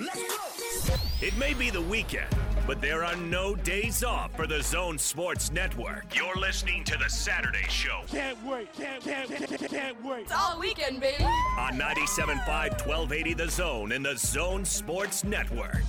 It 0.00 1.36
may 1.36 1.54
be 1.54 1.70
the 1.70 1.82
weekend, 1.82 2.28
but 2.68 2.80
there 2.80 3.04
are 3.04 3.16
no 3.16 3.56
days 3.56 4.04
off 4.04 4.32
for 4.36 4.46
the 4.46 4.62
Zone 4.62 4.96
Sports 4.96 5.50
Network. 5.50 6.14
You're 6.14 6.36
listening 6.36 6.84
to 6.84 6.96
the 6.96 7.10
Saturday 7.10 7.66
Show 7.68 8.02
Can't 8.06 8.38
wait, 8.44 8.72
can't, 8.74 9.02
can't, 9.02 9.28
can't, 9.28 9.70
can't 9.70 10.04
wait. 10.04 10.22
It's 10.22 10.32
all 10.32 10.60
weekend, 10.60 11.00
baby. 11.00 11.24
on 11.24 11.72
97.5 11.72 12.46
1280 12.86 13.34
The 13.34 13.50
Zone 13.50 13.90
and 13.92 14.06
the 14.06 14.16
Zone 14.16 14.64
Sports 14.64 15.24
Network. 15.24 15.82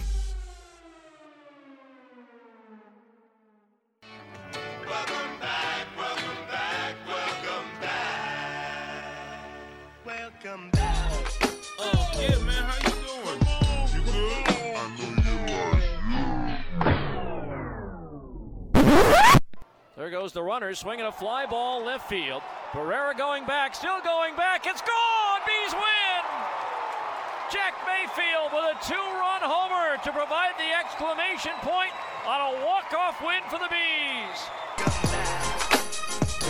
There 20.10 20.18
goes 20.20 20.34
the 20.34 20.42
runner, 20.42 20.74
swinging 20.74 21.06
a 21.06 21.12
fly 21.12 21.46
ball 21.46 21.86
left 21.86 22.10
field. 22.10 22.42
Pereira 22.74 23.14
going 23.14 23.46
back, 23.46 23.76
still 23.76 24.02
going 24.02 24.36
back. 24.36 24.66
It's 24.66 24.82
gone. 24.82 25.40
Bees 25.46 25.72
win. 25.72 26.24
Jack 27.54 27.78
Mayfield 27.86 28.50
with 28.50 28.74
a 28.74 28.78
two-run 28.90 29.46
homer 29.46 30.02
to 30.02 30.10
provide 30.10 30.58
the 30.58 30.66
exclamation 30.74 31.54
point 31.62 31.94
on 32.26 32.42
a 32.42 32.66
walk-off 32.66 33.22
win 33.22 33.46
for 33.54 33.62
the 33.62 33.70
Bees. 33.70 34.50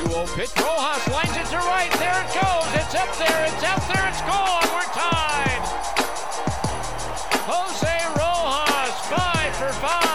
2-0 0.07 0.23
pitch. 0.39 0.55
Rojas 0.55 1.03
lines 1.11 1.35
it 1.35 1.51
to 1.51 1.59
right. 1.59 1.91
There 1.99 2.15
it 2.15 2.31
goes. 2.31 2.71
It's 2.79 2.95
up 2.95 3.11
there. 3.19 3.43
It's 3.43 3.63
out 3.67 3.83
there. 3.91 4.07
It's 4.07 4.23
gone. 4.23 4.71
We're 4.71 4.87
tied. 4.95 5.67
Jose 7.43 7.91
Rojas, 8.15 8.95
five 9.11 9.51
for 9.59 9.73
five. 9.83 10.08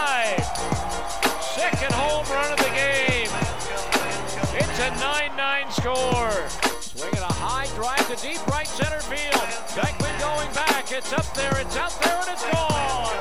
9 5.35 5.71
score. 5.71 6.31
Swinging 6.79 7.19
a 7.19 7.33
high 7.33 7.67
drive 7.75 8.07
to 8.07 8.15
deep 8.25 8.39
right 8.47 8.67
center 8.67 9.01
field. 9.01 9.35
Beckman 9.75 10.15
going 10.19 10.51
back. 10.53 10.91
It's 10.91 11.11
up 11.11 11.27
there. 11.35 11.51
It's 11.59 11.75
out 11.75 11.91
there, 12.01 12.15
and 12.15 12.29
it's 12.31 12.43
gone. 12.43 13.19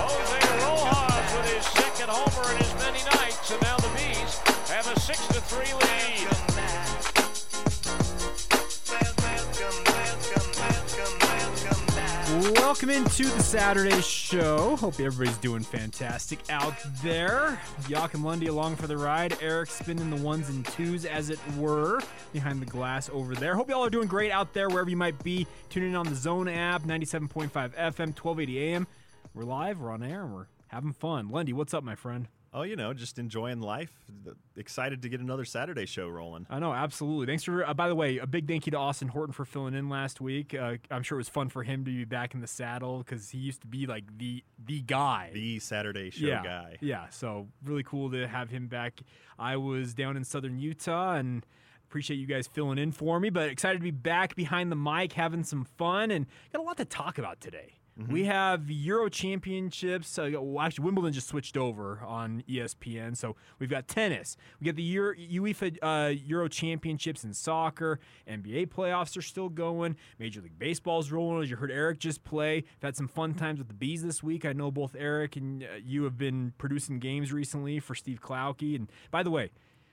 Jose 0.00 0.40
Rojas 0.64 1.28
with 1.36 1.48
his 1.52 1.64
second 1.76 2.08
homer 2.08 2.50
in 2.52 2.62
as 2.62 2.74
many 2.80 3.04
nights, 3.20 3.50
and 3.50 3.60
now 3.60 3.76
the 3.76 3.92
Bees 3.92 4.38
have 4.72 4.86
a 4.88 4.98
six 4.98 5.26
to 5.28 5.40
three 5.42 5.72
lead. 5.74 7.03
Welcome 12.44 12.90
into 12.90 13.24
the 13.24 13.42
Saturday 13.42 14.02
show. 14.02 14.76
Hope 14.76 15.00
everybody's 15.00 15.38
doing 15.38 15.62
fantastic 15.62 16.38
out 16.50 16.74
there. 17.02 17.58
Joachim 17.88 18.22
Lundy 18.22 18.48
along 18.48 18.76
for 18.76 18.86
the 18.86 18.98
ride. 18.98 19.38
Eric 19.40 19.70
spinning 19.70 20.10
the 20.10 20.22
ones 20.22 20.50
and 20.50 20.62
twos, 20.66 21.06
as 21.06 21.30
it 21.30 21.38
were, 21.56 22.02
behind 22.34 22.60
the 22.60 22.66
glass 22.66 23.08
over 23.14 23.34
there. 23.34 23.54
Hope 23.54 23.70
y'all 23.70 23.82
are 23.82 23.88
doing 23.88 24.08
great 24.08 24.30
out 24.30 24.52
there, 24.52 24.68
wherever 24.68 24.90
you 24.90 24.96
might 24.96 25.24
be. 25.24 25.46
Tuning 25.70 25.90
in 25.90 25.96
on 25.96 26.06
the 26.06 26.14
Zone 26.14 26.46
app, 26.46 26.82
97.5 26.82 27.50
FM, 27.50 28.12
1280 28.14 28.58
AM. 28.62 28.86
We're 29.32 29.44
live, 29.44 29.80
we're 29.80 29.90
on 29.90 30.02
air, 30.02 30.24
and 30.24 30.34
we're 30.34 30.46
having 30.68 30.92
fun. 30.92 31.30
Lundy, 31.30 31.54
what's 31.54 31.72
up, 31.72 31.82
my 31.82 31.94
friend? 31.94 32.28
Oh, 32.56 32.62
you 32.62 32.76
know, 32.76 32.94
just 32.94 33.18
enjoying 33.18 33.60
life. 33.60 33.90
Excited 34.56 35.02
to 35.02 35.08
get 35.08 35.20
another 35.20 35.44
Saturday 35.44 35.86
show 35.86 36.08
rolling. 36.08 36.46
I 36.48 36.60
know, 36.60 36.72
absolutely. 36.72 37.26
Thanks 37.26 37.42
for, 37.42 37.68
uh, 37.68 37.74
by 37.74 37.88
the 37.88 37.96
way, 37.96 38.18
a 38.18 38.28
big 38.28 38.46
thank 38.46 38.64
you 38.66 38.70
to 38.70 38.78
Austin 38.78 39.08
Horton 39.08 39.32
for 39.32 39.44
filling 39.44 39.74
in 39.74 39.88
last 39.88 40.20
week. 40.20 40.54
Uh, 40.54 40.76
I'm 40.88 41.02
sure 41.02 41.18
it 41.18 41.20
was 41.20 41.28
fun 41.28 41.48
for 41.48 41.64
him 41.64 41.84
to 41.84 41.90
be 41.90 42.04
back 42.04 42.32
in 42.32 42.40
the 42.40 42.46
saddle 42.46 42.98
because 42.98 43.30
he 43.30 43.38
used 43.38 43.62
to 43.62 43.66
be 43.66 43.86
like 43.86 44.04
the 44.18 44.44
the 44.64 44.80
guy. 44.82 45.30
The 45.34 45.58
Saturday 45.58 46.10
show 46.10 46.26
yeah, 46.26 46.44
guy. 46.44 46.76
Yeah, 46.80 47.08
so 47.08 47.48
really 47.64 47.82
cool 47.82 48.12
to 48.12 48.28
have 48.28 48.50
him 48.50 48.68
back. 48.68 49.00
I 49.36 49.56
was 49.56 49.92
down 49.92 50.16
in 50.16 50.22
southern 50.22 50.60
Utah 50.60 51.14
and 51.14 51.44
appreciate 51.88 52.18
you 52.18 52.26
guys 52.26 52.46
filling 52.46 52.78
in 52.78 52.92
for 52.92 53.18
me, 53.18 53.30
but 53.30 53.48
excited 53.48 53.78
to 53.78 53.82
be 53.82 53.90
back 53.90 54.36
behind 54.36 54.70
the 54.70 54.76
mic 54.76 55.14
having 55.14 55.42
some 55.42 55.64
fun 55.76 56.12
and 56.12 56.26
got 56.52 56.60
a 56.60 56.62
lot 56.62 56.76
to 56.76 56.84
talk 56.84 57.18
about 57.18 57.40
today. 57.40 57.74
We 57.96 58.24
have 58.24 58.68
Euro 58.70 59.08
Championships. 59.08 60.18
Uh, 60.18 60.30
well, 60.32 60.64
actually, 60.64 60.84
Wimbledon 60.84 61.12
just 61.12 61.28
switched 61.28 61.56
over 61.56 62.00
on 62.04 62.42
ESPN, 62.48 63.16
so 63.16 63.36
we've 63.60 63.70
got 63.70 63.86
tennis. 63.86 64.36
We 64.60 64.64
got 64.66 64.74
the 64.74 64.82
Euro, 64.82 65.14
UEFA 65.14 65.78
uh, 65.80 66.12
Euro 66.26 66.48
Championships 66.48 67.22
in 67.22 67.32
soccer. 67.32 68.00
NBA 68.28 68.68
playoffs 68.68 69.16
are 69.16 69.22
still 69.22 69.48
going. 69.48 69.96
Major 70.18 70.40
League 70.40 70.58
Baseball's 70.58 71.12
rolling. 71.12 71.44
As 71.44 71.50
you 71.50 71.56
heard 71.56 71.70
Eric 71.70 72.00
just 72.00 72.24
play. 72.24 72.58
I've 72.58 72.82
had 72.82 72.96
some 72.96 73.06
fun 73.06 73.34
times 73.34 73.60
with 73.60 73.68
the 73.68 73.74
bees 73.74 74.02
this 74.02 74.24
week. 74.24 74.44
I 74.44 74.52
know 74.52 74.72
both 74.72 74.96
Eric 74.98 75.36
and 75.36 75.62
uh, 75.62 75.66
you 75.82 76.02
have 76.02 76.18
been 76.18 76.52
producing 76.58 76.98
games 76.98 77.32
recently 77.32 77.78
for 77.78 77.94
Steve 77.94 78.20
Klauke. 78.20 78.74
And 78.74 78.90
by 79.12 79.22
the 79.22 79.30
way, 79.30 79.50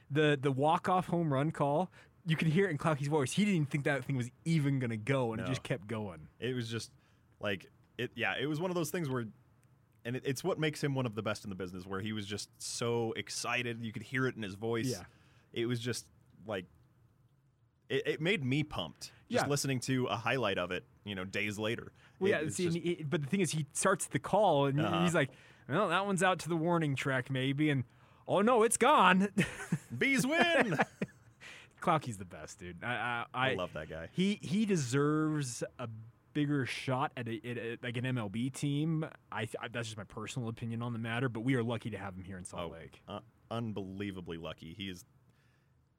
the 0.09 0.39
the 0.41 0.51
walk 0.51 0.89
off 0.89 1.07
home 1.07 1.31
run 1.31 1.51
call. 1.51 1.91
You 2.25 2.35
could 2.35 2.49
hear 2.49 2.67
it 2.67 2.71
in 2.71 2.77
Klauke's 2.77 3.07
voice. 3.07 3.33
He 3.33 3.45
didn't 3.45 3.69
think 3.69 3.83
that 3.83 4.05
thing 4.05 4.15
was 4.15 4.29
even 4.45 4.79
gonna 4.79 4.97
go, 4.97 5.33
and 5.33 5.41
it 5.41 5.47
just 5.47 5.63
kept 5.63 5.87
going. 5.87 6.27
It 6.39 6.55
was 6.55 6.67
just 6.67 6.91
like 7.39 7.67
it. 7.97 8.11
Yeah, 8.15 8.33
it 8.39 8.45
was 8.47 8.59
one 8.59 8.71
of 8.71 8.75
those 8.75 8.89
things 8.89 9.09
where, 9.09 9.25
and 10.05 10.15
it, 10.15 10.23
it's 10.25 10.43
what 10.43 10.59
makes 10.59 10.83
him 10.83 10.95
one 10.95 11.05
of 11.05 11.15
the 11.15 11.21
best 11.21 11.43
in 11.43 11.49
the 11.49 11.55
business. 11.55 11.85
Where 11.85 11.99
he 12.01 12.13
was 12.13 12.25
just 12.25 12.49
so 12.57 13.13
excited, 13.15 13.83
you 13.83 13.91
could 13.91 14.03
hear 14.03 14.27
it 14.27 14.35
in 14.35 14.43
his 14.43 14.55
voice. 14.55 14.87
Yeah. 14.89 15.03
it 15.53 15.65
was 15.65 15.79
just 15.79 16.05
like 16.47 16.65
it, 17.89 18.03
it 18.07 18.21
made 18.21 18.43
me 18.43 18.63
pumped 18.63 19.11
just 19.29 19.45
Yeah. 19.45 19.49
listening 19.49 19.79
to 19.81 20.05
a 20.07 20.15
highlight 20.15 20.57
of 20.57 20.71
it. 20.71 20.83
You 21.03 21.15
know, 21.15 21.23
days 21.25 21.57
later. 21.57 21.91
Well, 22.19 22.31
It- 22.31 22.43
yeah. 22.45 22.49
See, 22.49 22.63
just- 22.65 22.77
he, 22.77 23.03
but 23.07 23.21
the 23.21 23.27
thing 23.27 23.41
is, 23.41 23.51
he 23.51 23.65
starts 23.73 24.05
the 24.07 24.19
call, 24.19 24.65
and 24.67 24.79
Uh-huh. 24.79 25.03
he's 25.03 25.15
like, 25.15 25.31
"Well, 25.67 25.89
that 25.89 26.05
one's 26.05 26.21
out 26.23 26.39
to 26.39 26.49
the 26.49 26.55
warning 26.57 26.95
track, 26.95 27.29
maybe." 27.31 27.69
And 27.69 27.83
oh 28.27 28.41
no, 28.41 28.63
it's 28.63 28.77
gone. 28.77 29.29
bees 29.97 30.25
win. 30.27 30.77
Klauke's 31.81 32.17
the 32.17 32.25
best, 32.25 32.59
dude. 32.59 32.83
I, 32.83 33.25
I, 33.33 33.49
I 33.51 33.53
love 33.55 33.73
that 33.73 33.89
guy. 33.89 34.09
He 34.11 34.39
he 34.43 34.65
deserves 34.67 35.63
a 35.79 35.87
bigger 36.33 36.65
shot 36.65 37.11
at, 37.17 37.27
a, 37.27 37.35
at 37.49 37.57
a- 37.57 37.77
like 37.83 37.97
an 37.97 38.03
MLB 38.05 38.53
team. 38.53 39.05
I, 39.31 39.41
I 39.61 39.67
that's 39.71 39.87
just 39.87 39.97
my 39.97 40.03
personal 40.03 40.49
opinion 40.49 40.81
on 40.81 40.93
the 40.93 40.99
matter, 40.99 41.29
but 41.29 41.41
we 41.41 41.55
are 41.55 41.63
lucky 41.63 41.89
to 41.91 41.97
have 41.97 42.15
him 42.15 42.23
here 42.23 42.37
in 42.37 42.43
Salt 42.45 42.63
Oh, 42.71 42.73
Lake. 42.73 43.01
uh, 43.07 43.19
unbelievably 43.49 44.37
lucky. 44.37 44.73
He 44.77 44.89
is 44.89 45.05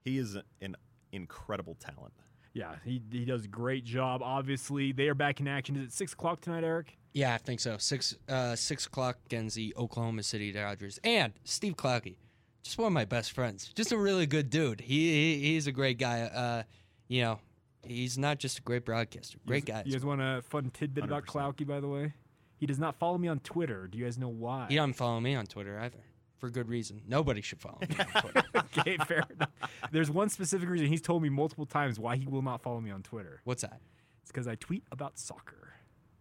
he 0.04 0.18
is 0.18 0.36
an 0.60 0.76
incredible 1.12 1.74
talent. 1.76 2.12
Yeah, 2.54 2.74
he 2.84 3.00
he 3.10 3.24
does 3.24 3.44
a 3.44 3.48
great 3.48 3.84
job. 3.84 4.22
Obviously, 4.22 4.92
they 4.92 5.08
are 5.08 5.14
back 5.14 5.40
in 5.40 5.48
action. 5.48 5.76
Is 5.76 5.84
it 5.88 5.92
six 5.92 6.12
o'clock 6.12 6.40
tonight, 6.40 6.64
Eric? 6.64 6.96
Yeah, 7.14 7.34
I 7.34 7.38
think 7.38 7.60
so. 7.60 7.76
Six 7.78 8.16
uh, 8.28 8.56
six 8.56 8.86
o'clock 8.86 9.18
against 9.26 9.56
the 9.56 9.74
Oklahoma 9.76 10.22
City 10.22 10.52
Dodgers 10.52 10.98
and 11.04 11.32
Steve 11.44 11.76
Klauke, 11.76 12.16
just 12.62 12.76
one 12.78 12.88
of 12.88 12.92
my 12.92 13.04
best 13.06 13.32
friends. 13.32 13.70
Just 13.74 13.92
a 13.92 13.96
really 13.98 14.26
good 14.26 14.50
dude. 14.50 14.80
He, 14.82 15.12
he 15.38 15.46
he's 15.52 15.66
a 15.66 15.72
great 15.72 15.98
guy. 15.98 16.22
Uh, 16.22 16.62
you 17.08 17.22
know, 17.22 17.38
he's 17.86 18.18
not 18.18 18.38
just 18.38 18.58
a 18.58 18.62
great 18.62 18.84
broadcaster. 18.84 19.38
Great 19.46 19.64
guy. 19.66 19.82
You 19.86 19.92
guys 19.92 20.04
want 20.04 20.20
a 20.20 20.42
fun 20.42 20.70
tidbit 20.72 21.04
about 21.04 21.26
100%. 21.26 21.26
Klauke, 21.56 21.66
by 21.66 21.80
the 21.80 21.88
way? 21.88 22.12
He 22.56 22.66
does 22.66 22.78
not 22.78 22.96
follow 22.96 23.18
me 23.18 23.28
on 23.28 23.40
Twitter. 23.40 23.88
Do 23.88 23.98
you 23.98 24.04
guys 24.04 24.18
know 24.18 24.28
why? 24.28 24.66
He 24.68 24.76
doesn't 24.76 24.92
follow 24.94 25.20
me 25.20 25.34
on 25.34 25.46
Twitter 25.46 25.78
either. 25.80 25.98
For 26.38 26.50
good 26.50 26.68
reason. 26.68 27.02
Nobody 27.06 27.40
should 27.40 27.60
follow 27.60 27.78
me 27.80 27.96
on 27.98 28.06
Twitter. 28.22 28.42
okay, 28.56 28.96
fair 28.98 29.24
enough. 29.34 29.50
There's 29.92 30.10
one 30.10 30.28
specific 30.28 30.68
reason 30.68 30.88
he's 30.88 31.00
told 31.02 31.22
me 31.22 31.28
multiple 31.28 31.66
times 31.66 31.98
why 32.00 32.16
he 32.16 32.26
will 32.26 32.42
not 32.42 32.62
follow 32.62 32.80
me 32.80 32.90
on 32.90 33.02
Twitter. 33.02 33.40
What's 33.44 33.62
that? 33.62 33.80
It's 34.22 34.30
because 34.32 34.48
I 34.48 34.54
tweet 34.56 34.82
about 34.90 35.18
soccer. 35.18 35.74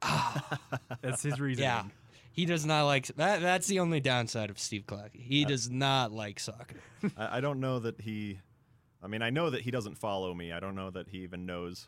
Ah. 0.03 0.59
That's 1.01 1.23
his 1.23 1.39
reason. 1.39 1.63
Yeah. 1.63 1.83
He 2.33 2.45
does 2.45 2.65
not 2.65 2.85
like 2.85 3.07
that. 3.07 3.41
That's 3.41 3.67
the 3.67 3.79
only 3.79 3.99
downside 3.99 4.49
of 4.49 4.57
Steve 4.57 4.85
Klauke. 4.87 5.13
He 5.13 5.43
uh, 5.43 5.49
does 5.49 5.69
not 5.69 6.11
like 6.11 6.39
soccer. 6.39 6.77
I, 7.17 7.37
I 7.37 7.41
don't 7.41 7.59
know 7.59 7.79
that 7.79 7.99
he. 7.99 8.39
I 9.03 9.07
mean, 9.07 9.21
I 9.21 9.29
know 9.29 9.49
that 9.49 9.61
he 9.61 9.71
doesn't 9.71 9.97
follow 9.97 10.33
me. 10.33 10.51
I 10.51 10.59
don't 10.59 10.75
know 10.75 10.91
that 10.91 11.09
he 11.09 11.19
even 11.19 11.45
knows 11.45 11.87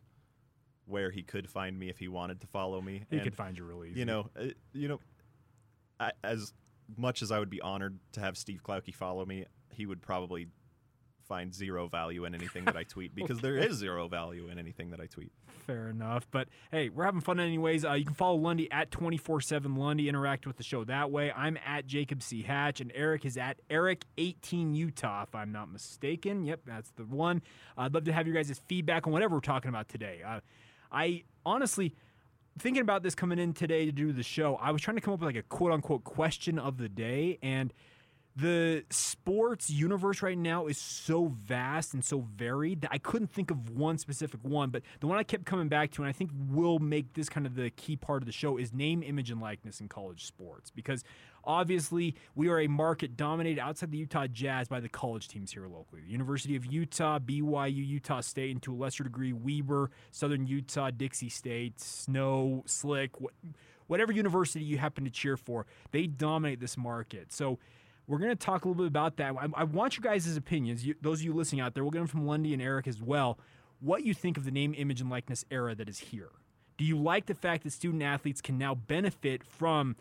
where 0.85 1.12
he 1.12 1.24
could 1.24 1.50
find 1.50 1.78
me 1.78 1.90
if 1.90 1.97
he 1.97 2.07
wanted 2.07 2.42
to 2.42 2.48
follow 2.48 2.81
me. 2.81 3.06
He 3.10 3.18
And, 3.18 3.24
could 3.24 3.36
find 3.36 3.57
you 3.57 3.63
really 3.63 3.92
easy. 3.92 4.00
You 4.00 4.06
know, 4.06 4.30
uh, 4.38 4.45
you 4.74 4.88
know, 4.88 5.00
I, 6.00 6.12
as 6.24 6.54
much 6.98 7.21
as 7.21 7.31
I 7.31 7.39
would 7.39 7.50
be 7.50 7.62
honored 7.62 8.00
to 8.13 8.19
have 8.19 8.38
Steve 8.38 8.62
Klauke 8.63 8.94
follow 8.94 9.25
me, 9.25 9.45
he 9.71 9.86
would 9.86 10.01
probably 10.01 10.48
find 11.33 11.51
zero 11.51 11.88
value 11.88 12.25
in 12.25 12.35
anything 12.35 12.63
that 12.65 12.77
I 12.77 12.83
tweet 12.83 13.15
because 13.15 13.39
there 13.39 13.57
is 13.57 13.75
zero 13.77 14.07
value 14.07 14.50
in 14.50 14.59
anything 14.59 14.91
that 14.91 15.00
I 15.00 15.07
tweet. 15.07 15.31
Fair 15.65 15.89
enough. 15.89 16.27
But 16.30 16.47
hey, 16.71 16.89
we're 16.89 17.06
having 17.06 17.21
fun 17.21 17.39
anyways. 17.39 17.85
Uh, 17.85 17.94
you 17.94 18.06
can 18.06 18.13
follow 18.13 18.35
Lundy 18.35 18.71
at 18.71 18.91
24 18.91 19.41
7 19.41 19.75
Lundy. 19.75 20.07
Interact 20.07 20.45
with 20.45 20.57
the 20.57 20.63
show 20.63 20.83
that 20.83 21.09
way. 21.09 21.31
I'm 21.31 21.57
at 21.65 21.88
Jacob 21.88 22.21
C. 22.21 22.44
Hatch, 22.44 22.81
and 22.81 22.91
Eric 22.94 23.25
is 23.25 23.35
at 23.35 23.57
Eric18 23.71 24.75
Utah, 24.75 25.24
if 25.24 25.33
I'm 25.33 25.51
not 25.51 25.71
mistaken. 25.71 26.44
Yep, 26.44 26.62
that's 26.68 26.91
the 26.91 27.06
one. 27.06 27.41
Uh, 27.75 27.81
I'd 27.81 27.95
love 27.95 28.03
to 28.03 28.13
have 28.13 28.27
your 28.27 28.36
guys' 28.36 28.62
feedback 28.68 29.07
on 29.07 29.13
whatever 29.13 29.33
we're 29.33 29.41
talking 29.41 29.69
about 29.69 29.89
today. 29.89 30.21
Uh, 30.24 30.41
I 30.91 31.24
honestly, 31.44 31.95
thinking 32.59 32.83
about 32.83 33.01
this 33.01 33.15
coming 33.15 33.39
in 33.39 33.53
today 33.53 33.88
to 33.88 33.91
do 33.91 34.13
the 34.13 34.21
show, 34.21 34.56
I 34.57 34.69
was 34.69 34.83
trying 34.83 34.97
to 34.97 35.01
come 35.01 35.15
up 35.15 35.21
with 35.21 35.27
like 35.27 35.36
a 35.36 35.47
quote 35.47 35.71
unquote 35.71 36.03
question 36.03 36.59
of 36.59 36.77
the 36.77 36.89
day. 36.89 37.39
And 37.41 37.74
the 38.35 38.83
sports 38.89 39.69
universe 39.69 40.24
right 40.24 40.38
now 40.38 40.65
is 40.65 40.77
so 40.77 41.35
vast 41.44 41.94
and 41.94 42.03
so 42.03 42.21
varied 42.35 42.81
that 42.81 42.89
I 42.91 42.97
couldn't 42.97 43.31
think 43.31 43.51
of 43.51 43.69
one 43.69 44.00
specific 44.00 44.39
one, 44.44 44.71
but 44.71 44.81
the 45.01 45.07
one 45.07 45.19
I 45.19 45.24
kept 45.24 45.45
coming 45.45 45.68
back 45.68 45.91
to, 45.91 46.01
and 46.01 46.09
I 46.09 46.13
think 46.13 46.31
will 46.50 46.80
make 46.80 47.13
this 47.13 47.30
kind 47.30 47.45
of 47.45 47.53
the 47.53 47.69
key 47.69 47.95
part 47.95 48.24
of 48.24 48.25
the 48.25 48.31
show, 48.31 48.57
is 48.57 48.74
name, 48.74 49.03
image, 49.03 49.30
and 49.30 49.39
likeness 49.39 49.81
in 49.81 49.88
college 49.88 50.25
sports. 50.25 50.71
Because 50.71 51.03
obviously, 51.44 52.15
we 52.33 52.50
are 52.50 52.59
a 52.59 52.68
market 52.68 53.15
dominated 53.15 53.62
outside 53.62 53.91
the 53.91 54.00
Utah 54.00 54.25
Jazz 54.25 54.68
by 54.68 54.79
the 54.79 54.89
college 54.89 55.27
teams 55.27 55.51
here 55.51 55.68
locally. 55.68 56.01
The 56.01 56.12
University 56.12 56.56
of 56.56 56.65
Utah, 56.65 57.19
BYU, 57.19 57.86
Utah 57.88 58.21
State, 58.21 58.50
and 58.50 58.63
to 58.63 58.74
a 58.74 58.77
lesser 58.77 59.03
degree, 59.03 59.33
Weber, 59.33 59.91
Southern 60.09 60.47
Utah, 60.47 60.89
Dixie 60.89 61.29
State, 61.29 61.79
Snow, 61.79 62.63
Slick, 62.65 63.12
whatever 63.86 64.12
university 64.12 64.65
you 64.65 64.79
happen 64.79 65.03
to 65.03 65.12
cheer 65.12 65.38
for, 65.38 65.68
they 65.91 66.07
dominate 66.07 66.59
this 66.59 66.77
market. 66.77 67.31
So, 67.31 67.59
we're 68.07 68.17
going 68.17 68.31
to 68.31 68.35
talk 68.35 68.65
a 68.65 68.67
little 68.67 68.83
bit 68.83 68.88
about 68.88 69.17
that. 69.17 69.35
I, 69.39 69.47
I 69.55 69.63
want 69.63 69.97
you 69.97 70.03
guys' 70.03 70.35
opinions, 70.35 70.85
you, 70.85 70.95
those 71.01 71.19
of 71.19 71.25
you 71.25 71.33
listening 71.33 71.61
out 71.61 71.73
there. 71.73 71.83
We'll 71.83 71.91
get 71.91 72.00
them 72.00 72.07
from 72.07 72.27
Lundy 72.27 72.53
and 72.53 72.61
Eric 72.61 72.88
as 72.88 73.01
well. 73.01 73.39
What 73.79 74.03
you 74.03 74.13
think 74.13 74.38
of 74.38 74.45
the 74.45 74.51
name, 74.51 74.73
image, 74.77 75.01
and 75.01 75.09
likeness 75.09 75.45
era 75.51 75.75
that 75.75 75.89
is 75.89 76.00
here? 76.00 76.31
Do 76.77 76.85
you 76.85 76.97
like 76.97 77.27
the 77.27 77.35
fact 77.35 77.63
that 77.63 77.71
student 77.71 78.03
athletes 78.03 78.41
can 78.41 78.57
now 78.57 78.75
benefit 78.75 79.44
from 79.44 79.95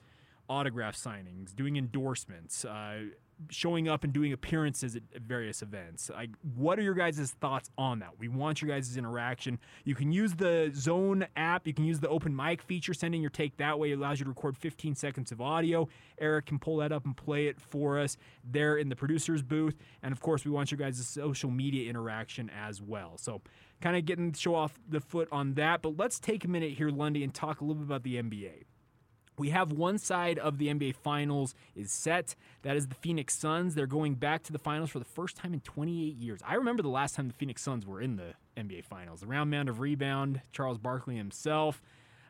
autograph 0.49 0.97
signings, 0.97 1.55
doing 1.55 1.77
endorsements, 1.77 2.65
uh, 2.65 3.05
showing 3.51 3.89
up 3.89 4.05
and 4.05 4.13
doing 4.13 4.33
appearances 4.33 4.97
at 4.97 5.03
various 5.21 5.63
events. 5.63 6.11
Like, 6.11 6.31
what 6.57 6.79
are 6.79 6.83
your 6.83 6.95
guys' 6.95 7.35
thoughts 7.41 7.71
on 7.77 7.99
that? 8.01 8.19
We 8.19 8.29
want 8.29 8.63
your 8.63 8.71
guys' 8.71 8.97
interaction. 8.97 9.59
You 9.85 9.95
can 9.95 10.13
use 10.13 10.35
the 10.35 10.71
Zone 10.75 11.27
app. 11.37 11.67
You 11.67 11.75
can 11.75 11.85
use 11.85 12.01
the 12.01 12.09
open 12.09 12.35
mic 12.35 12.63
feature, 12.63 12.95
sending 12.95 13.21
your 13.21 13.31
take 13.31 13.57
that 13.57 13.79
way. 13.79 13.93
It 13.93 13.99
allows 13.99 14.19
you 14.21 14.25
to 14.25 14.31
record 14.31 14.57
15 14.57 14.95
seconds 14.95 15.33
of 15.33 15.41
audio. 15.41 15.89
Eric 16.21 16.47
can 16.47 16.59
pull 16.59 16.77
that 16.79 16.93
up 16.93 17.05
and 17.05 17.17
play 17.17 17.47
it 17.47 17.61
for 17.61 17.99
us 17.99 18.17
there 18.45 18.77
in 18.77 18.89
the 18.89 18.97
producer's 18.97 19.43
booth. 19.43 19.77
And 20.03 20.13
of 20.13 20.21
course, 20.21 20.45
we 20.45 20.51
want 20.51 20.71
your 20.71 20.79
guys' 20.79 21.07
social 21.07 21.51
media 21.51 21.89
interaction 21.89 22.51
as 22.51 22.81
well. 22.81 23.19
So, 23.19 23.43
kind 23.81 23.97
of 23.97 24.05
getting 24.05 24.33
show 24.33 24.55
off 24.55 24.79
the 24.89 25.01
foot 25.01 25.29
on 25.33 25.55
that. 25.55 25.83
But 25.83 25.97
let's 25.99 26.19
take 26.21 26.45
a 26.45 26.49
minute 26.49 26.73
here, 26.73 26.91
Lundy, 26.91 27.25
and 27.25 27.35
talk 27.35 27.61
a 27.61 27.65
little 27.65 27.83
bit 27.83 27.87
about 27.87 28.05
the 28.05 28.17
NBA. 28.17 28.65
We 29.39 29.51
have 29.51 29.73
one 29.73 29.99
side 29.99 30.39
of 30.39 30.59
the 30.59 30.69
NBA 30.69 30.97
Finals 30.97 31.55
is 31.75 31.91
set. 31.91 32.35
That 32.63 32.77
is 32.77 32.87
the 32.89 32.95
Phoenix 32.97 33.35
Suns. 33.35 33.75
They're 33.75 33.87
going 33.87 34.15
back 34.15 34.43
to 34.45 34.53
the 34.53 34.59
finals 34.59 34.91
for 34.91 34.99
the 34.99 35.05
first 35.05 35.37
time 35.37 35.55
in 35.55 35.61
28 35.61 36.15
years. 36.15 36.41
I 36.47 36.55
remember 36.55 36.83
the 36.83 36.91
last 36.91 37.17
time 37.17 37.29
the 37.29 37.35
Phoenix 37.35 37.63
Suns 37.63 37.87
were 37.87 38.01
in 38.01 38.17
the 38.17 38.35
NBA 38.57 38.85
Finals. 38.85 39.21
The 39.21 39.27
round 39.27 39.51
mound 39.51 39.69
of 39.69 39.81
rebound, 39.81 40.43
Charles 40.53 40.79
Barkley 40.79 41.17
himself. 41.17 41.81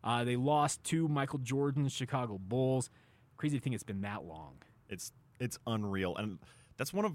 Uh, 0.05 0.25
they 0.25 0.37
lost 0.37 0.83
to 0.85 1.09
Michael 1.09 1.39
Jordan's 1.41 1.93
Chicago 1.93 2.39
Bulls. 2.39 2.89
Crazy 3.37 3.59
thing 3.59 3.73
it's 3.73 3.83
been 3.83 4.03
that 4.03 4.25
long. 4.25 4.55
It's 4.89 5.13
it's 5.41 5.59
unreal, 5.67 6.17
and 6.17 6.39
that's 6.77 6.93
one 6.93 7.05
of 7.05 7.15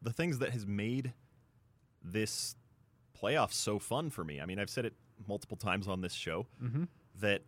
the 0.00 0.12
things 0.12 0.38
that 0.38 0.50
has 0.50 0.66
made 0.66 1.12
this 2.02 2.56
playoff 3.20 3.52
so 3.52 3.78
fun 3.78 4.10
for 4.10 4.24
me. 4.24 4.40
I 4.40 4.46
mean, 4.46 4.58
I've 4.58 4.70
said 4.70 4.84
it 4.84 4.94
multiple 5.26 5.56
times 5.56 5.88
on 5.88 6.00
this 6.00 6.12
show 6.12 6.46
that 7.20 7.42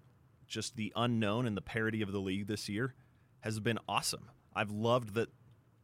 just 0.48 0.76
the 0.76 0.92
unknown 0.96 1.46
and 1.46 1.56
the 1.56 1.62
parity 1.62 2.02
of 2.02 2.12
the 2.12 2.18
league 2.18 2.46
this 2.46 2.68
year 2.68 2.94
has 3.40 3.60
been 3.60 3.78
awesome. 3.88 4.30
I've 4.54 4.70
loved 4.70 5.14
that 5.14 5.28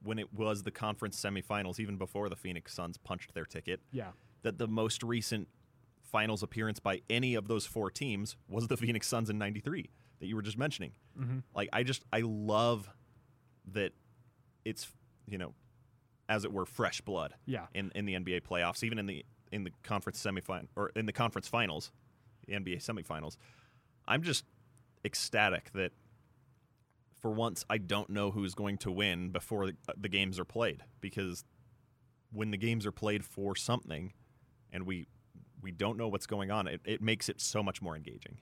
when 0.03 0.19
it 0.19 0.33
was 0.33 0.63
the 0.63 0.71
conference 0.71 1.21
semifinals, 1.21 1.79
even 1.79 1.97
before 1.97 2.29
the 2.29 2.37
Phoenix 2.37 2.75
Suns 2.75 2.99
punched 2.99 3.35
their 3.35 3.45
ticket. 3.45 3.81
Yeah. 3.93 4.11
That 4.43 4.59
the 4.59 4.69
most 4.69 5.03
recent 5.03 5.49
finals 6.03 6.43
appearance 6.43 6.79
by 6.79 7.01
any 7.09 7.35
of 7.35 7.49
those 7.49 7.67
four 7.67 7.91
teams 7.91 8.37
was 8.49 8.69
the 8.69 8.77
Phoenix 8.77 9.07
Suns 9.07 9.31
in 9.31 9.39
'93 9.39 9.91
that 10.21 10.27
you 10.27 10.37
were 10.37 10.43
just 10.43 10.59
mentioning. 10.59 10.93
Mm-hmm. 11.19 11.39
Like 11.55 11.69
I 11.73 11.83
just 11.83 12.05
I 12.13 12.21
love 12.21 12.89
that 13.73 13.93
it's 14.65 14.89
you 15.27 15.39
know 15.39 15.55
as 16.29 16.45
it 16.45 16.53
were 16.53 16.67
fresh 16.67 17.01
blood. 17.01 17.35
Yeah. 17.47 17.67
In 17.75 17.91
in 17.95 18.05
the 18.05 18.15
NBA 18.15 18.43
playoffs, 18.43 18.85
even 18.85 18.99
in 18.99 19.07
the 19.07 19.25
in 19.53 19.65
the 19.65 19.71
conference 19.83 20.23
semifinal 20.23 20.69
or 20.77 20.91
in 20.95 21.07
the 21.07 21.13
conference 21.13 21.49
finals, 21.49 21.91
the 22.47 22.55
NBA 22.55 22.85
semifinals. 22.85 23.37
I'm 24.07 24.23
just 24.23 24.45
ecstatic 25.05 25.71
that 25.75 25.93
for 27.21 27.31
once 27.31 27.65
I 27.71 27.79
don't 27.79 28.11
know 28.11 28.31
who's 28.31 28.55
going 28.55 28.79
to 28.79 28.91
win 28.91 29.31
before 29.31 29.67
the, 29.67 29.77
the 29.97 30.09
games 30.09 30.39
are 30.39 30.45
played 30.45 30.83
because 31.01 31.45
when 32.33 32.51
the 32.51 32.57
games 32.57 32.85
are 32.85 32.93
played 32.93 33.25
for 33.25 33.57
something 33.57 34.13
and 34.73 34.87
we 34.87 35.07
we 35.63 35.71
don't 35.71 35.97
know 35.97 36.09
what's 36.09 36.27
going 36.27 36.51
on, 36.51 36.69
it, 36.69 36.83
it 36.85 37.01
makes 37.01 37.29
it 37.31 37.41
so 37.41 37.63
much 37.63 37.81
more 37.81 37.97
engaging. 37.97 38.37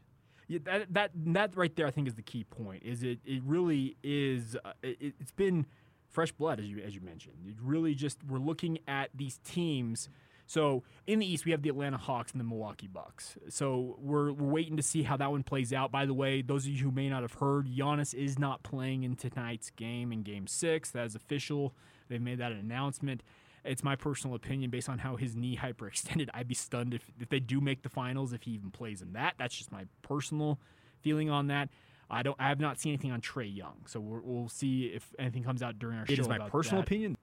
Yeah, 0.49 0.59
that 0.65 0.93
that 0.93 1.11
that 1.15 1.57
right 1.57 1.75
there, 1.77 1.87
I 1.87 1.91
think, 1.91 2.09
is 2.09 2.15
the 2.15 2.23
key 2.23 2.45
point. 2.45 2.83
Is 2.83 3.03
it? 3.03 3.21
It 3.25 3.43
really 3.45 3.97
is. 4.03 4.57
Uh, 4.65 4.73
it, 4.83 5.15
it's 5.21 5.31
been 5.31 5.67
fresh 6.09 6.33
blood, 6.33 6.59
as 6.59 6.67
you 6.67 6.79
as 6.81 6.95
you 6.95 7.01
mentioned. 7.01 7.37
It 7.47 7.55
really 7.63 7.95
just 7.95 8.19
we're 8.25 8.39
looking 8.39 8.79
at 8.89 9.11
these 9.15 9.39
teams. 9.45 10.09
So 10.53 10.83
in 11.07 11.19
the 11.19 11.25
East, 11.25 11.47
we 11.47 11.53
have 11.53 11.63
the 11.63 11.71
Atlanta 11.71 11.97
Hawks 11.97 12.33
and 12.33 12.39
the 12.39 12.45
Milwaukee 12.45 12.87
Bucks. 12.87 13.39
So 13.49 13.97
we're, 13.99 14.33
we're 14.33 14.53
waiting 14.53 14.77
to 14.77 14.83
see 14.83 15.03
how 15.03 15.17
that 15.17 15.31
one 15.31 15.43
plays 15.43 15.73
out. 15.73 15.91
By 15.91 16.05
the 16.05 16.13
way, 16.13 16.43
those 16.43 16.67
of 16.67 16.73
you 16.73 16.85
who 16.85 16.91
may 16.91 17.09
not 17.09 17.23
have 17.23 17.33
heard, 17.33 17.69
Giannis 17.69 18.13
is 18.13 18.39
not 18.39 18.63
playing 18.63 19.03
in 19.03 19.17
tonight's 19.17 19.71
game 19.71 20.13
in 20.13 20.23
Game 20.23 20.47
Six. 20.47 20.91
That 20.91 21.07
is 21.07 21.15
official. 21.15 21.73
They've 22.11 22.21
made 22.21 22.37
that 22.37 22.53
an 22.53 22.59
announcement. 22.59 23.23
It's 23.65 23.83
my 23.83 23.97
personal 23.97 24.37
opinion 24.37 24.69
based 24.69 24.91
on 24.91 24.99
how 24.99 25.17
his 25.17 25.35
knee 25.35 25.57
hyperextended. 25.63 26.29
I'd 26.35 26.49
be 26.49 26.55
stunned 26.55 26.93
if, 26.93 27.11
if 27.19 27.31
they 27.31 27.41
do 27.41 27.63
make 27.63 27.83
the 27.83 27.89
finals 27.89 28.35
if 28.35 28.43
he 28.43 28.51
even 28.51 28.71
plays 28.71 29.01
in 29.01 29.15
that. 29.15 29.37
That's 29.39 29.57
just 29.57 29.73
my 29.73 29.87
personal 30.03 30.61
feeling 31.01 31.31
on 31.31 31.47
that. 31.47 31.71
I 32.11 32.23
don't. 32.23 32.37
I 32.39 32.51
have 32.51 32.61
not 32.61 32.79
seen 32.79 32.93
anything 32.93 33.11
on 33.11 33.23
Trae 33.23 33.57
Young, 33.57 33.87
so 33.87 33.99
we're, 33.99 34.21
we'll 34.21 34.51
see 34.51 34.89
if 34.89 35.15
anything 35.19 35.45
comes 35.45 35.63
out 35.63 35.79
during 35.79 35.97
our 35.97 36.05
show. 36.05 36.13
It 36.13 36.19
is 36.19 36.29
my 36.29 36.47
personal 36.51 36.83
that. 36.83 36.89
opinion. 36.89 37.17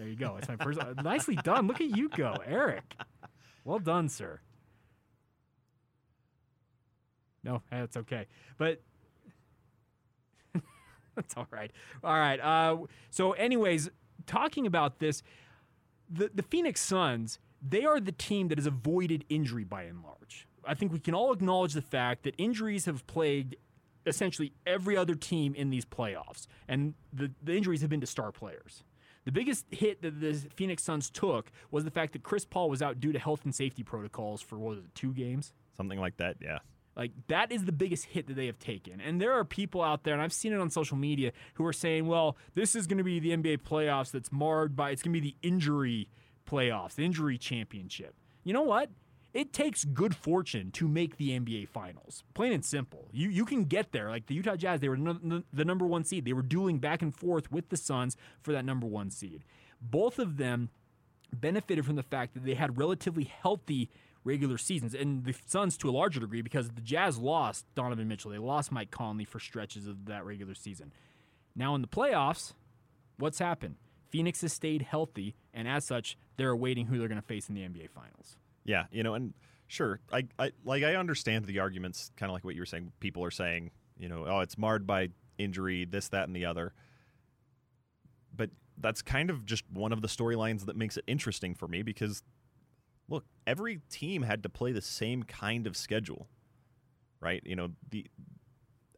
There 0.00 0.08
you 0.08 0.16
go. 0.16 0.36
It's 0.38 0.48
my 0.48 0.56
first. 0.56 0.80
nicely 1.04 1.36
done. 1.36 1.66
Look 1.66 1.82
at 1.82 1.94
you 1.94 2.08
go, 2.08 2.34
Eric. 2.46 2.96
Well 3.66 3.78
done, 3.78 4.08
sir. 4.08 4.40
No, 7.44 7.60
that's 7.70 7.98
okay. 7.98 8.26
But 8.56 8.80
that's 11.14 11.36
all 11.36 11.46
right. 11.50 11.70
All 12.02 12.14
right. 12.14 12.40
Uh, 12.40 12.86
so, 13.10 13.32
anyways, 13.32 13.90
talking 14.26 14.66
about 14.66 15.00
this, 15.00 15.22
the 16.08 16.30
the 16.32 16.44
Phoenix 16.44 16.80
Suns, 16.80 17.38
they 17.60 17.84
are 17.84 18.00
the 18.00 18.12
team 18.12 18.48
that 18.48 18.56
has 18.56 18.66
avoided 18.66 19.26
injury 19.28 19.64
by 19.64 19.82
and 19.82 20.02
large. 20.02 20.48
I 20.64 20.72
think 20.72 20.94
we 20.94 20.98
can 20.98 21.12
all 21.12 21.30
acknowledge 21.30 21.74
the 21.74 21.82
fact 21.82 22.22
that 22.22 22.34
injuries 22.38 22.86
have 22.86 23.06
plagued 23.06 23.56
essentially 24.06 24.54
every 24.66 24.96
other 24.96 25.14
team 25.14 25.54
in 25.54 25.68
these 25.68 25.84
playoffs, 25.84 26.46
and 26.66 26.94
the, 27.12 27.32
the 27.42 27.54
injuries 27.54 27.82
have 27.82 27.90
been 27.90 28.00
to 28.00 28.06
star 28.06 28.32
players. 28.32 28.82
The 29.24 29.32
biggest 29.32 29.66
hit 29.70 30.02
that 30.02 30.20
the 30.20 30.32
Phoenix 30.54 30.82
Suns 30.82 31.10
took 31.10 31.50
was 31.70 31.84
the 31.84 31.90
fact 31.90 32.14
that 32.14 32.22
Chris 32.22 32.44
Paul 32.44 32.70
was 32.70 32.80
out 32.80 33.00
due 33.00 33.12
to 33.12 33.18
health 33.18 33.44
and 33.44 33.54
safety 33.54 33.82
protocols 33.82 34.40
for 34.40 34.58
what 34.58 34.70
was 34.70 34.78
it, 34.78 34.94
two 34.94 35.12
games? 35.12 35.52
Something 35.76 36.00
like 36.00 36.16
that, 36.16 36.36
yeah. 36.40 36.58
Like 36.96 37.12
that 37.28 37.52
is 37.52 37.64
the 37.64 37.72
biggest 37.72 38.06
hit 38.06 38.26
that 38.26 38.34
they 38.34 38.46
have 38.46 38.58
taken. 38.58 39.00
And 39.00 39.20
there 39.20 39.32
are 39.32 39.44
people 39.44 39.82
out 39.82 40.04
there, 40.04 40.14
and 40.14 40.22
I've 40.22 40.32
seen 40.32 40.52
it 40.52 40.58
on 40.58 40.70
social 40.70 40.96
media, 40.96 41.32
who 41.54 41.66
are 41.66 41.72
saying, 41.72 42.06
well, 42.06 42.36
this 42.54 42.74
is 42.74 42.86
going 42.86 42.98
to 42.98 43.04
be 43.04 43.20
the 43.20 43.30
NBA 43.30 43.58
playoffs 43.58 44.10
that's 44.10 44.32
marred 44.32 44.74
by, 44.74 44.90
it's 44.90 45.02
going 45.02 45.14
to 45.14 45.20
be 45.20 45.30
the 45.30 45.36
injury 45.46 46.08
playoffs, 46.46 46.94
the 46.94 47.04
injury 47.04 47.38
championship. 47.38 48.14
You 48.42 48.52
know 48.52 48.62
what? 48.62 48.90
It 49.32 49.52
takes 49.52 49.84
good 49.84 50.16
fortune 50.16 50.72
to 50.72 50.88
make 50.88 51.16
the 51.16 51.38
NBA 51.38 51.68
finals. 51.68 52.24
Plain 52.34 52.52
and 52.52 52.64
simple. 52.64 53.08
You 53.12 53.28
you 53.28 53.44
can 53.44 53.64
get 53.64 53.92
there. 53.92 54.10
Like 54.10 54.26
the 54.26 54.34
Utah 54.34 54.56
Jazz, 54.56 54.80
they 54.80 54.88
were 54.88 54.96
no- 54.96 55.44
the 55.52 55.64
number 55.64 55.86
one 55.86 56.04
seed. 56.04 56.24
They 56.24 56.32
were 56.32 56.42
dueling 56.42 56.78
back 56.78 57.00
and 57.00 57.14
forth 57.14 57.50
with 57.50 57.68
the 57.68 57.76
Suns 57.76 58.16
for 58.42 58.52
that 58.52 58.64
number 58.64 58.86
one 58.86 59.10
seed. 59.10 59.44
Both 59.80 60.18
of 60.18 60.36
them 60.36 60.70
benefited 61.32 61.86
from 61.86 61.96
the 61.96 62.02
fact 62.02 62.34
that 62.34 62.44
they 62.44 62.54
had 62.54 62.76
relatively 62.76 63.24
healthy 63.24 63.88
regular 64.24 64.58
seasons, 64.58 64.94
and 64.94 65.24
the 65.24 65.34
Suns 65.46 65.76
to 65.78 65.88
a 65.88 65.92
larger 65.92 66.20
degree 66.20 66.42
because 66.42 66.68
the 66.68 66.80
Jazz 66.80 67.18
lost 67.18 67.64
Donovan 67.74 68.08
Mitchell, 68.08 68.30
they 68.30 68.38
lost 68.38 68.70
Mike 68.70 68.90
Conley 68.90 69.24
for 69.24 69.38
stretches 69.40 69.86
of 69.86 70.06
that 70.06 70.24
regular 70.24 70.54
season. 70.54 70.92
Now 71.54 71.74
in 71.74 71.80
the 71.80 71.88
playoffs, 71.88 72.52
what's 73.18 73.38
happened? 73.38 73.76
Phoenix 74.10 74.40
has 74.42 74.52
stayed 74.52 74.82
healthy, 74.82 75.36
and 75.54 75.68
as 75.68 75.86
such, 75.86 76.18
they're 76.36 76.50
awaiting 76.50 76.86
who 76.86 76.98
they're 76.98 77.08
going 77.08 77.20
to 77.20 77.26
face 77.26 77.48
in 77.48 77.54
the 77.54 77.62
NBA 77.62 77.90
Finals. 77.90 78.36
Yeah, 78.64 78.84
you 78.90 79.02
know, 79.02 79.14
and 79.14 79.34
sure, 79.66 80.00
I, 80.12 80.24
I 80.38 80.52
like 80.64 80.82
I 80.82 80.94
understand 80.96 81.44
the 81.46 81.58
arguments, 81.60 82.10
kind 82.16 82.30
of 82.30 82.34
like 82.34 82.44
what 82.44 82.54
you 82.54 82.60
were 82.62 82.66
saying. 82.66 82.92
People 83.00 83.24
are 83.24 83.30
saying, 83.30 83.70
you 83.98 84.08
know, 84.08 84.24
oh, 84.26 84.40
it's 84.40 84.58
marred 84.58 84.86
by 84.86 85.08
injury, 85.38 85.84
this, 85.84 86.08
that, 86.08 86.26
and 86.26 86.36
the 86.36 86.44
other. 86.44 86.74
But 88.36 88.50
that's 88.78 89.02
kind 89.02 89.30
of 89.30 89.44
just 89.46 89.64
one 89.72 89.92
of 89.92 90.02
the 90.02 90.08
storylines 90.08 90.66
that 90.66 90.76
makes 90.76 90.96
it 90.96 91.04
interesting 91.06 91.54
for 91.54 91.66
me 91.68 91.82
because, 91.82 92.22
look, 93.08 93.24
every 93.46 93.80
team 93.90 94.22
had 94.22 94.42
to 94.42 94.48
play 94.48 94.72
the 94.72 94.82
same 94.82 95.22
kind 95.22 95.66
of 95.66 95.76
schedule, 95.76 96.28
right? 97.20 97.42
You 97.44 97.56
know, 97.56 97.70
the 97.90 98.06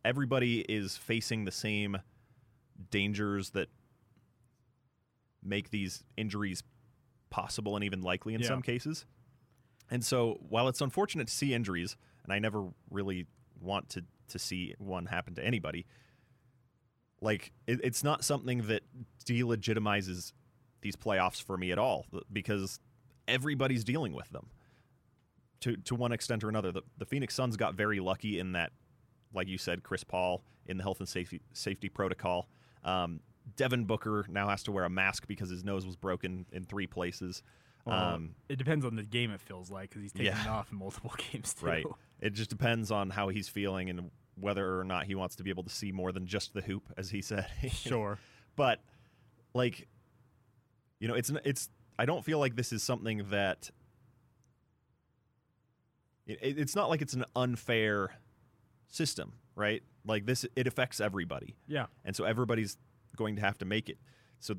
everybody 0.05 0.61
is 0.63 0.97
facing 0.97 1.45
the 1.45 1.53
same 1.53 1.99
dangers 2.91 3.51
that 3.51 3.69
make 5.45 5.71
these 5.71 6.03
injuries 6.17 6.63
possible 7.31 7.77
and 7.77 7.85
even 7.85 8.03
likely 8.03 8.35
in 8.35 8.41
Yeah. 8.41 8.49
some 8.49 8.63
cases. 8.63 9.07
And 9.93 10.03
so, 10.03 10.39
while 10.49 10.69
it's 10.69 10.81
unfortunate 10.81 11.27
to 11.27 11.33
see 11.35 11.53
injuries, 11.53 11.99
and 12.25 12.33
I 12.33 12.39
never 12.39 12.65
really 12.91 13.27
want 13.61 13.91
to 13.91 14.03
to 14.29 14.39
see 14.39 14.75
one 14.79 15.05
happen 15.05 15.35
to 15.35 15.45
anybody, 15.45 15.85
like 17.21 17.53
it, 17.67 17.79
it's 17.85 18.03
not 18.03 18.25
something 18.25 18.63
that 18.69 18.85
delegitimizes 19.27 20.33
these 20.81 20.97
playoffs 20.97 21.43
for 21.43 21.59
me 21.59 21.73
at 21.73 21.79
all 21.79 22.07
because 22.33 22.81
everybody's 23.29 23.85
dealing 23.85 24.15
with 24.15 24.31
them 24.31 24.47
to 25.61 25.77
to 25.77 25.95
one 25.95 26.11
extent 26.11 26.43
or 26.43 26.49
another. 26.49 26.73
The, 26.73 26.83
the 26.97 27.05
Phoenix 27.05 27.35
Suns 27.35 27.59
got 27.59 27.75
very 27.75 28.01
lucky 28.01 28.39
in 28.39 28.53
that, 28.53 28.73
like 29.35 29.47
you 29.47 29.59
said, 29.59 29.83
Chris 29.83 30.05
Paul 30.05 30.43
in 30.65 30.79
the 30.79 30.83
health 30.83 31.01
and 31.01 31.09
safety 31.09 31.43
safety 31.53 31.91
protocol. 31.91 32.49
Um, 32.83 33.21
Devin 33.57 33.85
Booker 33.85 34.25
now 34.31 34.49
has 34.49 34.63
to 34.63 34.73
wear 34.73 34.85
a 34.85 34.91
mask 34.91 35.27
because 35.27 35.51
his 35.51 35.65
nose 35.65 35.85
was 35.85 35.97
broken 35.97 36.47
in 36.51 36.65
three 36.65 36.87
places. 36.87 37.43
Well, 37.85 38.15
um, 38.15 38.35
it 38.49 38.57
depends 38.57 38.85
on 38.85 38.95
the 38.97 39.03
game. 39.03 39.31
It 39.33 39.41
feels 39.41 39.71
like 39.71 39.91
because 39.91 40.03
he's 40.03 40.13
taking 40.13 40.27
Yeah. 40.27 40.43
it 40.43 40.49
off 40.49 40.71
in 40.71 40.79
multiple 40.79 41.13
games 41.33 41.55
too. 41.55 41.67
right. 41.67 41.87
It 42.21 42.35
just 42.35 42.51
depends 42.51 42.91
on 42.91 43.11
how 43.11 43.29
he's 43.29 43.49
feeling 43.49 43.91
and 43.91 44.11
whether 44.37 44.79
or 44.79 44.85
not 44.85 45.07
he 45.07 45.15
wants 45.15 45.37
to 45.37 45.43
be 45.43 45.51
able 45.51 45.65
to 45.65 45.71
see 45.71 45.93
more 45.93 46.13
than 46.13 46.27
just 46.27 46.55
the 46.55 46.61
hoop, 46.63 46.85
as 46.97 47.11
he 47.11 47.21
said. 47.23 47.47
Sure. 47.71 48.19
but 48.57 48.81
like 49.55 49.87
you 51.01 51.09
know 51.09 51.15
it's 51.15 51.31
it's 51.45 51.69
i 51.99 52.07
don't 52.07 52.25
feel 52.25 52.39
like 52.39 52.55
this 52.57 52.73
is 52.73 52.83
something 52.83 53.23
that 53.31 53.71
it, 56.27 56.59
it's 56.59 56.75
not 56.77 56.89
like 56.89 57.03
it's 57.03 57.15
an 57.15 57.25
unfair 57.37 58.15
system 58.89 59.33
right 59.55 59.83
like 60.07 60.25
this 60.27 60.47
it 60.57 60.67
affects 60.67 61.01
everybody 61.01 61.55
Yeah. 61.67 61.87
and 62.05 62.15
so 62.17 62.25
everybody's 62.25 62.77
going 63.17 63.37
to 63.37 63.43
have 63.43 63.59
to 63.59 63.65
make 63.65 63.89
it 63.89 63.99
so 64.41 64.55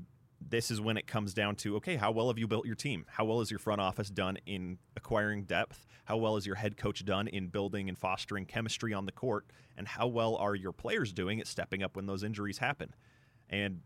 this 0.49 0.71
is 0.71 0.81
when 0.81 0.97
it 0.97 1.07
comes 1.07 1.33
down 1.33 1.55
to 1.57 1.75
okay 1.77 1.95
how 1.95 2.11
well 2.11 2.27
have 2.27 2.37
you 2.37 2.47
built 2.47 2.65
your 2.65 2.75
team? 2.75 3.05
How 3.09 3.25
well 3.25 3.41
is 3.41 3.51
your 3.51 3.59
front 3.59 3.81
office 3.81 4.09
done 4.09 4.37
in 4.45 4.77
acquiring 4.95 5.43
depth? 5.43 5.85
How 6.05 6.17
well 6.17 6.37
is 6.37 6.45
your 6.45 6.55
head 6.55 6.77
coach 6.77 7.03
done 7.05 7.27
in 7.27 7.47
building 7.47 7.89
and 7.89 7.97
fostering 7.97 8.45
chemistry 8.45 8.93
on 8.93 9.05
the 9.05 9.11
court? 9.11 9.45
And 9.77 9.87
how 9.87 10.07
well 10.07 10.35
are 10.35 10.55
your 10.55 10.71
players 10.71 11.13
doing 11.13 11.39
at 11.39 11.47
stepping 11.47 11.81
up 11.83 11.95
when 11.95 12.05
those 12.05 12.23
injuries 12.23 12.59
happen? 12.59 12.93
And 13.49 13.81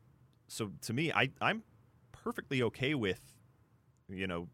so 0.48 0.72
to 0.82 0.94
me 0.94 1.12
I, 1.12 1.30
i'm 1.42 1.64
perfectly 2.12 2.62
okay 2.64 2.94
with 2.94 3.22
you 4.10 4.28
know 4.28 4.48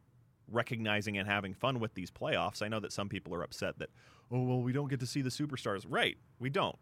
recognizing 0.51 1.17
and 1.17 1.27
having 1.27 1.53
fun 1.53 1.79
with 1.79 1.93
these 1.93 2.12
playoffs. 2.12 2.62
I 2.62 2.67
know 2.67 2.79
that 2.81 2.91
some 2.91 3.10
people 3.10 3.33
are 3.33 3.43
upset 3.43 3.79
that 3.79 3.89
oh 4.31 4.41
well 4.43 4.62
we 4.62 4.74
don't 4.74 4.89
get 4.89 5.00
to 5.00 5.07
see 5.07 5.22
the 5.22 5.29
superstars. 5.29 5.86
Right 5.88 6.17
we 6.39 6.50
don't. 6.50 6.77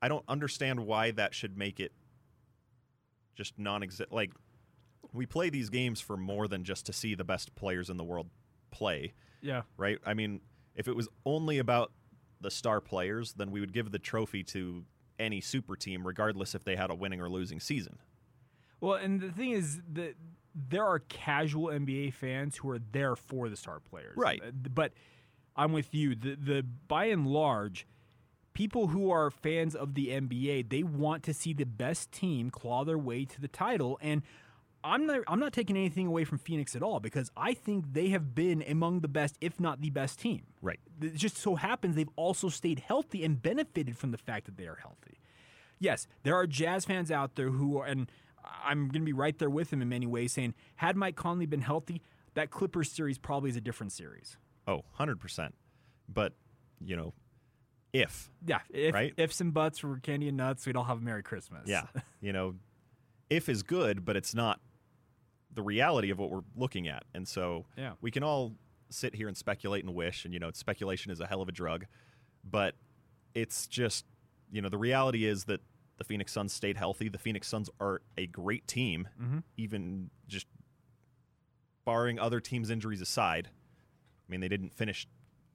I 0.00 0.08
don't 0.08 0.24
understand 0.28 0.80
why 0.86 1.10
that 1.12 1.34
should 1.34 1.56
make 1.56 1.80
it 1.80 1.92
just 3.36 3.58
non-exist 3.58 4.10
like 4.10 4.32
we 5.12 5.24
play 5.26 5.48
these 5.50 5.70
games 5.70 6.00
for 6.00 6.16
more 6.16 6.48
than 6.48 6.64
just 6.64 6.84
to 6.86 6.92
see 6.92 7.14
the 7.14 7.24
best 7.24 7.54
players 7.54 7.88
in 7.90 7.96
the 7.96 8.04
world 8.04 8.28
play 8.70 9.12
Yeah. 9.40 9.62
right 9.76 9.98
i 10.04 10.14
mean 10.14 10.40
if 10.74 10.88
it 10.88 10.96
was 10.96 11.08
only 11.24 11.58
about 11.58 11.92
the 12.40 12.50
star 12.50 12.80
players 12.80 13.34
then 13.34 13.50
we 13.50 13.60
would 13.60 13.72
give 13.72 13.92
the 13.92 13.98
trophy 13.98 14.42
to 14.44 14.84
any 15.18 15.40
super 15.40 15.76
team 15.76 16.06
regardless 16.06 16.54
if 16.54 16.64
they 16.64 16.76
had 16.76 16.90
a 16.90 16.94
winning 16.94 17.20
or 17.20 17.28
losing 17.28 17.60
season 17.60 17.98
Well, 18.80 18.94
and 18.94 19.20
the 19.20 19.30
thing 19.30 19.52
is 19.52 19.80
that 19.94 20.14
there 20.54 20.84
are 20.84 20.98
casual 20.98 21.68
NBA 21.68 22.12
fans 22.14 22.56
who 22.56 22.68
are 22.70 22.78
there 22.78 23.14
for 23.16 23.48
the 23.48 23.56
star 23.56 23.78
players. 23.80 24.16
Right. 24.16 24.40
Uh, 24.42 24.50
But 24.52 24.92
I'm 25.54 25.72
with 25.72 25.94
you. 25.94 26.14
The 26.14 26.34
the 26.36 26.62
by 26.88 27.06
and 27.06 27.26
large, 27.26 27.86
people 28.56 28.86
who 28.86 29.10
are 29.10 29.30
fans 29.30 29.74
of 29.74 29.92
the 29.92 30.08
NBA, 30.08 30.70
they 30.70 30.82
want 30.82 31.22
to 31.24 31.34
see 31.34 31.52
the 31.52 31.66
best 31.66 32.10
team 32.10 32.48
claw 32.48 32.86
their 32.86 32.96
way 32.96 33.26
to 33.26 33.38
the 33.38 33.48
title 33.48 33.98
and 34.00 34.22
I'm 34.82 35.04
not 35.04 35.20
I'm 35.28 35.40
not 35.40 35.52
taking 35.52 35.76
anything 35.76 36.06
away 36.06 36.24
from 36.24 36.38
Phoenix 36.38 36.74
at 36.74 36.82
all 36.82 36.98
because 36.98 37.30
I 37.36 37.52
think 37.52 37.92
they 37.92 38.08
have 38.10 38.34
been 38.34 38.62
among 38.66 39.00
the 39.00 39.08
best 39.08 39.36
if 39.42 39.60
not 39.60 39.82
the 39.82 39.90
best 39.90 40.18
team. 40.18 40.44
right 40.62 40.78
It 41.02 41.16
just 41.16 41.36
so 41.36 41.56
happens 41.56 41.96
they've 41.96 42.08
also 42.16 42.48
stayed 42.48 42.78
healthy 42.78 43.24
and 43.24 43.42
benefited 43.42 43.98
from 43.98 44.10
the 44.10 44.18
fact 44.18 44.46
that 44.46 44.56
they 44.56 44.66
are 44.66 44.76
healthy. 44.76 45.18
Yes, 45.78 46.06
there 46.22 46.34
are 46.34 46.46
Jazz 46.46 46.86
fans 46.86 47.10
out 47.10 47.34
there 47.34 47.50
who 47.50 47.76
are, 47.78 47.84
and 47.84 48.10
I'm 48.64 48.88
going 48.88 49.02
to 49.02 49.06
be 49.06 49.12
right 49.12 49.38
there 49.38 49.50
with 49.50 49.68
them 49.68 49.82
in 49.82 49.90
many 49.90 50.06
ways, 50.06 50.32
saying, 50.32 50.54
had 50.76 50.96
Mike 50.96 51.16
Conley 51.16 51.44
been 51.44 51.60
healthy, 51.60 52.00
that 52.32 52.50
Clippers 52.50 52.90
series 52.90 53.18
probably 53.18 53.50
is 53.50 53.56
a 53.56 53.60
different 53.60 53.92
series. 53.92 54.38
oh 54.66 54.82
100% 54.98 55.50
but 56.08 56.32
you 56.80 56.96
know 56.96 57.12
if 58.02 58.30
Yeah, 58.46 58.60
if, 58.70 58.94
Right? 58.94 59.14
ifs 59.16 59.40
and 59.40 59.52
buts 59.54 59.82
were 59.82 59.98
candy 59.98 60.28
and 60.28 60.36
nuts, 60.36 60.66
we'd 60.66 60.76
all 60.76 60.84
have 60.84 60.98
a 60.98 61.00
Merry 61.00 61.22
Christmas. 61.22 61.68
Yeah. 61.68 61.84
you 62.20 62.32
know, 62.32 62.54
if 63.30 63.48
is 63.48 63.62
good, 63.62 64.04
but 64.04 64.16
it's 64.16 64.34
not 64.34 64.60
the 65.52 65.62
reality 65.62 66.10
of 66.10 66.18
what 66.18 66.30
we're 66.30 66.42
looking 66.56 66.86
at. 66.88 67.04
And 67.14 67.26
so 67.26 67.64
Yeah. 67.76 67.92
we 68.00 68.10
can 68.10 68.22
all 68.22 68.54
sit 68.90 69.14
here 69.14 69.28
and 69.28 69.36
speculate 69.36 69.84
and 69.84 69.94
wish, 69.94 70.24
and, 70.24 70.32
you 70.34 70.40
know, 70.40 70.50
speculation 70.52 71.10
is 71.10 71.20
a 71.20 71.26
hell 71.26 71.42
of 71.42 71.48
a 71.48 71.52
drug. 71.52 71.86
But 72.44 72.74
it's 73.34 73.66
just, 73.66 74.04
you 74.52 74.60
know, 74.62 74.68
the 74.68 74.78
reality 74.78 75.24
is 75.24 75.44
that 75.44 75.60
the 75.96 76.04
Phoenix 76.04 76.32
Suns 76.32 76.52
stayed 76.52 76.76
healthy. 76.76 77.08
The 77.08 77.18
Phoenix 77.18 77.48
Suns 77.48 77.70
are 77.80 78.02
a 78.16 78.26
great 78.26 78.66
team, 78.68 79.08
mm-hmm. 79.20 79.38
even 79.56 80.10
just 80.28 80.46
barring 81.84 82.18
other 82.18 82.40
teams' 82.40 82.70
injuries 82.70 83.00
aside. 83.00 83.48
I 83.48 84.30
mean, 84.30 84.40
they 84.40 84.48
didn't 84.48 84.74
finish 84.74 85.06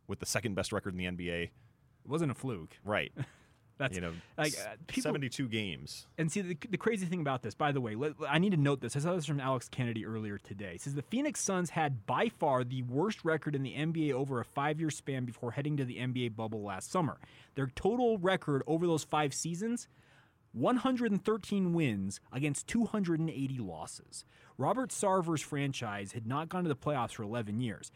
with 0.07 0.19
the 0.19 0.25
second 0.25 0.55
best 0.55 0.71
record 0.71 0.93
in 0.93 0.97
the 0.97 1.05
NBA. 1.05 1.51
It 2.03 2.09
wasn't 2.09 2.31
a 2.31 2.35
fluke. 2.35 2.77
Right. 2.83 3.11
That's 3.81 3.95
you 3.95 4.01
know, 4.01 4.13
like 4.37 4.53
uh, 4.59 4.75
people, 4.85 5.09
72 5.09 5.47
games. 5.47 6.05
And 6.15 6.31
see, 6.31 6.41
the, 6.41 6.57
the 6.69 6.77
crazy 6.77 7.07
thing 7.07 7.19
about 7.19 7.41
this, 7.41 7.55
by 7.55 7.71
the 7.71 7.81
way, 7.81 7.95
let, 7.95 8.13
I 8.29 8.37
need 8.37 8.51
to 8.51 8.57
note 8.57 8.79
this. 8.79 8.95
I 8.95 8.99
saw 8.99 9.15
this 9.15 9.25
from 9.25 9.39
Alex 9.39 9.67
Kennedy 9.69 10.05
earlier 10.05 10.37
today. 10.37 10.73
It 10.75 10.81
says 10.81 10.93
the 10.93 11.01
Phoenix 11.01 11.39
Suns 11.39 11.71
had 11.71 12.05
by 12.05 12.29
far 12.29 12.63
the 12.63 12.83
worst 12.83 13.25
record 13.25 13.55
in 13.55 13.63
the 13.63 13.73
NBA 13.73 14.13
over 14.13 14.39
a 14.39 14.45
five 14.45 14.79
year 14.79 14.91
span 14.91 15.25
before 15.25 15.49
heading 15.49 15.77
to 15.77 15.85
the 15.85 15.95
NBA 15.95 16.35
bubble 16.35 16.61
last 16.61 16.91
summer. 16.91 17.17
Their 17.55 17.71
total 17.73 18.19
record 18.19 18.61
over 18.67 18.85
those 18.85 19.03
five 19.03 19.33
seasons 19.33 19.87
113 20.53 21.73
wins 21.73 22.19
against 22.31 22.67
280 22.67 23.57
losses. 23.57 24.25
Robert 24.59 24.91
Sarver's 24.91 25.41
franchise 25.41 26.11
had 26.11 26.27
not 26.27 26.49
gone 26.49 26.63
to 26.63 26.69
the 26.69 26.75
playoffs 26.75 27.13
for 27.13 27.23
11 27.23 27.61
years. 27.61 27.91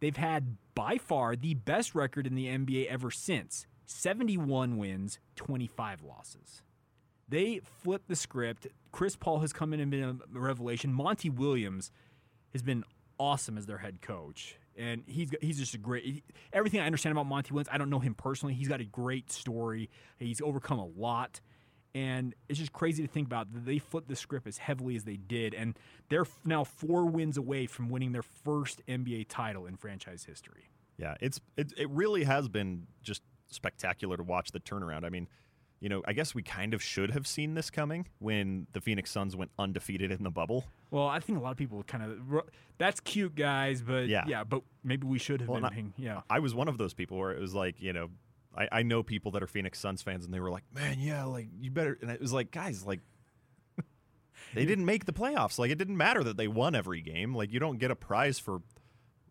They've 0.00 0.16
had 0.16 0.56
by 0.76 0.98
far 0.98 1.34
the 1.34 1.54
best 1.54 1.96
record 1.96 2.28
in 2.28 2.36
the 2.36 2.46
NBA 2.46 2.86
ever 2.86 3.10
since 3.10 3.66
71 3.86 4.76
wins, 4.76 5.18
25 5.34 6.02
losses. 6.02 6.62
They 7.28 7.60
flipped 7.82 8.06
the 8.06 8.14
script. 8.14 8.68
Chris 8.92 9.16
Paul 9.16 9.40
has 9.40 9.52
come 9.52 9.72
in 9.72 9.80
and 9.80 9.90
been 9.90 10.20
a 10.34 10.38
revelation. 10.38 10.92
Monty 10.92 11.30
Williams 11.30 11.90
has 12.52 12.62
been 12.62 12.84
awesome 13.18 13.58
as 13.58 13.66
their 13.66 13.78
head 13.78 14.00
coach. 14.00 14.56
And 14.78 15.02
he's 15.06 15.30
he's 15.40 15.58
just 15.58 15.74
a 15.74 15.78
great. 15.78 16.22
everything 16.52 16.80
I 16.80 16.86
understand 16.86 17.12
about 17.12 17.26
Monty 17.26 17.52
Williams, 17.52 17.70
I 17.72 17.78
don't 17.78 17.88
know 17.88 17.98
him 17.98 18.14
personally. 18.14 18.54
He's 18.54 18.68
got 18.68 18.80
a 18.80 18.84
great 18.84 19.32
story. 19.32 19.88
He's 20.18 20.42
overcome 20.42 20.78
a 20.78 20.86
lot, 20.86 21.40
and 21.96 22.34
it's 22.48 22.58
just 22.58 22.72
crazy 22.74 23.02
to 23.06 23.08
think 23.12 23.26
about. 23.26 23.52
that 23.54 23.64
They 23.64 23.78
flipped 23.78 24.08
the 24.08 24.16
script 24.16 24.46
as 24.46 24.58
heavily 24.58 24.96
as 24.96 25.04
they 25.04 25.16
did, 25.16 25.54
and 25.54 25.78
they're 26.10 26.26
now 26.44 26.62
four 26.62 27.06
wins 27.06 27.36
away 27.38 27.66
from 27.66 27.88
winning 27.88 28.12
their 28.12 28.22
first 28.22 28.82
NBA 28.86 29.26
title 29.28 29.64
in 29.66 29.76
franchise 29.76 30.24
history. 30.24 30.64
Yeah, 30.98 31.14
it's 31.20 31.40
it, 31.56 31.72
it 31.76 31.88
really 31.90 32.24
has 32.24 32.48
been 32.48 32.86
just 33.02 33.22
spectacular 33.46 34.16
to 34.16 34.22
watch 34.22 34.50
the 34.52 34.60
turnaround. 34.60 35.04
I 35.04 35.08
mean, 35.08 35.28
you 35.80 35.88
know, 35.88 36.02
I 36.06 36.12
guess 36.12 36.34
we 36.34 36.42
kind 36.42 36.74
of 36.74 36.82
should 36.82 37.10
have 37.12 37.26
seen 37.26 37.54
this 37.54 37.70
coming 37.70 38.06
when 38.18 38.66
the 38.72 38.80
Phoenix 38.80 39.10
Suns 39.10 39.34
went 39.36 39.50
undefeated 39.58 40.10
in 40.10 40.22
the 40.22 40.30
bubble. 40.30 40.64
Well, 40.90 41.06
I 41.06 41.20
think 41.20 41.38
a 41.38 41.42
lot 41.42 41.50
of 41.52 41.56
people 41.56 41.82
kind 41.82 42.04
of 42.04 42.42
that's 42.78 43.00
cute, 43.00 43.34
guys, 43.34 43.82
but 43.82 44.08
Yeah. 44.08 44.24
yeah, 44.26 44.44
but 44.44 44.62
maybe 44.84 45.06
we 45.06 45.18
should 45.18 45.40
have 45.40 45.48
Well, 45.48 45.60
been. 45.60 45.70
paying- 45.70 45.94
yeah, 45.96 46.22
I 46.30 46.38
was 46.40 46.54
one 46.54 46.68
of 46.68 46.76
those 46.78 46.94
people 46.94 47.18
where 47.18 47.32
it 47.32 47.40
was 47.40 47.54
like, 47.54 47.80
you 47.80 47.92
know, 47.92 48.10
I, 48.56 48.68
I 48.72 48.82
know 48.82 49.02
people 49.02 49.32
that 49.32 49.42
are 49.42 49.46
Phoenix 49.46 49.78
Suns 49.78 50.02
fans 50.02 50.24
and 50.24 50.32
they 50.32 50.40
were 50.40 50.50
like, 50.50 50.64
man, 50.74 50.98
yeah, 50.98 51.24
like 51.24 51.48
you 51.60 51.70
better. 51.70 51.98
And 52.00 52.10
it 52.10 52.20
was 52.20 52.32
like, 52.32 52.50
guys, 52.50 52.84
like 52.84 53.00
they 54.54 54.64
didn't 54.64 54.84
make 54.84 55.04
the 55.04 55.12
playoffs. 55.12 55.58
Like 55.58 55.70
it 55.70 55.78
didn't 55.78 55.96
matter 55.96 56.24
that 56.24 56.36
they 56.36 56.48
won 56.48 56.74
every 56.74 57.00
game. 57.00 57.34
Like 57.34 57.52
you 57.52 57.60
don't 57.60 57.78
get 57.78 57.90
a 57.90 57.96
prize 57.96 58.38
for 58.38 58.62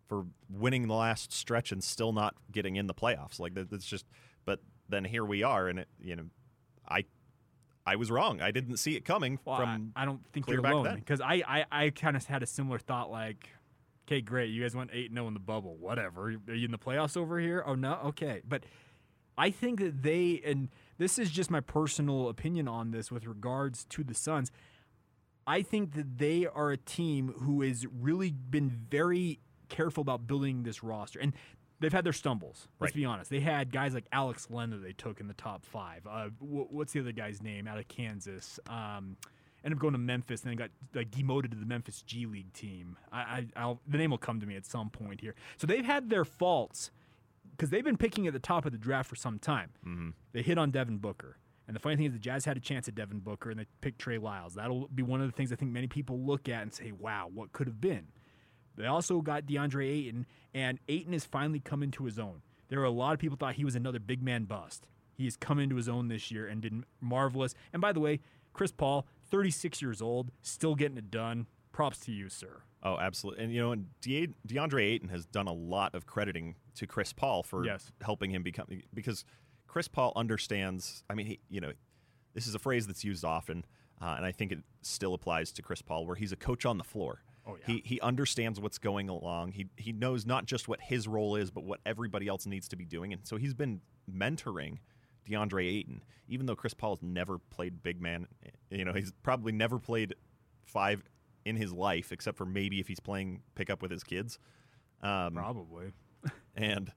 for 0.08 0.26
winning 0.50 0.88
the 0.88 0.94
last 0.94 1.34
stretch 1.34 1.72
and 1.72 1.84
still 1.84 2.14
not 2.14 2.36
getting 2.52 2.76
in 2.76 2.88
the 2.88 2.94
playoffs. 2.94 3.40
Like 3.40 3.56
that, 3.56 3.70
that's 3.70 3.86
just. 3.86 4.06
But 4.46 4.60
then 4.88 5.04
here 5.04 5.26
we 5.26 5.42
are, 5.42 5.68
and 5.68 5.80
it, 5.80 5.88
you 6.00 6.16
know, 6.16 6.26
I 6.88 7.06
I 7.86 7.96
was 7.96 8.12
wrong. 8.12 8.42
I 8.42 8.52
didn't 8.52 8.78
see 8.78 8.96
it 8.96 9.06
coming 9.06 9.40
well, 9.46 9.58
from. 9.58 9.94
I, 9.96 10.04
I 10.04 10.06
don't 10.06 10.22
think 10.34 10.48
you're 10.48 10.62
back 10.62 10.74
alone 10.74 10.96
because 10.96 11.22
I 11.22 11.44
I, 11.48 11.66
I 11.72 11.90
kind 11.90 12.16
of 12.16 12.26
had 12.26 12.44
a 12.44 12.46
similar 12.46 12.80
thought. 12.80 13.12
Like, 13.12 13.50
okay, 14.08 14.22
great, 14.22 14.52
you 14.52 14.62
guys 14.62 14.76
went 14.76 14.92
eight 14.94 15.12
0 15.12 15.28
in 15.28 15.34
the 15.34 15.40
bubble. 15.40 15.78
Whatever, 15.78 16.26
are 16.26 16.54
you 16.54 16.66
in 16.66 16.72
the 16.72 16.78
playoffs 16.78 17.18
over 17.18 17.40
here? 17.40 17.64
Oh 17.66 17.76
no, 17.76 18.00
okay, 18.06 18.42
but 18.48 18.64
I 19.38 19.50
think 19.50 19.80
that 19.80 20.04
they 20.04 20.42
and 20.46 20.70
this 20.98 21.20
is 21.20 21.30
just 21.32 21.52
my 21.52 21.60
personal 21.60 22.30
opinion 22.30 22.68
on 22.68 22.92
this 22.92 23.12
with 23.12 23.26
regards 23.26 23.84
to 23.86 24.04
the 24.04 24.14
Suns. 24.14 24.52
I 25.48 25.62
think 25.62 25.94
that 25.94 26.18
they 26.18 26.48
are 26.48 26.72
a 26.72 26.78
team 26.78 27.34
who 27.40 27.62
has 27.62 27.86
really 27.86 28.32
been 28.32 28.70
very 28.70 29.40
careful 29.70 30.02
about 30.02 30.26
building 30.26 30.64
this 30.64 30.84
roster. 30.84 31.20
And 31.20 31.34
they've 31.80 31.94
had 31.94 32.04
their 32.04 32.14
stumbles. 32.14 32.68
Let's 32.80 32.92
Right. 32.92 32.96
be 33.02 33.06
honest. 33.06 33.30
They 33.30 33.42
had 33.42 33.72
guys 33.72 33.94
like 33.94 34.06
Alex 34.12 34.50
Len 34.50 34.72
that 34.72 34.78
they 34.82 34.94
took 34.94 35.20
in 35.20 35.28
the 35.28 35.34
top 35.36 35.64
five. 35.66 36.08
Uh, 36.08 36.30
wh- 36.40 36.72
what's 36.72 36.94
the 36.94 37.00
other 37.02 37.12
guy's 37.12 37.44
name 37.44 37.68
out 37.68 37.78
of 37.78 37.88
Kansas? 37.88 38.60
Um, 38.68 39.18
ended 39.64 39.78
up 39.78 39.82
going 39.82 39.94
to 39.94 40.00
Memphis 40.00 40.42
and 40.44 40.50
then 40.52 40.58
got 40.58 40.72
like 40.96 41.12
demoted 41.12 41.52
to 41.52 41.58
the 41.58 41.66
Memphis 41.66 42.02
G 42.02 42.26
League 42.26 42.54
team. 42.54 42.98
I, 43.12 43.20
I, 43.20 43.48
I'll, 43.56 43.82
the 43.88 43.98
name 44.00 44.12
will 44.12 44.18
come 44.18 44.40
to 44.40 44.46
me 44.48 44.56
at 44.56 44.66
some 44.66 44.90
point 44.90 45.22
here. 45.22 45.36
So 45.58 45.68
they've 45.68 45.86
had 45.86 46.10
their 46.10 46.26
faults 46.26 46.90
because 47.56 47.70
they've 47.70 47.84
been 47.84 47.98
picking 47.98 48.28
at 48.28 48.34
the 48.34 48.40
top 48.40 48.66
of 48.66 48.72
the 48.72 48.78
draft 48.78 49.10
for 49.10 49.16
some 49.16 49.40
time. 49.40 49.72
Mm-hmm. 49.86 50.10
They 50.34 50.42
hit 50.42 50.58
on 50.58 50.72
Devin 50.72 50.98
Booker. 50.98 51.38
And 51.68 51.76
the 51.76 51.80
funny 51.80 51.96
thing 51.96 52.06
is, 52.06 52.14
the 52.14 52.20
Jazz 52.20 52.46
had 52.46 52.58
a 52.58 52.60
chance 52.60 52.88
at 52.88 52.96
Devin 52.96 53.20
Booker, 53.20 53.50
and 53.50 53.60
they 53.60 53.66
picked 53.82 54.00
Trey 54.00 54.20
Lyles. 54.20 54.54
That'll 54.54 54.88
be 54.88 55.02
one 55.02 55.22
of 55.22 55.28
the 55.28 55.32
things 55.32 55.52
I 55.52 55.56
think 55.56 55.72
many 55.72 55.88
people 55.88 56.20
look 56.20 56.48
at 56.48 56.62
and 56.62 56.74
say, 56.74 56.92
"Wow, 56.92 57.30
what 57.34 57.54
could 57.54 57.68
have 57.68 57.82
been." 57.82 58.08
They 58.76 58.86
also 58.86 59.22
got 59.22 59.46
DeAndre 59.46 59.90
Ayton, 59.90 60.26
and 60.54 60.80
Ayton 60.88 61.14
has 61.14 61.26
finally 61.26 61.60
come 61.60 61.82
into 61.82 62.06
his 62.06 62.20
own. 62.20 62.42
There 62.68 62.80
were 62.80 62.86
a 62.86 62.92
lot 62.92 63.14
of 63.14 63.20
people 63.20 63.38
thought 63.38 63.56
he 63.56 63.66
was 63.66 63.76
another 63.76 64.00
big 64.00 64.22
man 64.22 64.46
bust. 64.46 64.86
He 65.14 65.24
has 65.26 65.38
come 65.38 65.60
into 65.60 65.76
his 65.76 65.88
own 65.88 66.10
this 66.10 66.30
year 66.30 66.46
and 66.46 66.62
been 66.62 66.84
marvelous. 67.00 67.56
And 67.72 67.82
by 67.82 67.94
the 67.94 68.00
way, 68.00 68.20
Chris 68.54 68.72
Paul, 68.72 69.08
36 69.30 69.82
years 69.82 70.02
old, 70.02 70.32
still 70.42 70.76
getting 70.76 70.98
it 70.98 71.10
done. 71.10 71.48
Props 71.76 72.00
to 72.00 72.12
you, 72.14 72.30
sir. 72.30 72.62
Oh, 72.84 72.98
absolutely. 72.98 73.44
And 73.44 73.54
you 73.54 73.60
know, 73.62 73.72
and 73.74 73.88
De- 74.02 74.30
DeAndre 74.48 74.82
Ayton 74.84 75.10
has 75.10 75.26
done 75.26 75.48
a 75.48 75.54
lot 75.54 75.94
of 75.94 76.06
crediting 76.06 76.56
to 76.76 76.88
Chris 76.88 77.12
Paul 77.12 77.44
for 77.44 77.66
Yes. 77.66 77.92
helping 78.02 78.32
him 78.32 78.44
become 78.44 78.68
because 78.94 79.26
Chris 79.68 79.88
Paul 79.90 80.14
understands. 80.16 81.04
I 81.10 81.16
mean, 81.16 81.26
he, 81.26 81.40
you 81.50 81.60
know, 81.60 81.74
this 82.34 82.48
is 82.48 82.56
a 82.56 82.60
phrase 82.60 82.88
that's 82.88 83.04
used 83.04 83.26
often, 83.26 83.66
uh, 84.02 84.14
and 84.18 84.26
I 84.26 84.32
think 84.32 84.52
it 84.54 84.60
still 84.84 85.14
applies 85.14 85.52
to 85.54 85.62
Chris 85.62 85.82
Paul, 85.82 86.06
where 86.06 86.16
he's 86.16 86.32
a 86.32 86.38
coach 86.38 86.66
on 86.66 86.78
the 86.78 86.84
floor. 86.84 87.24
Oh, 87.46 87.58
yeah. 87.60 87.66
He 87.68 87.82
he 87.86 88.00
understands 88.02 88.60
what's 88.60 88.78
going 88.78 89.10
along. 89.10 89.52
He 89.52 89.68
he 89.76 89.92
knows 89.92 90.26
not 90.26 90.46
just 90.46 90.68
what 90.70 90.80
his 90.80 91.08
role 91.10 91.36
is, 91.36 91.52
but 91.52 91.66
what 91.66 91.82
everybody 91.86 92.28
else 92.28 92.46
needs 92.46 92.68
to 92.70 92.76
be 92.78 92.86
doing. 92.86 93.12
And 93.12 93.28
so 93.28 93.36
he's 93.36 93.54
been 93.54 93.82
mentoring 94.10 94.78
DeAndre 95.30 95.68
Ayton, 95.68 96.04
even 96.30 96.46
though 96.46 96.56
Chris 96.56 96.74
Paul's 96.74 97.02
never 97.02 97.38
played 97.38 97.84
big 97.84 98.00
man. 98.02 98.28
You 98.70 98.86
know, 98.86 98.94
he's 98.94 99.12
probably 99.24 99.52
never 99.52 99.78
played 99.80 100.16
five 100.64 101.04
in 101.46 101.56
his 101.56 101.72
life, 101.72 102.12
except 102.12 102.38
for 102.38 102.46
maybe 102.46 102.80
if 102.80 102.88
he's 102.88 103.00
playing 103.00 103.42
pickup 103.54 103.82
with 103.82 103.92
his 103.92 104.04
kids. 104.04 104.40
Um, 105.02 105.34
Probably. 105.34 105.92
and 106.56 106.92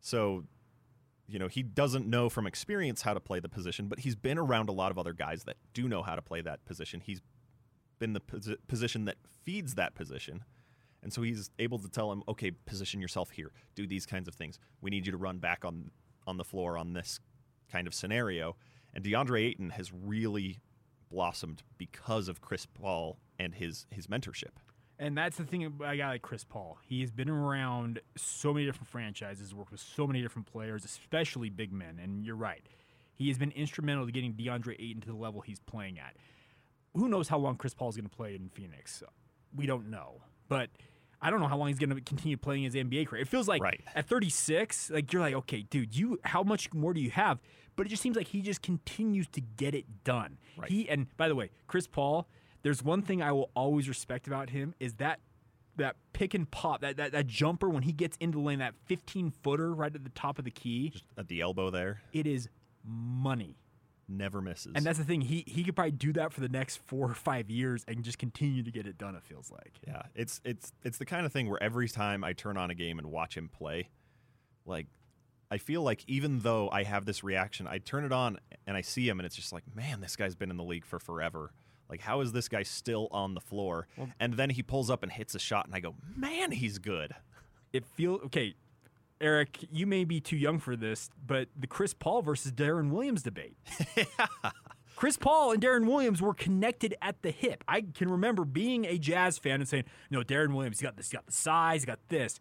so, 0.00 0.44
you 1.26 1.38
know, 1.38 1.48
he 1.48 1.62
doesn't 1.62 2.06
know 2.06 2.28
from 2.28 2.46
experience 2.46 3.02
how 3.02 3.14
to 3.14 3.20
play 3.20 3.40
the 3.40 3.48
position, 3.48 3.88
but 3.88 4.00
he's 4.00 4.14
been 4.14 4.38
around 4.38 4.68
a 4.68 4.72
lot 4.72 4.90
of 4.90 4.98
other 4.98 5.12
guys 5.12 5.44
that 5.44 5.56
do 5.74 5.88
know 5.88 6.02
how 6.02 6.14
to 6.14 6.22
play 6.22 6.40
that 6.40 6.64
position. 6.64 7.00
He's 7.00 7.20
been 7.98 8.12
the 8.12 8.20
posi- 8.20 8.56
position 8.68 9.04
that 9.06 9.16
feeds 9.42 9.74
that 9.74 9.94
position. 9.94 10.44
And 11.02 11.12
so 11.12 11.22
he's 11.22 11.50
able 11.58 11.80
to 11.80 11.88
tell 11.88 12.12
him, 12.12 12.22
okay, 12.28 12.52
position 12.52 13.00
yourself 13.00 13.30
here, 13.30 13.52
do 13.74 13.86
these 13.88 14.06
kinds 14.06 14.28
of 14.28 14.34
things. 14.34 14.58
We 14.80 14.90
need 14.90 15.04
you 15.04 15.12
to 15.12 15.18
run 15.18 15.38
back 15.38 15.64
on 15.64 15.90
on 16.24 16.36
the 16.36 16.44
floor 16.44 16.78
on 16.78 16.92
this 16.92 17.18
kind 17.70 17.88
of 17.88 17.94
scenario. 17.94 18.56
And 18.94 19.04
DeAndre 19.04 19.44
Ayton 19.44 19.70
has 19.70 19.92
really 19.92 20.60
blossomed 21.10 21.62
because 21.78 22.28
of 22.28 22.40
Chris 22.40 22.66
Paul 22.66 23.18
and 23.42 23.54
his 23.54 23.86
his 23.90 24.06
mentorship. 24.06 24.50
And 24.98 25.18
that's 25.18 25.36
the 25.36 25.44
thing 25.44 25.64
about 25.64 25.94
a 25.94 25.96
guy 25.96 26.08
like 26.10 26.22
Chris 26.22 26.44
Paul. 26.44 26.78
He 26.82 27.00
has 27.00 27.10
been 27.10 27.28
around 27.28 28.00
so 28.16 28.52
many 28.54 28.66
different 28.66 28.88
franchises, 28.88 29.52
worked 29.54 29.72
with 29.72 29.80
so 29.80 30.06
many 30.06 30.22
different 30.22 30.46
players, 30.46 30.84
especially 30.84 31.50
big 31.50 31.72
men. 31.72 31.98
And 32.00 32.24
you're 32.24 32.36
right. 32.36 32.64
He 33.14 33.26
has 33.28 33.36
been 33.38 33.50
instrumental 33.52 34.06
to 34.06 34.12
getting 34.12 34.34
DeAndre 34.34 34.74
Ayton 34.78 35.00
to 35.02 35.08
the 35.08 35.16
level 35.16 35.40
he's 35.40 35.58
playing 35.60 35.98
at. 35.98 36.14
Who 36.94 37.08
knows 37.08 37.28
how 37.28 37.38
long 37.38 37.56
Chris 37.56 37.74
Paul 37.74 37.88
is 37.88 37.96
going 37.96 38.08
to 38.08 38.14
play 38.14 38.34
in 38.36 38.48
Phoenix? 38.50 39.02
We 39.56 39.66
don't 39.66 39.90
know. 39.90 40.20
But 40.48 40.70
I 41.20 41.30
don't 41.30 41.40
know 41.40 41.48
how 41.48 41.56
long 41.56 41.68
he's 41.68 41.78
going 41.78 41.90
to 41.90 42.00
continue 42.00 42.36
playing 42.36 42.64
his 42.64 42.74
NBA 42.74 43.08
career. 43.08 43.22
It 43.22 43.28
feels 43.28 43.48
like 43.48 43.62
Right. 43.62 43.80
at 43.94 44.06
36, 44.06 44.90
like 44.90 45.12
you're 45.12 45.22
like, 45.22 45.34
okay, 45.34 45.62
dude, 45.62 45.96
you 45.96 46.20
how 46.24 46.42
much 46.42 46.72
more 46.72 46.92
do 46.94 47.00
you 47.00 47.10
have? 47.10 47.40
But 47.74 47.86
it 47.86 47.88
just 47.88 48.02
seems 48.02 48.16
like 48.16 48.28
he 48.28 48.40
just 48.42 48.60
continues 48.62 49.26
to 49.28 49.40
get 49.40 49.74
it 49.74 50.04
done. 50.04 50.38
Right. 50.56 50.70
He 50.70 50.88
and 50.88 51.06
by 51.16 51.28
the 51.28 51.34
way, 51.34 51.50
Chris 51.66 51.86
Paul, 51.86 52.28
there's 52.62 52.82
one 52.82 53.02
thing 53.02 53.22
I 53.22 53.32
will 53.32 53.50
always 53.54 53.88
respect 53.88 54.26
about 54.26 54.50
him 54.50 54.74
is 54.80 54.94
that 54.94 55.20
that 55.76 55.96
pick 56.12 56.34
and 56.34 56.50
pop, 56.50 56.82
that 56.82 56.96
that, 56.98 57.12
that 57.12 57.26
jumper 57.26 57.68
when 57.68 57.82
he 57.82 57.92
gets 57.92 58.16
into 58.18 58.38
the 58.38 58.44
lane, 58.44 58.58
that 58.58 58.74
15 58.86 59.30
footer 59.42 59.74
right 59.74 59.94
at 59.94 60.04
the 60.04 60.10
top 60.10 60.38
of 60.38 60.44
the 60.44 60.50
key, 60.50 60.92
At 61.16 61.28
the 61.28 61.40
elbow 61.40 61.70
there, 61.70 62.02
it 62.12 62.26
is 62.26 62.48
money. 62.84 63.56
never 64.08 64.42
misses. 64.42 64.72
And 64.74 64.84
that's 64.84 64.98
the 64.98 65.04
thing. 65.04 65.22
He 65.22 65.44
he 65.46 65.64
could 65.64 65.74
probably 65.74 65.92
do 65.92 66.12
that 66.14 66.32
for 66.32 66.40
the 66.40 66.48
next 66.48 66.76
four 66.86 67.08
or 67.10 67.14
five 67.14 67.48
years 67.48 67.84
and 67.88 68.02
just 68.02 68.18
continue 68.18 68.62
to 68.62 68.70
get 68.70 68.86
it 68.86 68.98
done. 68.98 69.14
It 69.14 69.22
feels 69.22 69.50
like. 69.50 69.72
Yeah, 69.86 70.02
it's 70.14 70.40
it's 70.44 70.72
it's 70.84 70.98
the 70.98 71.06
kind 71.06 71.24
of 71.24 71.32
thing 71.32 71.48
where 71.48 71.62
every 71.62 71.88
time 71.88 72.22
I 72.22 72.32
turn 72.34 72.56
on 72.58 72.70
a 72.70 72.74
game 72.74 72.98
and 72.98 73.10
watch 73.10 73.36
him 73.36 73.48
play, 73.48 73.88
like 74.66 74.86
I 75.50 75.56
feel 75.58 75.82
like 75.82 76.04
even 76.06 76.40
though 76.40 76.68
I 76.70 76.82
have 76.82 77.06
this 77.06 77.24
reaction, 77.24 77.66
I 77.66 77.78
turn 77.78 78.04
it 78.04 78.12
on 78.12 78.38
and 78.66 78.76
I 78.76 78.80
see 78.82 79.08
him 79.08 79.18
and 79.20 79.26
it's 79.26 79.36
just 79.36 79.52
like, 79.52 79.64
man, 79.74 80.00
this 80.00 80.16
guy's 80.16 80.34
been 80.34 80.50
in 80.50 80.56
the 80.58 80.64
league 80.64 80.84
for 80.84 80.98
forever. 80.98 81.52
Like 81.92 82.00
how 82.00 82.22
is 82.22 82.32
this 82.32 82.48
guy 82.48 82.62
still 82.62 83.06
on 83.10 83.34
the 83.34 83.40
floor? 83.40 83.86
and 84.18 84.32
then 84.32 84.48
he 84.48 84.62
pulls 84.62 84.88
up 84.88 85.02
and 85.02 85.12
hits 85.12 85.34
a 85.34 85.38
shot 85.38 85.66
and 85.66 85.74
I 85.74 85.80
go, 85.80 85.94
"Man, 86.16 86.50
he's 86.50 86.78
good." 86.78 87.14
It 87.74 87.84
feel 87.84 88.14
okay. 88.24 88.54
Eric, 89.20 89.58
you 89.70 89.86
may 89.86 90.04
be 90.04 90.18
too 90.18 90.36
young 90.36 90.58
for 90.58 90.74
this, 90.74 91.10
but 91.26 91.48
the 91.54 91.66
Chris 91.66 91.92
Paul 91.92 92.22
versus 92.22 92.50
Deron 92.50 92.90
Williams 92.90 93.22
debate. 93.22 93.56
Chris 94.96 95.18
Paul 95.18 95.52
and 95.52 95.62
Deron 95.62 95.86
Williams 95.86 96.22
were 96.22 96.32
connected 96.32 96.94
at 97.02 97.20
the 97.20 97.30
hip. 97.30 97.62
I 97.68 97.82
can 97.82 98.10
remember 98.10 98.46
being 98.46 98.86
a 98.86 98.96
Jazz 98.96 99.36
fan 99.36 99.60
and 99.60 99.68
saying, 99.68 99.84
"No, 100.10 100.22
Deron 100.22 100.54
Williams, 100.54 100.80
he 100.80 100.84
got 100.84 100.96
this, 100.96 101.10
he 101.10 101.16
got 101.16 101.26
the 101.26 101.32
size, 101.32 101.82
he 101.82 101.86
got 101.86 102.00
this." 102.08 102.40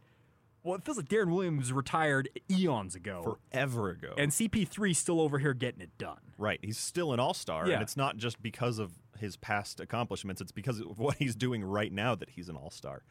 Well, 0.64 0.76
it 0.76 0.84
feels 0.84 0.98
like 0.98 1.10
Deron 1.10 1.32
Williams 1.34 1.74
retired 1.74 2.30
eons 2.50 2.94
ago, 2.96 3.38
Forever 3.52 3.90
ago. 3.90 4.14
and 4.18 4.32
CP3 4.32 4.96
still 4.96 5.20
over 5.20 5.40
here 5.40 5.54
getting 5.54 5.82
it 5.82 5.98
done. 5.98 6.20
right, 6.38 6.60
he's 6.62 6.78
still 6.78 7.14
an 7.14 7.20
all-star 7.20 7.68
Yeah. 7.68 7.76
and 7.76 7.84
it's 7.84 7.98
not 7.98 8.18
just 8.18 8.42
because 8.42 8.78
of 8.80 8.92
his 9.18 9.38
past 9.38 9.80
accomplishments, 9.80 10.42
it's 10.42 10.52
because 10.52 10.80
of 10.80 11.00
what 11.00 11.16
he's 11.18 11.36
doing 11.36 11.64
right 11.64 11.92
now 11.92 12.14
that 12.16 12.32
he's 12.32 12.48
an 12.50 12.56
all-star. 12.56 13.04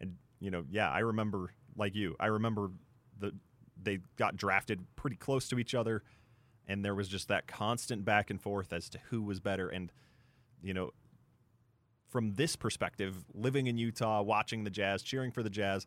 And 0.00 0.16
you 0.40 0.50
know, 0.50 0.64
yeah, 0.70 0.90
I 0.90 1.00
remember 1.00 1.52
like 1.76 1.94
you. 1.94 2.14
I 2.20 2.26
remember 2.26 2.70
the 3.18 3.32
they 3.80 3.98
got 4.16 4.36
drafted 4.36 4.80
pretty 4.96 5.16
close 5.16 5.48
to 5.48 5.58
each 5.58 5.74
other 5.74 6.02
and 6.66 6.84
there 6.84 6.94
was 6.94 7.08
just 7.08 7.28
that 7.28 7.46
constant 7.46 8.04
back 8.04 8.28
and 8.28 8.40
forth 8.42 8.72
as 8.72 8.88
to 8.90 8.98
who 9.10 9.22
was 9.22 9.40
better 9.40 9.68
and 9.68 9.90
you 10.62 10.74
know 10.74 10.90
from 12.08 12.34
this 12.34 12.56
perspective 12.56 13.24
living 13.34 13.66
in 13.66 13.78
Utah 13.78 14.22
watching 14.22 14.64
the 14.64 14.70
Jazz 14.70 15.02
cheering 15.02 15.30
for 15.30 15.42
the 15.42 15.50
Jazz 15.50 15.86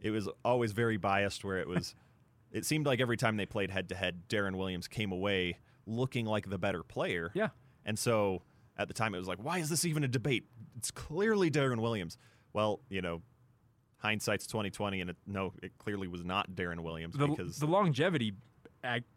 it 0.00 0.10
was 0.10 0.28
always 0.44 0.72
very 0.72 0.96
biased 0.96 1.44
where 1.44 1.58
it 1.58 1.68
was 1.68 1.94
it 2.52 2.64
seemed 2.64 2.86
like 2.86 3.00
every 3.00 3.16
time 3.16 3.36
they 3.36 3.46
played 3.46 3.70
head 3.70 3.88
to 3.88 3.94
head 3.94 4.22
Deron 4.28 4.56
Williams 4.56 4.88
came 4.88 5.12
away 5.12 5.58
looking 5.86 6.26
like 6.26 6.48
the 6.50 6.58
better 6.58 6.82
player 6.82 7.30
Yeah. 7.34 7.48
and 7.84 7.98
so 7.98 8.42
at 8.78 8.88
the 8.88 8.94
time 8.94 9.14
it 9.14 9.18
was 9.18 9.28
like 9.28 9.38
why 9.42 9.58
is 9.58 9.68
this 9.68 9.84
even 9.84 10.04
a 10.04 10.08
debate 10.08 10.44
it's 10.76 10.90
clearly 10.90 11.50
Deron 11.50 11.80
Williams 11.80 12.18
well 12.52 12.80
you 12.88 13.00
know 13.02 13.22
hindsight's 13.98 14.46
2020 14.46 15.00
and 15.00 15.10
it, 15.10 15.16
no 15.26 15.52
it 15.62 15.76
clearly 15.78 16.08
was 16.08 16.24
not 16.24 16.50
Deron 16.52 16.80
Williams 16.80 17.14
The, 17.16 17.26
because 17.28 17.58
the 17.58 17.66
longevity 17.66 18.34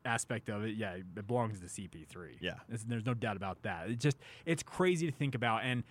aspect 0.03 0.49
of 0.49 0.63
it, 0.63 0.75
yeah, 0.77 0.93
it 0.93 1.27
belongs 1.27 1.59
to 1.59 1.67
CP3. 1.67 2.37
Yeah. 2.39 2.53
There's, 2.67 2.83
there's 2.85 3.05
no 3.05 3.13
doubt 3.13 3.37
about 3.37 3.61
that. 3.63 3.87
It 3.89 3.99
just 3.99 4.17
it's 4.43 4.63
crazy 4.63 5.05
to 5.05 5.15
think 5.15 5.35
about, 5.35 5.63
and 5.63 5.83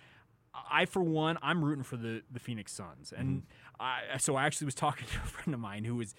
I, 0.68 0.84
for 0.86 1.00
one, 1.00 1.38
I'm 1.42 1.64
rooting 1.64 1.84
for 1.84 1.96
the 1.96 2.22
the 2.32 2.40
Phoenix 2.40 2.72
Suns, 2.72 3.12
and 3.16 3.28
Mm-hmm. 3.28 3.67
I 3.80 4.18
so 4.18 4.36
I 4.36 4.44
actually 4.44 4.66
was 4.66 4.74
talking 4.74 5.06
to 5.12 5.18
a 5.18 5.26
friend 5.26 5.54
of 5.54 5.60
mine 5.60 5.84
who 5.84 5.96
was 5.96 6.14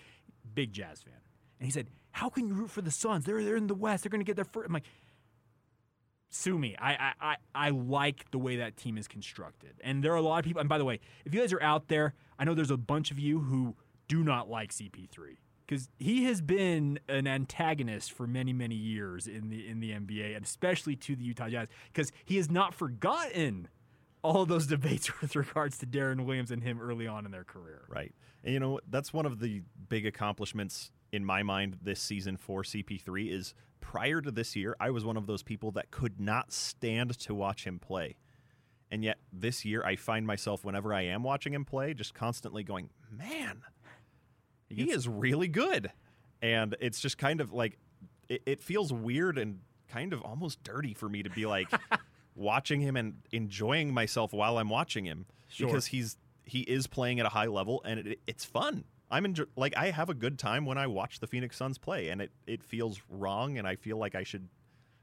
big 0.53 0.73
Jazz 0.73 1.01
fan, 1.01 1.13
and 1.59 1.65
he 1.65 1.71
said, 1.71 1.87
"How 2.11 2.29
can 2.29 2.47
you 2.47 2.53
root 2.53 2.69
for 2.71 2.81
the 2.81 2.91
Suns? 2.91 3.25
They're 3.25 3.43
they're 3.43 3.55
in 3.55 3.67
the 3.67 3.75
West. 3.75 4.03
They're 4.03 4.09
going 4.09 4.21
to 4.21 4.25
get 4.25 4.35
their 4.35 4.45
first. 4.45 4.67
I'm 4.67 4.73
like. 4.73 4.85
Sue 6.31 6.59
me. 6.59 6.75
I, 6.77 6.91
I, 6.91 7.13
I, 7.19 7.35
I 7.55 7.69
like 7.71 8.29
the 8.29 8.37
way 8.37 8.57
that 8.57 8.77
team 8.77 8.99
is 8.99 9.07
constructed. 9.07 9.71
And 9.83 10.03
there 10.03 10.13
are 10.13 10.17
a 10.17 10.21
lot 10.21 10.37
of 10.37 10.45
people. 10.45 10.59
And 10.59 10.69
by 10.69 10.77
the 10.77 10.85
way, 10.85 10.99
if 11.25 11.33
you 11.33 11.41
guys 11.41 11.51
are 11.51 11.61
out 11.63 11.87
there, 11.87 12.13
I 12.37 12.43
know 12.43 12.53
there's 12.53 12.69
a 12.69 12.77
bunch 12.77 13.09
of 13.09 13.17
you 13.17 13.39
who 13.39 13.75
do 14.07 14.23
not 14.23 14.47
like 14.47 14.71
CP3 14.71 15.37
because 15.69 15.87
he 15.99 16.23
has 16.25 16.41
been 16.41 16.99
an 17.07 17.27
antagonist 17.27 18.11
for 18.11 18.25
many, 18.25 18.51
many 18.51 18.75
years 18.75 19.27
in 19.27 19.49
the 19.49 19.67
in 19.67 19.79
the 19.79 19.91
NBA, 19.91 20.35
and 20.35 20.43
especially 20.43 20.95
to 20.95 21.15
the 21.15 21.23
Utah 21.23 21.47
Jazz, 21.47 21.67
because 21.93 22.11
he 22.25 22.37
has 22.37 22.49
not 22.49 22.73
forgotten 22.73 23.67
all 24.21 24.41
of 24.43 24.49
those 24.49 24.67
debates 24.67 25.21
with 25.21 25.35
regards 25.35 25.77
to 25.79 25.85
Deron 25.85 26.25
Williams 26.25 26.51
and 26.51 26.63
him 26.63 26.79
early 26.81 27.07
on 27.07 27.25
in 27.25 27.31
their 27.31 27.43
career. 27.43 27.83
Right. 27.87 28.13
And 28.43 28.53
you 28.53 28.59
know, 28.59 28.79
that's 28.89 29.13
one 29.13 29.25
of 29.25 29.39
the 29.39 29.61
big 29.87 30.05
accomplishments 30.05 30.91
in 31.11 31.25
my 31.25 31.43
mind 31.43 31.77
this 31.81 31.99
season 31.99 32.37
for 32.37 32.63
CP3 32.63 33.31
is 33.31 33.53
prior 33.81 34.21
to 34.21 34.31
this 34.31 34.55
year, 34.55 34.75
I 34.79 34.91
was 34.91 35.03
one 35.03 35.17
of 35.17 35.25
those 35.25 35.43
people 35.43 35.71
that 35.71 35.91
could 35.91 36.19
not 36.19 36.51
stand 36.51 37.17
to 37.19 37.33
watch 37.33 37.65
him 37.65 37.79
play. 37.79 38.17
And 38.91 39.03
yet 39.03 39.17
this 39.31 39.65
year 39.65 39.83
I 39.83 39.95
find 39.95 40.25
myself 40.25 40.63
whenever 40.63 40.93
I 40.93 41.03
am 41.03 41.23
watching 41.23 41.53
him 41.53 41.65
play 41.65 41.93
just 41.93 42.13
constantly 42.13 42.63
going, 42.63 42.89
"Man, 43.11 43.61
he 44.67 44.91
is 44.91 45.07
really 45.07 45.47
good." 45.47 45.91
And 46.41 46.75
it's 46.79 46.99
just 46.99 47.17
kind 47.17 47.41
of 47.41 47.53
like 47.53 47.77
it, 48.29 48.41
it 48.45 48.61
feels 48.61 48.91
weird 48.91 49.37
and 49.37 49.59
kind 49.87 50.13
of 50.13 50.21
almost 50.21 50.63
dirty 50.63 50.93
for 50.93 51.07
me 51.09 51.23
to 51.23 51.29
be 51.29 51.45
like 51.45 51.67
watching 52.39 52.81
him 52.81 52.95
and 52.95 53.15
enjoying 53.31 53.93
myself 53.93 54.33
while 54.33 54.57
I'm 54.57 54.69
watching 54.69 55.05
him 55.05 55.25
Sure. 55.49 55.67
because 55.67 55.87
he's 55.87 56.17
he 56.43 56.61
is 56.61 56.87
playing 56.87 57.19
at 57.19 57.25
a 57.25 57.29
high 57.29 57.45
level 57.47 57.81
and 57.85 57.99
it, 57.99 58.19
it's 58.25 58.45
fun. 58.45 58.85
I'm 59.11 59.25
enjoy- 59.25 59.45
like 59.55 59.75
I 59.77 59.91
have 59.91 60.09
a 60.09 60.13
good 60.13 60.39
time 60.39 60.65
when 60.65 60.77
I 60.77 60.87
watch 60.87 61.19
the 61.19 61.27
Phoenix 61.27 61.57
Suns 61.57 61.77
play 61.77 62.09
and 62.09 62.21
it 62.21 62.31
it 62.47 62.63
feels 62.63 63.01
wrong 63.09 63.57
and 63.57 63.67
I 63.67 63.75
feel 63.75 63.97
like 63.97 64.15
I 64.15 64.23
should 64.23 64.47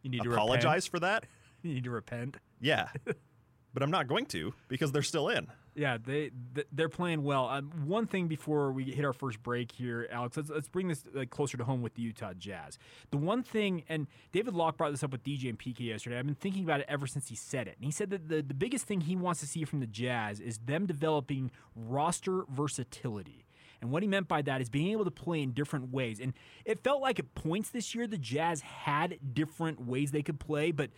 You 0.02 0.10
need 0.10 0.22
to 0.22 0.32
apologize 0.32 0.86
for 0.86 0.98
that. 1.00 1.26
You 1.62 1.74
need 1.74 1.84
to 1.84 1.90
repent. 1.90 2.36
Yeah. 2.60 2.88
but 3.74 3.82
I'm 3.82 3.90
not 3.90 4.06
going 4.06 4.26
to 4.26 4.54
because 4.68 4.92
they're 4.92 5.02
still 5.02 5.28
in. 5.28 5.48
Yeah, 5.76 5.98
they 6.02 6.30
they're 6.72 6.88
playing 6.88 7.22
well. 7.22 7.48
Um, 7.48 7.70
one 7.84 8.06
thing 8.06 8.28
before 8.28 8.72
we 8.72 8.84
hit 8.84 9.04
our 9.04 9.12
first 9.12 9.42
break 9.42 9.72
here, 9.72 10.08
Alex, 10.10 10.38
let's 10.38 10.48
let's 10.48 10.68
bring 10.68 10.88
this 10.88 11.04
closer 11.28 11.58
to 11.58 11.64
home 11.64 11.82
with 11.82 11.94
the 11.94 12.02
Utah 12.02 12.32
Jazz. 12.32 12.78
The 13.10 13.18
one 13.18 13.42
thing, 13.42 13.84
and 13.86 14.06
David 14.32 14.54
Locke 14.54 14.78
brought 14.78 14.90
this 14.90 15.02
up 15.04 15.12
with 15.12 15.22
DJ 15.22 15.50
and 15.50 15.58
PK 15.58 15.80
yesterday. 15.80 16.18
I've 16.18 16.24
been 16.24 16.34
thinking 16.34 16.64
about 16.64 16.80
it 16.80 16.86
ever 16.88 17.06
since 17.06 17.28
he 17.28 17.36
said 17.36 17.68
it, 17.68 17.76
and 17.76 17.84
he 17.84 17.90
said 17.90 18.08
that 18.08 18.30
the 18.30 18.40
the 18.40 18.54
biggest 18.54 18.86
thing 18.86 19.02
he 19.02 19.16
wants 19.16 19.40
to 19.40 19.46
see 19.46 19.64
from 19.64 19.80
the 19.80 19.86
Jazz 19.86 20.40
is 20.40 20.58
them 20.58 20.86
developing 20.86 21.50
roster 21.74 22.44
versatility. 22.48 23.44
And 23.82 23.90
what 23.90 24.02
he 24.02 24.08
meant 24.08 24.28
by 24.28 24.40
that 24.42 24.62
is 24.62 24.70
being 24.70 24.92
able 24.92 25.04
to 25.04 25.10
play 25.10 25.42
in 25.42 25.52
different 25.52 25.92
ways. 25.92 26.18
And 26.18 26.32
it 26.64 26.82
felt 26.82 27.02
like 27.02 27.18
at 27.18 27.34
points 27.34 27.68
this 27.68 27.94
year 27.94 28.06
the 28.06 28.16
Jazz 28.16 28.62
had 28.62 29.18
different 29.34 29.86
ways 29.86 30.10
they 30.10 30.22
could 30.22 30.40
play, 30.40 30.70
but 30.70 30.88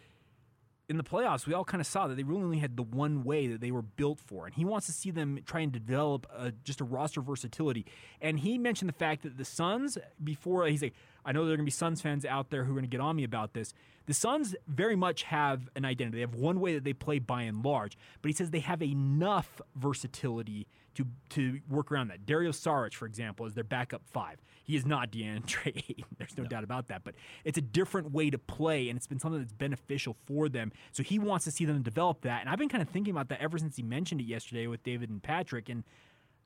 in 0.88 0.96
the 0.96 1.04
playoffs, 1.04 1.46
we 1.46 1.52
all 1.52 1.64
kind 1.64 1.80
of 1.82 1.86
saw 1.86 2.06
that 2.06 2.16
they 2.16 2.22
really 2.22 2.42
only 2.42 2.58
had 2.58 2.76
the 2.76 2.82
one 2.82 3.22
way 3.22 3.46
that 3.48 3.60
they 3.60 3.70
were 3.70 3.82
built 3.82 4.20
for, 4.26 4.46
and 4.46 4.54
he 4.54 4.64
wants 4.64 4.86
to 4.86 4.92
see 4.92 5.10
them 5.10 5.38
try 5.44 5.60
and 5.60 5.70
develop 5.70 6.26
a, 6.34 6.50
just 6.64 6.80
a 6.80 6.84
roster 6.84 7.20
versatility. 7.20 7.84
And 8.22 8.40
he 8.40 8.56
mentioned 8.56 8.88
the 8.88 8.94
fact 8.94 9.22
that 9.22 9.36
the 9.36 9.44
Suns, 9.44 9.98
before 10.22 10.66
he's 10.66 10.82
like, 10.82 10.94
I 11.26 11.32
know 11.32 11.44
there 11.44 11.52
are 11.52 11.56
going 11.56 11.66
to 11.66 11.70
be 11.70 11.70
Suns 11.70 12.00
fans 12.00 12.24
out 12.24 12.48
there 12.48 12.64
who 12.64 12.72
are 12.72 12.74
going 12.74 12.84
to 12.84 12.90
get 12.90 13.00
on 13.00 13.16
me 13.16 13.24
about 13.24 13.52
this. 13.52 13.74
The 14.06 14.14
Suns 14.14 14.56
very 14.66 14.96
much 14.96 15.24
have 15.24 15.68
an 15.76 15.84
identity. 15.84 16.16
They 16.16 16.22
have 16.22 16.34
one 16.34 16.58
way 16.58 16.72
that 16.72 16.84
they 16.84 16.94
play 16.94 17.18
by 17.18 17.42
and 17.42 17.62
large, 17.62 17.98
but 18.22 18.30
he 18.30 18.34
says 18.34 18.50
they 18.50 18.60
have 18.60 18.82
enough 18.82 19.60
versatility 19.76 20.66
to 20.94 21.06
to 21.30 21.60
work 21.68 21.92
around 21.92 22.08
that. 22.08 22.24
Dario 22.24 22.50
Saric, 22.50 22.94
for 22.94 23.04
example, 23.04 23.44
is 23.44 23.52
their 23.52 23.62
backup 23.62 24.02
five. 24.06 24.38
He 24.68 24.76
is 24.76 24.84
not 24.84 25.10
DeAndre 25.10 25.78
Ayton. 25.88 26.04
There's 26.18 26.36
no, 26.36 26.44
doubt 26.44 26.62
about 26.62 26.88
that. 26.88 27.02
But 27.02 27.14
it's 27.42 27.56
a 27.56 27.62
different 27.62 28.12
way 28.12 28.28
to 28.28 28.36
play, 28.36 28.90
and 28.90 28.98
it's 28.98 29.06
been 29.06 29.18
something 29.18 29.40
that's 29.40 29.54
beneficial 29.54 30.14
for 30.26 30.50
them. 30.50 30.72
So 30.92 31.02
he 31.02 31.18
wants 31.18 31.46
to 31.46 31.50
see 31.50 31.64
them 31.64 31.80
develop 31.80 32.20
that. 32.20 32.42
And 32.42 32.50
I've 32.50 32.58
been 32.58 32.68
kind 32.68 32.82
of 32.82 32.90
thinking 32.90 33.12
about 33.12 33.30
that 33.30 33.40
ever 33.40 33.56
since 33.56 33.76
he 33.76 33.82
mentioned 33.82 34.20
it 34.20 34.24
yesterday 34.24 34.66
with 34.66 34.82
David 34.82 35.08
and 35.08 35.22
Patrick. 35.22 35.70
And 35.70 35.84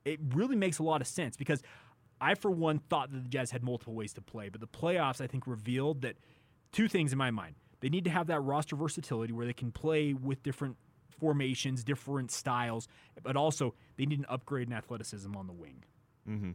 it 0.05 0.21
really 0.33 0.55
makes 0.55 0.79
a 0.79 0.83
lot 0.83 1.01
of 1.01 1.07
sense 1.07 1.35
because 1.35 1.61
I, 2.21 2.35
for 2.35 2.49
one, 2.49 2.79
thought 2.79 3.11
that 3.11 3.23
the 3.23 3.29
Jazz 3.29 3.51
had 3.51 3.61
multiple 3.61 3.93
ways 3.93 4.13
to 4.13 4.21
play. 4.21 4.47
But 4.47 4.61
the 4.61 4.67
playoffs, 4.67 5.19
I 5.19 5.27
think, 5.27 5.45
revealed 5.45 6.03
that 6.03 6.15
two 6.71 6.87
things 6.87 7.11
in 7.11 7.17
my 7.17 7.29
mind. 7.29 7.55
They 7.81 7.89
need 7.89 8.05
to 8.05 8.09
have 8.09 8.27
that 8.27 8.39
roster 8.39 8.77
versatility 8.77 9.33
where 9.33 9.45
they 9.45 9.51
can 9.51 9.73
play 9.73 10.13
with 10.13 10.41
different 10.43 10.77
formations, 11.19 11.83
different 11.83 12.31
styles, 12.31 12.87
but 13.21 13.35
also 13.35 13.73
they 13.97 14.05
need 14.05 14.19
an 14.19 14.25
upgrade 14.29 14.67
in 14.67 14.73
athleticism 14.73 15.35
on 15.35 15.47
the 15.47 15.53
wing. 15.53 15.83
Mm-hmm. 16.25 16.51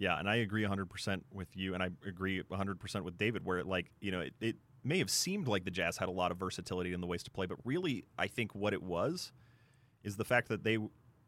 Yeah, 0.00 0.18
and 0.18 0.30
I 0.30 0.36
agree 0.36 0.62
100% 0.62 1.20
with 1.30 1.54
you, 1.54 1.74
and 1.74 1.82
I 1.82 1.90
agree 2.06 2.42
100% 2.42 3.02
with 3.02 3.18
David, 3.18 3.44
where, 3.44 3.62
like, 3.62 3.90
you 4.00 4.10
know, 4.10 4.20
it, 4.20 4.32
it 4.40 4.56
may 4.82 4.98
have 4.98 5.10
seemed 5.10 5.46
like 5.46 5.66
the 5.66 5.70
Jazz 5.70 5.98
had 5.98 6.08
a 6.08 6.12
lot 6.12 6.30
of 6.30 6.38
versatility 6.38 6.94
in 6.94 7.02
the 7.02 7.06
ways 7.06 7.22
to 7.24 7.30
play, 7.30 7.44
but 7.44 7.58
really, 7.66 8.06
I 8.18 8.26
think 8.26 8.54
what 8.54 8.72
it 8.72 8.82
was 8.82 9.30
is 10.02 10.16
the 10.16 10.24
fact 10.24 10.48
that 10.48 10.64
they, 10.64 10.78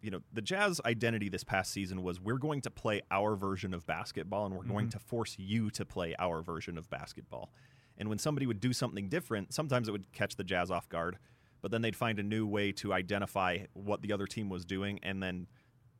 you 0.01 0.11
know, 0.11 0.21
the 0.33 0.41
Jazz 0.41 0.81
identity 0.87 1.29
this 1.29 1.45
past 1.45 1.71
season 1.71 2.03
was 2.03 2.19
we're 2.19 2.39
going 2.39 2.63
to 2.63 2.71
play 2.71 3.03
our 3.11 3.37
version 3.37 3.75
of 3.75 3.87
basketball, 3.87 4.47
and 4.47 4.55
we're 4.55 4.65
going 4.65 4.87
mm-hmm. 4.87 4.99
to 4.99 5.05
force 5.05 5.37
you 5.39 5.69
to 5.73 5.85
play 5.85 6.15
our 6.19 6.41
version 6.41 6.79
of 6.79 6.89
basketball. 6.89 7.53
And 7.99 8.09
when 8.09 8.19
somebody 8.19 8.47
would 8.47 8.61
do 8.61 8.73
something 8.73 9.11
different, 9.11 9.53
sometimes 9.53 9.87
it 9.87 9.93
would 9.93 10.11
catch 10.15 10.37
the 10.37 10.45
Jazz 10.45 10.71
off 10.71 10.89
guard, 10.89 11.19
but 11.61 11.71
then 11.73 11.83
they'd 11.83 11.95
find 11.95 12.19
a 12.19 12.23
new 12.23 12.47
way 12.47 12.73
to 12.73 12.95
identify 12.95 13.59
what 13.75 14.01
the 14.01 14.15
other 14.15 14.27
team 14.27 14.49
was 14.49 14.65
doing 14.65 14.99
and 15.03 15.23
then 15.23 15.47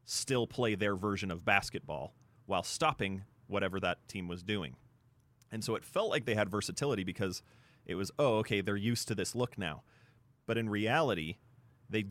still 0.07 0.47
play 0.47 0.75
their 0.75 0.97
version 0.97 1.31
of 1.31 1.45
basketball 1.45 2.15
while 2.47 2.63
stopping 2.63 3.23
whatever 3.47 3.79
that 3.81 4.07
team 4.09 4.29
was 4.29 4.43
doing. 4.43 4.77
And 5.51 5.63
so 5.63 5.75
it 5.75 5.85
felt 5.85 6.11
like 6.11 6.25
they 6.25 6.35
had 6.35 6.49
versatility 6.49 7.05
because 7.05 7.43
it 7.85 7.95
was, 7.95 8.11
oh, 8.19 8.39
okay, 8.39 8.61
they're 8.61 8.77
used 8.77 9.09
to 9.09 9.15
this 9.15 9.35
look 9.35 9.59
now. 9.59 9.83
But 10.47 10.59
in 10.59 10.69
reality, 10.69 11.37
they 11.89 12.07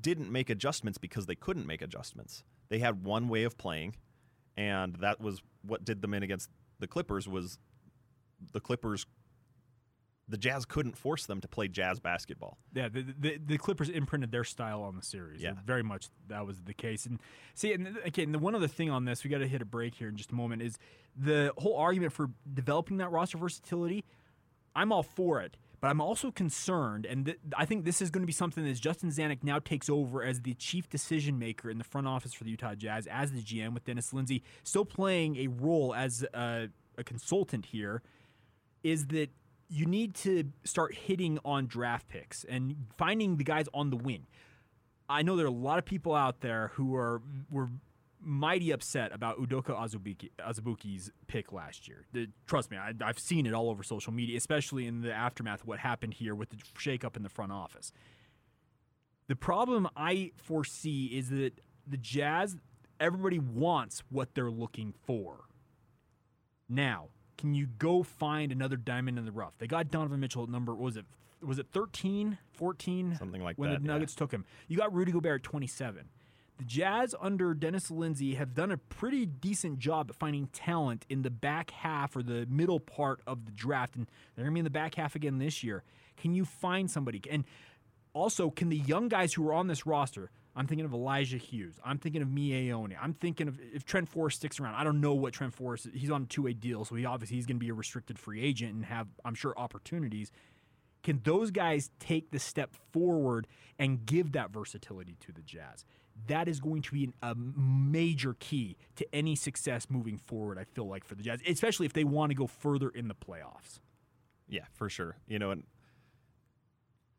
didn't 0.00 0.30
make 0.30 0.50
adjustments 0.50 0.98
because 0.98 1.26
they 1.26 1.34
couldn't 1.34 1.66
make 1.66 1.82
adjustments. 1.82 2.44
They 2.68 2.78
had 2.78 3.04
one 3.04 3.28
way 3.28 3.44
of 3.44 3.58
playing, 3.58 3.96
and 4.56 4.96
that 4.96 5.20
was 5.20 5.42
what 5.62 5.84
did 5.84 6.02
them 6.02 6.14
in 6.14 6.22
against 6.22 6.50
the 6.78 6.86
Clippers 6.86 7.28
was 7.28 7.58
the 8.52 8.60
Clippers 8.60 9.06
the 10.28 10.38
Jazz 10.38 10.64
couldn't 10.64 10.96
force 10.96 11.26
them 11.26 11.40
to 11.40 11.48
play 11.48 11.68
jazz 11.68 12.00
basketball. 12.00 12.56
Yeah, 12.72 12.88
the, 12.88 13.02
the, 13.18 13.38
the 13.44 13.58
Clippers 13.58 13.90
imprinted 13.90 14.32
their 14.32 14.44
style 14.44 14.82
on 14.82 14.96
the 14.96 15.02
series. 15.02 15.42
Yeah. 15.42 15.52
very 15.64 15.82
much 15.82 16.08
that 16.28 16.46
was 16.46 16.62
the 16.62 16.74
case. 16.74 17.04
And 17.06 17.20
see, 17.54 17.72
and 17.72 17.98
again, 18.04 18.32
the 18.32 18.38
one 18.38 18.54
other 18.54 18.68
thing 18.68 18.90
on 18.90 19.04
this, 19.04 19.22
we 19.22 19.30
got 19.30 19.38
to 19.38 19.48
hit 19.48 19.60
a 19.60 19.66
break 19.66 19.94
here 19.94 20.08
in 20.08 20.16
just 20.16 20.32
a 20.32 20.34
moment, 20.34 20.62
is 20.62 20.78
the 21.16 21.52
whole 21.58 21.76
argument 21.76 22.12
for 22.12 22.30
developing 22.52 22.96
that 22.98 23.10
roster 23.10 23.38
versatility. 23.38 24.04
I'm 24.74 24.92
all 24.92 25.02
for 25.02 25.40
it, 25.40 25.56
but 25.80 25.88
I'm 25.88 26.00
also 26.00 26.32
concerned, 26.32 27.06
and 27.06 27.26
th- 27.26 27.38
I 27.56 27.64
think 27.64 27.84
this 27.84 28.00
is 28.00 28.10
going 28.10 28.22
to 28.22 28.26
be 28.26 28.32
something 28.32 28.64
that 28.64 28.80
Justin 28.80 29.10
Zanik 29.10 29.44
now 29.44 29.58
takes 29.58 29.88
over 29.88 30.22
as 30.22 30.40
the 30.40 30.54
chief 30.54 30.88
decision 30.88 31.38
maker 31.38 31.70
in 31.70 31.78
the 31.78 31.84
front 31.84 32.08
office 32.08 32.32
for 32.32 32.44
the 32.44 32.50
Utah 32.50 32.74
Jazz, 32.74 33.06
as 33.06 33.30
the 33.32 33.42
GM, 33.42 33.74
with 33.74 33.84
Dennis 33.84 34.12
Lindsey 34.12 34.42
still 34.64 34.84
playing 34.84 35.36
a 35.36 35.46
role 35.46 35.94
as 35.94 36.24
a, 36.34 36.68
a 36.96 37.04
consultant 37.04 37.66
here. 37.66 38.02
Is 38.82 39.06
that 39.08 39.30
you 39.68 39.86
need 39.86 40.14
to 40.14 40.44
start 40.64 40.94
hitting 40.94 41.38
on 41.44 41.66
draft 41.66 42.08
picks 42.08 42.44
and 42.44 42.86
finding 42.96 43.36
the 43.36 43.44
guys 43.44 43.66
on 43.74 43.90
the 43.90 43.96
wing. 43.96 44.26
I 45.08 45.22
know 45.22 45.36
there 45.36 45.46
are 45.46 45.48
a 45.48 45.52
lot 45.52 45.78
of 45.78 45.84
people 45.84 46.14
out 46.14 46.40
there 46.40 46.72
who 46.74 46.94
are 46.96 47.20
were 47.50 47.68
mighty 48.20 48.70
upset 48.70 49.12
about 49.12 49.38
Udoka 49.38 49.76
Azubuike's 49.76 51.10
pick 51.26 51.52
last 51.52 51.86
year. 51.86 52.06
The, 52.12 52.28
trust 52.46 52.70
me, 52.70 52.78
I, 52.78 52.92
I've 53.04 53.18
seen 53.18 53.46
it 53.46 53.52
all 53.52 53.68
over 53.68 53.82
social 53.82 54.12
media, 54.12 54.36
especially 54.36 54.86
in 54.86 55.02
the 55.02 55.12
aftermath 55.12 55.60
of 55.60 55.66
what 55.66 55.78
happened 55.78 56.14
here 56.14 56.34
with 56.34 56.50
the 56.50 56.56
shakeup 56.56 57.16
in 57.16 57.22
the 57.22 57.28
front 57.28 57.52
office. 57.52 57.92
The 59.28 59.36
problem 59.36 59.88
I 59.96 60.32
foresee 60.36 61.06
is 61.06 61.30
that 61.30 61.60
the 61.86 61.96
Jazz, 61.96 62.56
everybody 62.98 63.38
wants 63.38 64.02
what 64.10 64.34
they're 64.34 64.50
looking 64.50 64.94
for. 65.06 65.44
Now, 66.68 67.08
can 67.36 67.54
you 67.54 67.66
go 67.66 68.02
find 68.02 68.52
another 68.52 68.76
diamond 68.76 69.18
in 69.18 69.24
the 69.24 69.32
rough? 69.32 69.52
They 69.58 69.66
got 69.66 69.90
Donovan 69.90 70.20
Mitchell 70.20 70.44
at 70.44 70.48
number, 70.48 70.72
what 70.72 70.82
was 70.82 70.96
it? 70.96 71.04
Was 71.42 71.58
it 71.58 71.66
13, 71.72 72.38
14? 72.52 73.16
Something 73.18 73.42
like 73.42 73.58
when 73.58 73.68
that, 73.70 73.74
When 73.74 73.82
the 73.82 73.88
yeah. 73.88 73.94
Nuggets 73.94 74.14
took 74.14 74.32
him. 74.32 74.44
You 74.68 74.78
got 74.78 74.94
Rudy 74.94 75.12
Gobert 75.12 75.40
at 75.40 75.42
27. 75.42 76.08
The 76.56 76.64
Jazz 76.64 77.14
under 77.20 77.52
Dennis 77.52 77.90
Lindsey 77.90 78.36
have 78.36 78.54
done 78.54 78.70
a 78.70 78.76
pretty 78.76 79.26
decent 79.26 79.78
job 79.80 80.08
at 80.10 80.16
finding 80.16 80.46
talent 80.48 81.04
in 81.08 81.22
the 81.22 81.30
back 81.30 81.72
half 81.72 82.14
or 82.14 82.22
the 82.22 82.46
middle 82.48 82.78
part 82.78 83.20
of 83.26 83.44
the 83.44 83.50
draft, 83.52 83.96
and 83.96 84.06
they're 84.34 84.44
going 84.44 84.52
to 84.52 84.54
be 84.54 84.60
in 84.60 84.64
the 84.64 84.70
back 84.70 84.94
half 84.94 85.16
again 85.16 85.38
this 85.38 85.64
year. 85.64 85.82
Can 86.16 86.32
you 86.32 86.44
find 86.44 86.88
somebody? 86.88 87.20
And 87.28 87.44
also, 88.12 88.50
can 88.50 88.68
the 88.68 88.78
young 88.78 89.08
guys 89.08 89.34
who 89.34 89.46
are 89.48 89.52
on 89.52 89.66
this 89.66 89.84
roster? 89.84 90.30
I'm 90.56 90.66
thinking 90.66 90.84
of 90.84 90.92
Elijah 90.92 91.36
Hughes. 91.36 91.80
I'm 91.84 91.98
thinking 91.98 92.22
of 92.22 92.28
Miye 92.28 92.70
Oni. 92.70 92.96
I'm 93.00 93.14
thinking 93.14 93.48
of 93.48 93.58
if 93.72 93.84
Trent 93.84 94.08
Forrest 94.08 94.36
sticks 94.38 94.60
around. 94.60 94.74
I 94.74 94.84
don't 94.84 95.00
know 95.00 95.14
what 95.14 95.32
Trent 95.32 95.54
Forrest. 95.54 95.86
Is. 95.86 95.92
He's 95.94 96.10
on 96.10 96.22
a 96.22 96.26
two 96.26 96.42
way 96.42 96.52
deal, 96.52 96.84
so 96.84 96.94
he 96.94 97.04
obviously 97.04 97.36
he's 97.36 97.46
going 97.46 97.56
to 97.56 97.64
be 97.64 97.70
a 97.70 97.74
restricted 97.74 98.18
free 98.18 98.40
agent 98.40 98.72
and 98.74 98.84
have 98.84 99.08
I'm 99.24 99.34
sure 99.34 99.54
opportunities. 99.56 100.30
Can 101.02 101.20
those 101.22 101.50
guys 101.50 101.90
take 101.98 102.30
the 102.30 102.38
step 102.38 102.74
forward 102.92 103.46
and 103.78 104.06
give 104.06 104.32
that 104.32 104.50
versatility 104.50 105.16
to 105.20 105.32
the 105.32 105.42
Jazz? 105.42 105.84
That 106.28 106.48
is 106.48 106.60
going 106.60 106.82
to 106.82 106.92
be 106.92 107.04
an, 107.04 107.14
a 107.20 107.34
major 107.34 108.36
key 108.38 108.76
to 108.96 109.06
any 109.14 109.34
success 109.34 109.88
moving 109.90 110.16
forward. 110.16 110.58
I 110.58 110.64
feel 110.64 110.88
like 110.88 111.04
for 111.04 111.14
the 111.14 111.22
Jazz, 111.22 111.40
especially 111.46 111.86
if 111.86 111.92
they 111.92 112.04
want 112.04 112.30
to 112.30 112.34
go 112.34 112.46
further 112.46 112.88
in 112.88 113.08
the 113.08 113.14
playoffs. 113.14 113.80
Yeah, 114.48 114.64
for 114.72 114.88
sure. 114.88 115.16
You 115.26 115.38
know, 115.38 115.50
and 115.50 115.64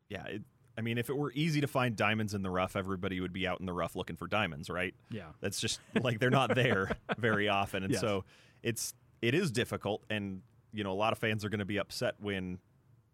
yeah, 0.08 0.24
it, 0.26 0.42
I 0.78 0.82
mean, 0.82 0.98
if 0.98 1.08
it 1.08 1.16
were 1.16 1.32
easy 1.34 1.60
to 1.62 1.66
find 1.66 1.96
diamonds 1.96 2.34
in 2.34 2.42
the 2.42 2.50
rough, 2.50 2.76
everybody 2.76 3.20
would 3.20 3.32
be 3.32 3.46
out 3.46 3.60
in 3.60 3.66
the 3.66 3.72
rough 3.72 3.96
looking 3.96 4.16
for 4.16 4.26
diamonds, 4.26 4.68
right? 4.68 4.94
Yeah. 5.10 5.28
That's 5.40 5.58
just 5.60 5.80
like 6.02 6.18
they're 6.18 6.30
not 6.30 6.54
there 6.54 6.90
very 7.18 7.48
often, 7.48 7.82
and 7.82 7.92
Yes. 7.92 8.00
so 8.00 8.24
it's 8.62 8.94
it 9.22 9.34
is 9.34 9.50
difficult, 9.50 10.04
and 10.10 10.42
you 10.72 10.84
know, 10.84 10.92
a 10.92 10.94
lot 10.94 11.12
of 11.12 11.18
fans 11.18 11.44
are 11.44 11.48
going 11.48 11.60
to 11.60 11.64
be 11.64 11.78
upset 11.78 12.14
when, 12.18 12.58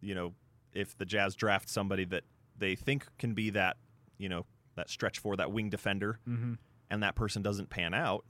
you 0.01 0.15
know, 0.17 0.35
if 0.73 0.97
the 0.99 1.05
Jazz 1.05 1.37
draft 1.37 1.69
somebody 1.69 2.05
that 2.07 2.25
they 2.59 2.75
think 2.75 3.07
can 3.19 3.35
be 3.35 3.51
that, 3.51 3.77
you 4.19 4.29
know, 4.29 4.45
that 4.75 4.91
stretch 4.91 5.21
for 5.21 5.37
that 5.37 5.53
wing 5.53 5.71
defender, 5.71 6.19
Mm-hmm. 6.29 6.55
and 6.91 7.03
that 7.05 7.15
person 7.15 7.41
doesn't 7.43 7.71
pan 7.71 7.95
out, 7.95 8.25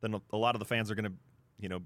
then 0.00 0.20
a, 0.32 0.36
lot 0.36 0.54
of 0.56 0.58
the 0.58 0.64
fans 0.64 0.90
are 0.90 0.94
going 0.96 1.04
to, 1.06 1.12
you 1.60 1.68
know, 1.68 1.80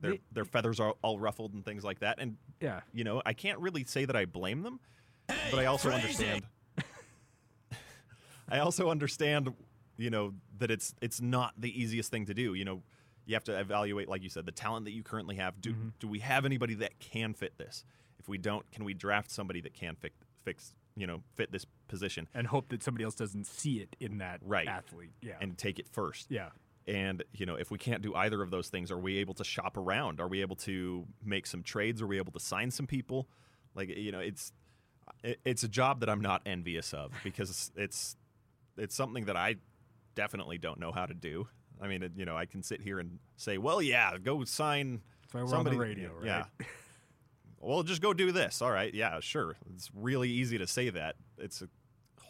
their 0.00 0.12
They- 0.12 0.20
their 0.32 0.44
feathers 0.44 0.80
are 0.80 0.94
all 1.02 1.18
ruffled 1.18 1.54
and 1.54 1.64
things 1.64 1.84
like 1.84 2.00
that, 2.00 2.18
and 2.18 2.36
Yeah. 2.60 2.80
you 2.92 3.04
know, 3.04 3.22
I 3.24 3.32
can't 3.32 3.58
really 3.58 3.84
say 3.84 4.04
that 4.04 4.16
I 4.16 4.24
blame 4.24 4.62
them, 4.62 4.80
but 5.26 5.54
I 5.58 5.66
also 5.66 5.90
understand. 5.90 6.46
I 8.48 8.60
also 8.60 8.90
understand, 8.90 9.52
you 9.96 10.10
know, 10.10 10.34
that 10.58 10.70
it's 10.70 10.94
it's 11.00 11.20
not 11.20 11.54
the 11.58 11.80
easiest 11.80 12.10
thing 12.10 12.26
to 12.26 12.34
do. 12.34 12.54
You 12.54 12.64
know, 12.64 12.82
you 13.24 13.34
have 13.34 13.44
to 13.44 13.58
evaluate, 13.58 14.08
like 14.08 14.22
you 14.22 14.28
said, 14.28 14.46
the 14.46 14.52
talent 14.52 14.84
that 14.84 14.92
you 14.92 15.02
currently 15.02 15.36
have. 15.36 15.60
Do 15.60 15.72
mm-hmm. 15.72 15.88
do 15.98 16.08
we 16.08 16.20
have 16.20 16.44
anybody 16.44 16.74
that 16.74 16.98
can 17.00 17.34
fit 17.34 17.58
this? 17.58 17.84
If 18.18 18.28
we 18.28 18.38
don't, 18.38 18.70
can 18.70 18.84
we 18.84 18.94
draft 18.94 19.30
somebody 19.30 19.60
that 19.62 19.74
can 19.74 19.96
fix 19.96 20.14
fix 20.44 20.74
you 20.94 21.06
know 21.06 21.22
fit 21.34 21.52
this 21.52 21.66
position 21.88 22.26
And 22.34 22.46
hope 22.46 22.68
that 22.70 22.82
somebody 22.82 23.04
else 23.04 23.14
doesn't 23.14 23.46
see 23.46 23.80
it 23.80 23.94
in 24.00 24.18
that 24.18 24.40
Right. 24.42 24.66
athlete. 24.66 25.12
Yeah. 25.20 25.36
and 25.40 25.56
take 25.58 25.78
it 25.78 25.88
first? 25.88 26.30
yeah. 26.30 26.50
And 26.88 27.24
you 27.32 27.46
know, 27.46 27.56
if 27.56 27.70
we 27.70 27.78
can't 27.78 28.02
do 28.02 28.14
either 28.14 28.42
of 28.42 28.50
those 28.50 28.68
things, 28.68 28.90
are 28.90 28.98
we 28.98 29.18
able 29.18 29.34
to 29.34 29.44
shop 29.44 29.76
around? 29.76 30.20
Are 30.20 30.28
we 30.28 30.40
able 30.40 30.56
to 30.56 31.04
make 31.24 31.46
some 31.46 31.62
trades? 31.62 32.00
Are 32.00 32.06
we 32.06 32.18
able 32.18 32.32
to 32.32 32.40
sign 32.40 32.70
some 32.70 32.86
people? 32.86 33.28
Like 33.74 33.88
you 33.88 34.12
know, 34.12 34.20
it's 34.20 34.52
it's 35.44 35.62
a 35.62 35.68
job 35.68 36.00
that 36.00 36.08
I'm 36.08 36.20
not 36.20 36.42
envious 36.46 36.94
of 36.94 37.12
because 37.24 37.70
it's 37.76 38.16
it's 38.76 38.94
something 38.94 39.24
that 39.24 39.36
I 39.36 39.56
definitely 40.14 40.58
don't 40.58 40.78
know 40.78 40.92
how 40.92 41.06
to 41.06 41.14
do. 41.14 41.48
I 41.80 41.88
mean, 41.88 42.08
you 42.16 42.24
know, 42.24 42.36
I 42.36 42.46
can 42.46 42.62
sit 42.62 42.80
here 42.80 42.98
and 42.98 43.18
say, 43.36 43.58
"Well, 43.58 43.82
yeah, 43.82 44.16
go 44.18 44.44
sign." 44.44 45.02
We're 45.34 45.46
somebody, 45.46 45.76
on 45.76 45.80
the 45.80 45.88
radio, 45.88 46.12
right? 46.14 46.26
Yeah. 46.26 46.66
well, 47.60 47.82
just 47.82 48.00
go 48.00 48.14
do 48.14 48.32
this. 48.32 48.62
All 48.62 48.70
right. 48.70 48.94
Yeah, 48.94 49.20
sure. 49.20 49.56
It's 49.74 49.90
really 49.94 50.30
easy 50.30 50.56
to 50.58 50.66
say 50.66 50.90
that. 50.90 51.16
It's 51.36 51.62
a 51.62 51.68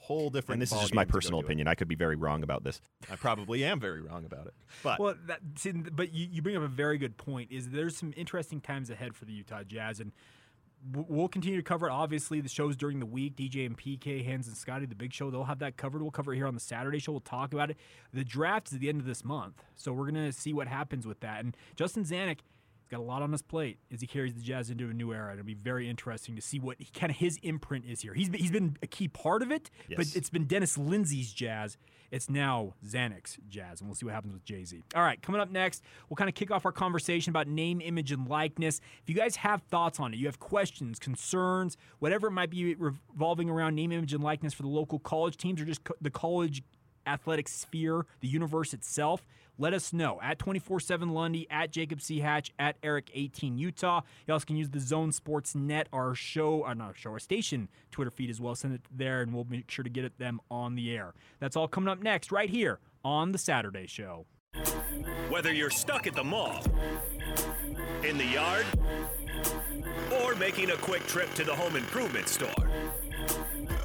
whole 0.07 0.31
different. 0.31 0.57
And 0.57 0.63
this 0.63 0.73
is 0.73 0.81
just 0.81 0.95
my 0.95 1.05
personal 1.05 1.41
do 1.41 1.47
it. 1.47 1.49
opinion. 1.49 1.69
I 1.69 1.75
could 1.75 1.89
be 1.89 1.97
very 1.97 2.17
wrong 2.17 2.43
about 2.45 2.63
this. 2.63 2.81
I 3.11 3.17
probably 3.17 3.65
am 3.65 3.81
very 3.81 4.01
wrong 4.01 4.25
about 4.25 4.47
it, 4.47 4.55
but 4.83 5.01
Well, 5.01 5.15
that, 5.27 5.41
see, 5.57 5.73
but 5.73 6.13
you, 6.15 6.29
you 6.31 6.43
bring 6.43 6.57
up 6.57 6.63
a 6.63 6.69
very 6.69 6.97
good 6.97 7.17
point. 7.17 7.51
Is 7.51 7.71
there's 7.71 7.97
some 7.97 8.13
interesting 8.17 8.61
times 8.61 8.89
ahead 8.89 9.15
for 9.17 9.25
the 9.25 9.33
Utah 9.33 9.65
Jazz, 9.65 9.99
and 9.99 10.13
we'll 10.93 11.29
continue 11.29 11.59
to 11.59 11.65
cover 11.65 11.89
it. 11.89 11.91
Obviously, 11.91 12.41
the 12.41 12.49
shows 12.49 12.77
during 12.77 13.01
the 13.01 13.07
week, 13.07 13.37
DJ 13.37 13.67
and 13.67 13.77
PK, 13.77 14.25
Hands 14.25 14.47
and 14.47 14.57
Scotty, 14.57 14.87
the 14.87 14.95
big 14.95 15.13
show, 15.13 15.31
they'll 15.31 15.45
have 15.45 15.59
that 15.59 15.77
covered. 15.77 16.03
We'll 16.03 16.13
cover 16.13 16.33
it 16.33 16.37
here 16.37 16.47
on 16.47 16.55
the 16.55 16.61
Saturday 16.61 17.01
show. 17.01 17.13
We'll 17.13 17.21
talk 17.21 17.53
about 17.53 17.71
it. 17.71 17.77
The 18.13 18.25
draft 18.25 18.69
is 18.69 18.75
at 18.75 18.81
the 18.81 18.89
end 18.89 19.01
of 19.01 19.07
this 19.07 19.25
month, 19.25 19.65
so 19.75 19.93
we're 19.93 20.07
gonna 20.07 20.33
see 20.33 20.53
what 20.53 20.69
happens 20.69 21.07
with 21.07 21.21
that. 21.21 21.45
And 21.45 21.57
Justin 21.75 22.05
Zanik. 22.05 22.39
He's 22.87 22.97
got 22.97 23.03
a 23.03 23.09
lot 23.09 23.21
on 23.21 23.33
his 23.33 23.43
plate 23.43 23.79
as 23.93 24.01
he 24.01 24.07
carries 24.07 24.35
the 24.35 24.41
Jazz 24.41 24.71
into 24.71 24.89
a 24.89 24.93
new 24.93 25.13
era. 25.13 25.33
It'll 25.33 25.45
be 25.45 25.55
very 25.55 25.91
interesting 25.91 26.37
to 26.37 26.41
see 26.41 26.61
what 26.61 26.77
kind 26.95 27.11
of 27.11 27.17
his 27.17 27.37
imprint 27.43 27.85
is 27.85 28.01
here. 28.01 28.15
He's 28.15 28.29
been, 28.29 28.41
he's 28.41 28.53
been 28.53 28.77
a 28.81 28.87
key 28.87 29.09
part 29.09 29.43
of 29.43 29.51
it, 29.51 29.71
but 29.97 30.07
it's 30.15 30.31
been 30.31 30.45
Dennis 30.45 30.79
Lindsey's 30.79 31.33
Jazz. 31.33 31.79
It's 32.13 32.31
now 32.31 32.75
Zanik's 32.87 33.39
Jazz, 33.49 33.81
and 33.81 33.89
we'll 33.89 33.97
see 33.97 34.07
what 34.07 34.15
happens 34.15 34.35
with 34.35 34.45
Jay 34.45 34.63
Z. 34.63 34.85
All 34.95 35.03
right, 35.03 35.21
coming 35.21 35.41
up 35.41 35.51
next, 35.51 35.83
we'll 36.09 36.15
kind 36.15 36.29
of 36.29 36.37
kick 36.37 36.53
off 36.53 36.65
our 36.65 36.71
conversation 36.71 37.31
about 37.31 37.49
name, 37.49 37.81
image, 37.81 38.13
and 38.13 38.29
likeness. 38.29 38.81
If 39.03 39.11
you 39.11 39.17
guys 39.17 39.35
have 39.35 39.63
thoughts 39.63 39.99
on 39.99 40.15
it, 40.15 40.19
you 40.19 40.27
have 40.27 40.39
questions, 40.39 41.01
concerns, 41.01 41.77
whatever 41.99 42.29
it 42.29 42.33
might 42.33 42.51
be 42.51 42.77
revolving 42.77 43.51
around 43.51 43.75
name, 43.75 43.91
image, 43.91 44.15
and 44.15 44.23
likeness 44.23 44.55
for 44.55 44.63
the 44.63 44.69
local 44.69 45.01
college 45.01 45.37
teams 45.37 45.61
or 45.61 45.65
just 45.65 45.83
co- 45.83 45.97
the 46.01 46.11
college 46.11 46.63
athletic 47.05 47.49
sphere, 47.49 48.07
the 48.21 48.29
universe 48.29 48.73
itself, 48.73 49.25
let 49.59 49.73
us 49.73 49.93
know 49.93 50.21
at 50.23 50.39
24 50.39 50.81
7 50.81 51.11
Lundy, 51.11 51.47
at 51.51 51.71
Jacob 51.71 52.01
C. 52.01 52.21
Hatch, 52.21 52.53
at 52.59 52.77
Eric 52.83 53.11
18 53.15 53.59
Utah. 53.59 54.03
You 54.27 54.35
also 54.35 54.45
can 54.45 54.57
use 54.57 54.71
the 54.71 54.81
Zone 54.81 55.13
Sports 55.13 55.55
Net, 55.55 55.89
our 55.93 56.15
show, 56.15 56.65
or 56.65 56.75
not 56.75 56.89
our 56.89 56.95
show, 56.95 57.11
our 57.11 57.19
station 57.19 57.69
Twitter 57.91 58.11
feed 58.11 58.31
as 58.31 58.41
well. 58.41 58.55
Send 58.55 58.75
it 58.75 58.83
there 58.95 59.23
and 59.23 59.33
we'll 59.33 59.47
make 59.49 59.71
sure 59.71 59.83
to 59.83 59.91
get 59.91 60.05
it 60.05 60.19
them 60.19 60.41
on 60.51 60.75
the 60.75 60.97
air. 60.97 61.15
That's 61.41 61.57
all 61.57 61.69
coming 61.69 61.89
up 61.89 62.03
next, 62.03 62.31
right 62.31 62.51
here 62.51 62.81
on 63.05 63.33
the 63.33 63.39
Saturday 63.39 63.87
Show. 63.87 64.27
Whether 65.29 65.53
you're 65.53 65.71
stuck 65.71 66.07
at 66.07 66.15
the 66.15 66.25
mall, 66.25 66.63
in 68.03 68.17
the 68.17 68.25
yard, 68.25 68.65
or 70.23 70.35
making 70.37 70.71
a 70.71 70.77
quick 70.77 71.07
trip 71.07 71.33
to 71.35 71.45
the 71.45 71.55
home 71.55 71.77
improvement 71.77 72.29
store, 72.29 72.55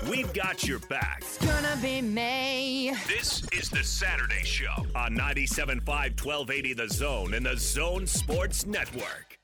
we've 0.10 0.32
got 0.34 0.64
your 0.68 0.80
back. 0.80 1.20
It's 1.22 1.38
gonna 1.38 1.78
be 1.82 2.02
May. 2.02 2.94
This 3.08 3.44
is 3.52 3.70
the 3.70 3.84
Saturday 3.84 4.44
Show 4.44 4.86
on 4.96 5.16
97.5 5.16 5.86
1280 5.86 6.74
The 6.74 6.88
Zone 6.90 7.34
and 7.34 7.46
the 7.46 7.58
Zone 7.58 8.08
Sports 8.08 8.66
Network. 8.66 9.38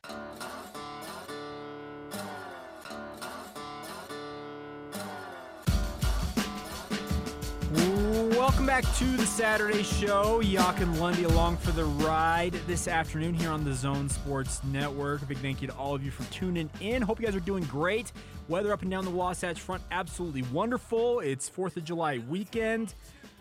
Welcome 8.18 8.66
back 8.66 8.84
to 8.96 9.06
the 9.16 9.28
Saturday 9.28 9.84
Show. 9.84 10.42
Jake 10.42 10.80
and 10.80 11.00
Lundy 11.00 11.26
along 11.26 11.58
for 11.58 11.70
the 11.70 11.86
ride 11.86 12.54
this 12.66 12.88
afternoon 12.88 13.36
here 13.36 13.52
on 13.52 13.64
the 13.64 13.72
Zone 13.72 14.10
Sports 14.10 14.64
Network. 14.64 15.22
A 15.22 15.26
big 15.26 15.38
thank 15.38 15.62
you 15.62 15.68
to 15.68 15.74
all 15.76 15.94
of 15.94 16.04
you 16.04 16.10
for 16.10 16.24
tuning 16.34 16.68
in. 16.82 17.04
Hope 17.04 17.20
you 17.20 17.28
guys 17.28 17.36
are 17.36 17.40
doing 17.40 17.64
great. 17.66 18.12
Weather 18.48 18.74
up 18.74 18.82
and 18.82 18.90
down 18.90 19.06
the 19.06 19.12
Wasatch 19.12 19.62
Front, 19.62 19.84
absolutely 19.92 20.42
wonderful. 20.52 21.20
It's 21.20 21.48
4th 21.48 21.78
of 21.78 21.84
July 21.84 22.18
weekend. 22.28 22.96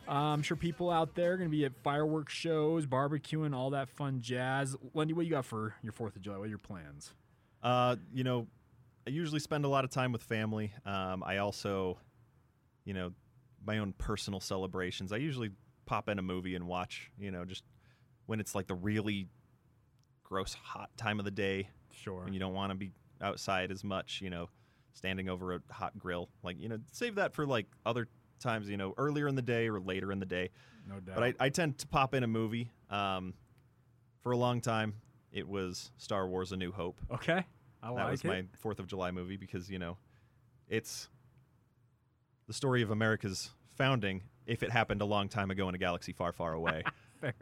Uh, 0.07 0.13
I'm 0.13 0.43
sure 0.43 0.59
people 0.59 0.91
out 0.91 1.15
there 1.15 1.33
are 1.33 1.37
going 1.39 1.49
to 1.49 1.57
be 1.57 1.65
at 1.65 1.73
fireworks 1.83 2.35
shows, 2.35 2.85
barbecuing, 2.85 3.55
all 3.55 3.71
that 3.71 3.89
fun 3.89 4.21
jazz. 4.21 4.77
Lundy, 4.93 5.15
what 5.15 5.25
you 5.25 5.31
got 5.31 5.47
for 5.47 5.75
your 5.83 5.95
4th 5.95 6.17
of 6.17 6.21
July? 6.21 6.37
What 6.37 6.45
are 6.45 6.49
your 6.49 6.59
plans? 6.59 7.15
Uh, 7.63 7.97
you 8.13 8.25
know, 8.25 8.47
I 9.07 9.11
usually 9.11 9.41
spend 9.41 9.65
a 9.65 9.69
lot 9.69 9.85
of 9.85 9.91
time 9.91 10.13
with 10.13 10.23
family. 10.23 10.71
Um, 10.85 11.25
I 11.25 11.39
also, 11.39 11.97
you 12.85 12.93
know, 12.93 13.13
my 13.67 13.79
own 13.79 13.93
personal 13.99 14.41
celebrations. 14.41 15.13
I 15.13 15.17
usually 15.17 15.51
pop 15.87 16.09
in 16.09 16.19
a 16.19 16.23
movie 16.23 16.55
and 16.55 16.67
watch, 16.67 17.11
you 17.19 17.31
know, 17.31 17.45
just 17.45 17.65
when 18.27 18.41
it's 18.41 18.55
like 18.55 18.67
the 18.67 18.75
really 18.75 19.29
gross 20.25 20.55
hot 20.55 20.91
time 20.97 21.19
of 21.19 21.25
the 21.25 21.31
day 21.31 21.69
Sure. 21.93 22.25
and 22.25 22.35
you 22.35 22.41
don't 22.41 22.55
want 22.55 22.71
to 22.71 22.75
be 22.77 22.93
outside 23.21 23.71
as 23.71 23.83
much, 23.85 24.21
you 24.21 24.31
know, 24.31 24.49
standing 24.93 25.29
over 25.29 25.55
a 25.55 25.61
hot 25.71 25.99
grill. 25.99 26.29
Like, 26.43 26.59
you 26.61 26.69
know, 26.69 26.79
save 26.93 27.15
that 27.17 27.33
for 27.35 27.47
like 27.47 27.67
other 27.85 28.09
times, 28.41 28.69
you 28.69 28.77
know, 28.77 28.95
earlier 28.99 29.29
in 29.29 29.35
the 29.35 29.43
day 29.43 29.69
or 29.69 29.81
later 29.81 30.13
in 30.13 30.19
the 30.19 30.27
day. 30.27 30.51
no 30.89 31.01
doubt. 31.01 31.15
But 31.15 31.25
I, 31.25 31.35
I 31.41 31.49
tend 31.49 31.79
to 31.79 31.87
pop 31.87 32.15
in 32.15 32.23
a 32.23 32.27
movie. 32.29 32.71
Um, 32.91 33.35
for 34.23 34.33
a 34.33 34.37
long 34.37 34.61
time, 34.61 34.95
it 35.33 35.47
was 35.49 35.91
Star 35.99 36.27
Wars: 36.29 36.51
A 36.53 36.57
New 36.57 36.73
Hope. 36.73 37.01
okay. 37.13 37.45
I 37.83 37.91
like 37.91 37.95
it. 37.95 38.05
that 38.05 38.11
was 38.11 38.25
it. 38.25 38.27
my 38.29 38.45
Fourth 38.59 38.79
of 38.81 38.87
July 38.89 39.11
movie 39.13 39.37
because 39.37 39.71
you 39.71 39.79
know, 39.79 39.97
it's 40.69 41.09
the 42.47 42.53
story 42.53 42.83
of 42.83 42.91
America's 42.91 43.51
founding. 43.77 44.23
If 44.47 44.63
it 44.63 44.71
happened 44.71 45.03
a 45.03 45.05
long 45.05 45.29
time 45.29 45.51
ago 45.51 45.69
in 45.69 45.75
a 45.75 45.79
galaxy 45.79 46.13
far, 46.13 46.33
far 46.33 46.53
away. 46.53 46.83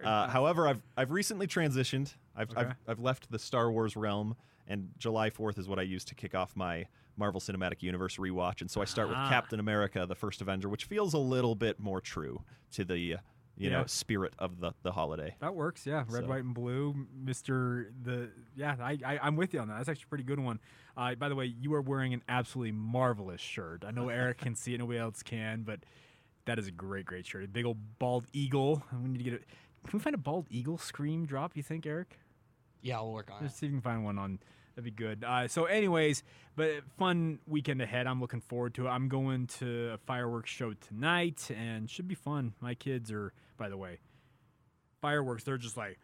Uh, 0.03 0.29
however, 0.29 0.69
I've 0.69 0.81
I've 0.97 1.11
recently 1.11 1.47
transitioned. 1.49 2.15
I've, 2.37 2.49
Okay. 2.53 2.61
I've 2.61 2.75
I've 2.87 3.01
left 3.01 3.31
the 3.31 3.41
Star 3.41 3.71
Wars 3.73 3.97
realm, 3.97 4.37
and 4.69 4.89
July 4.99 5.31
Fourth 5.31 5.59
is 5.59 5.69
what 5.69 5.81
I 5.81 5.83
use 5.83 6.05
to 6.07 6.15
kick 6.15 6.35
off 6.35 6.55
my 6.55 6.87
Marvel 7.17 7.41
Cinematic 7.41 7.83
Universe 7.83 8.17
rewatch. 8.17 8.61
And 8.61 8.71
so 8.71 8.81
I 8.81 8.85
start 8.85 9.09
with 9.09 9.19
Ah. 9.19 9.29
Captain 9.29 9.59
America: 9.59 10.07
The 10.09 10.15
First 10.15 10.41
Avenger, 10.41 10.69
which 10.69 10.85
feels 10.85 11.13
a 11.13 11.19
little 11.19 11.57
bit 11.57 11.81
more 11.81 12.01
true 12.01 12.43
to 12.71 12.85
the 12.85 13.17
you 13.57 13.71
Yeah. 13.71 13.79
know 13.81 13.87
spirit 13.87 14.35
of 14.39 14.61
the 14.61 14.73
the 14.83 14.93
holiday. 14.93 15.37
That 15.41 15.55
works, 15.55 15.87
yeah. 15.87 16.05
Red, 16.09 16.25
So- 16.25 16.29
white, 16.29 16.45
and 16.45 16.55
blue, 16.55 17.07
Mister. 17.15 17.93
The 18.03 18.31
yeah, 18.57 18.77
I, 18.81 18.99
I 19.05 19.19
I'm 19.23 19.37
with 19.37 19.55
you 19.55 19.61
on 19.61 19.69
that. 19.69 19.77
That's 19.79 19.89
actually 19.89 20.05
a 20.05 20.09
pretty 20.09 20.25
good 20.25 20.41
one. 20.41 20.61
Uh, 20.97 21.15
by 21.15 21.29
the 21.29 21.35
way, 21.35 21.47
you 21.47 21.75
are 21.75 21.81
wearing 21.83 22.15
an 22.15 22.23
absolutely 22.29 22.73
marvelous 22.73 23.41
shirt. 23.41 23.85
I 23.87 23.91
know 23.91 24.09
Eric 24.11 24.39
can 24.39 24.55
see 24.55 24.75
it, 24.75 24.79
nobody 24.79 24.99
else 24.99 25.23
can, 25.23 25.63
but 25.63 25.81
that 26.45 26.59
is 26.59 26.67
a 26.69 26.71
great, 26.71 27.07
great 27.07 27.27
shirt. 27.27 27.43
A 27.45 27.49
big 27.49 27.65
old 27.65 27.79
bald 27.99 28.27
eagle. 28.33 28.83
We 29.03 29.09
need 29.09 29.19
to 29.19 29.25
get 29.25 29.33
it. 29.35 29.45
Can 29.87 29.99
we 29.99 30.03
find 30.03 30.15
a 30.15 30.19
bald 30.19 30.47
eagle 30.51 30.79
scream 30.79 31.27
drop? 31.27 31.57
You 31.57 31.63
think, 31.63 31.85
Eric? 31.87 32.19
Yeah, 32.81 32.99
I'll 32.99 33.13
work 33.13 33.31
on 33.31 33.39
it. 33.39 33.43
Let's 33.45 33.57
see 33.57 33.67
if 33.67 33.73
we 33.73 33.77
can 33.77 33.83
find 33.83 34.05
one 34.05 34.19
on. 34.19 34.39
That'd 34.77 34.85
be 34.85 34.91
good. 34.91 35.25
Uh, 35.25 35.47
so, 35.49 35.65
anyways, 35.67 36.23
but 36.57 36.83
fun 36.99 37.39
weekend 37.47 37.81
ahead. 37.81 38.07
I'm 38.07 38.21
looking 38.21 38.41
forward 38.41 38.75
to 38.75 38.87
it. 38.87 38.91
I'm 38.91 39.09
going 39.09 39.47
to 39.59 39.93
a 39.95 39.99
fireworks 39.99 40.51
show 40.51 40.73
tonight, 40.75 41.51
and 41.57 41.89
should 41.89 42.09
be 42.09 42.15
fun. 42.15 42.55
My 42.61 42.75
kids 42.75 43.11
are, 43.13 43.33
by 43.57 43.69
the 43.69 43.77
way, 43.77 43.99
fireworks. 45.01 45.45
They're 45.45 45.59
just 45.59 45.77
like, 45.77 45.99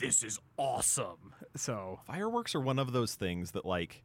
this 0.00 0.22
is 0.22 0.38
awesome. 0.58 1.34
So, 1.56 2.00
Fireworks 2.06 2.54
are 2.54 2.60
one 2.60 2.78
of 2.78 2.92
those 2.92 3.14
things 3.14 3.52
that 3.52 3.64
like 3.64 4.02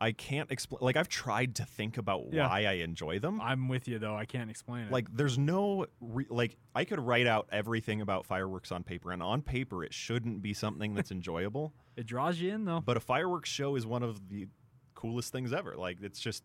I 0.00 0.12
can't 0.12 0.50
explain. 0.50 0.78
Like 0.82 0.96
I've 0.96 1.08
tried 1.08 1.56
to 1.56 1.64
think 1.64 1.98
about 1.98 2.24
Yeah. 2.32 2.48
why 2.48 2.64
I 2.66 2.72
enjoy 2.74 3.18
them. 3.18 3.40
I'm 3.40 3.68
with 3.68 3.88
you 3.88 3.98
though. 3.98 4.14
I 4.16 4.26
can't 4.26 4.50
explain 4.50 4.86
it. 4.86 4.92
like 4.92 5.06
there's 5.14 5.38
no 5.38 5.86
re- 6.00 6.26
like 6.28 6.56
I 6.74 6.84
could 6.84 7.00
write 7.00 7.26
out 7.26 7.48
everything 7.50 8.00
about 8.00 8.26
fireworks 8.26 8.70
on 8.72 8.82
paper, 8.84 9.10
and 9.12 9.22
on 9.22 9.42
paper 9.42 9.82
it 9.84 9.94
shouldn't 9.94 10.42
be 10.42 10.52
something 10.54 10.94
that's 10.94 11.10
enjoyable. 11.18 11.72
it 11.96 12.06
draws 12.06 12.38
you 12.38 12.52
in 12.52 12.64
though. 12.64 12.80
But 12.84 12.96
a 12.96 13.00
fireworks 13.00 13.48
show 13.50 13.76
is 13.76 13.86
one 13.86 14.02
of 14.02 14.28
the 14.28 14.46
coolest 14.94 15.32
things 15.32 15.52
ever. 15.52 15.74
Like 15.76 15.98
it's 16.02 16.20
just 16.20 16.44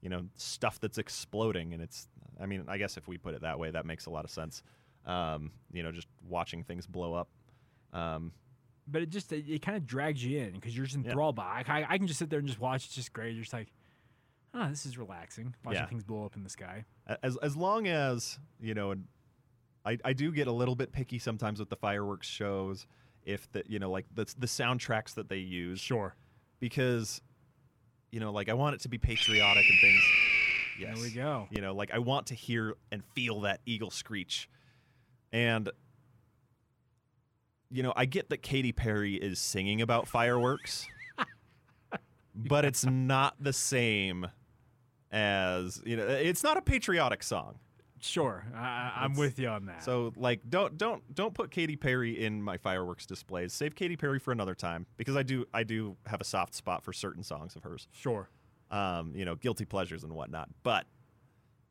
you 0.00 0.08
know 0.08 0.22
stuff 0.36 0.80
that's 0.80 0.98
exploding, 0.98 1.72
and 1.72 1.82
it's. 1.82 2.08
I 2.40 2.46
mean, 2.46 2.64
I 2.66 2.78
guess 2.78 2.96
if 2.96 3.06
we 3.06 3.16
put 3.16 3.34
it 3.34 3.42
that 3.42 3.60
way, 3.60 3.70
that 3.70 3.86
makes 3.86 4.06
a 4.06 4.10
lot 4.10 4.24
of 4.24 4.30
sense. 4.30 4.62
Um, 5.06 5.52
you 5.72 5.82
know, 5.82 5.92
just 5.92 6.08
watching 6.28 6.64
things 6.64 6.86
blow 6.86 7.14
up. 7.14 7.28
Um, 7.92 8.32
but 8.86 9.02
it 9.02 9.10
just 9.10 9.32
it, 9.32 9.44
it 9.48 9.62
kind 9.62 9.76
of 9.76 9.86
drags 9.86 10.24
you 10.24 10.38
in 10.40 10.52
because 10.52 10.76
you're 10.76 10.86
just 10.86 10.98
Yeah. 10.98 11.08
enthralled 11.10 11.36
by. 11.36 11.64
I, 11.66 11.86
I 11.88 11.98
can 11.98 12.06
just 12.06 12.18
sit 12.18 12.30
there 12.30 12.38
and 12.38 12.48
just 12.48 12.60
watch. 12.60 12.86
It's 12.86 12.94
just 12.94 13.12
great. 13.12 13.34
You're 13.34 13.42
just 13.44 13.52
like, 13.52 13.72
oh, 14.54 14.68
this 14.68 14.84
is 14.86 14.96
relaxing. 14.98 15.54
Watching 15.64 15.80
Yeah. 15.82 15.86
things 15.86 16.04
blow 16.04 16.24
up 16.24 16.36
in 16.36 16.42
the 16.44 16.50
sky. 16.50 16.84
as 17.22 17.36
as 17.38 17.56
long 17.56 17.86
as 17.86 18.38
you 18.60 18.74
know 18.74 18.90
and 18.92 19.04
I, 19.86 19.98
I 20.04 20.12
do 20.14 20.32
get 20.32 20.46
a 20.46 20.52
little 20.52 20.74
bit 20.74 20.92
picky 20.92 21.18
sometimes 21.18 21.60
with 21.60 21.68
the 21.68 21.76
fireworks 21.76 22.26
shows 22.26 22.86
if 23.24 23.50
the 23.52 23.62
you 23.68 23.78
know 23.78 23.90
like 23.90 24.06
the 24.14 24.24
the 24.38 24.46
soundtracks 24.46 25.14
that 25.14 25.28
they 25.28 25.36
use 25.38 25.80
Sure. 25.80 26.14
because 26.60 27.20
you 28.10 28.20
know 28.20 28.32
like 28.32 28.48
I 28.48 28.54
want 28.54 28.74
it 28.76 28.80
to 28.82 28.88
be 28.88 28.96
patriotic 28.96 29.64
and 29.68 29.78
things 29.82 30.02
yes 30.80 30.94
There 30.96 31.04
we 31.04 31.10
go. 31.10 31.48
you 31.50 31.60
know 31.60 31.74
like 31.74 31.90
I 31.92 31.98
want 31.98 32.26
to 32.28 32.34
hear 32.34 32.74
and 32.90 33.02
feel 33.14 33.40
that 33.42 33.60
eagle 33.66 33.90
screech 33.90 34.48
and 35.34 35.68
you 37.70 37.82
know 37.82 37.92
I 37.96 38.06
get 38.06 38.30
that 38.30 38.38
Katy 38.42 38.72
Perry 38.72 39.16
is 39.16 39.38
singing 39.38 39.82
about 39.82 40.06
fireworks 40.08 40.86
but 42.34 42.64
it's 42.64 42.86
not 42.86 43.34
the 43.40 43.52
same 43.52 44.26
as 45.10 45.82
you 45.84 45.96
know 45.96 46.06
it's 46.06 46.42
not 46.42 46.56
a 46.56 46.62
patriotic 46.62 47.22
song 47.22 47.58
Sure. 48.00 48.44
I, 48.54 48.92
I'm 48.96 49.14
with 49.14 49.38
you 49.38 49.48
on 49.48 49.64
that. 49.64 49.82
so 49.82 50.12
like 50.16 50.42
don't 50.50 50.76
don't 50.76 51.02
don't 51.14 51.32
put 51.32 51.50
Katy 51.50 51.76
Perry 51.76 52.22
in 52.22 52.42
my 52.42 52.58
fireworks 52.58 53.06
displays. 53.06 53.54
Save 53.54 53.74
Katy 53.74 53.96
Perry 53.96 54.18
for 54.18 54.30
another 54.30 54.54
time 54.54 54.84
because 54.98 55.16
I 55.16 55.22
do 55.22 55.46
I 55.54 55.62
do 55.64 55.96
have 56.04 56.20
a 56.20 56.24
soft 56.24 56.54
spot 56.54 56.84
for 56.84 56.92
certain 56.92 57.22
songs 57.22 57.56
of 57.56 57.62
hers. 57.62 57.88
sure. 57.92 58.28
um, 58.70 59.12
you 59.16 59.24
know, 59.24 59.36
guilty 59.36 59.64
pleasures 59.64 60.04
and 60.04 60.12
whatnot. 60.12 60.50
But 60.62 60.84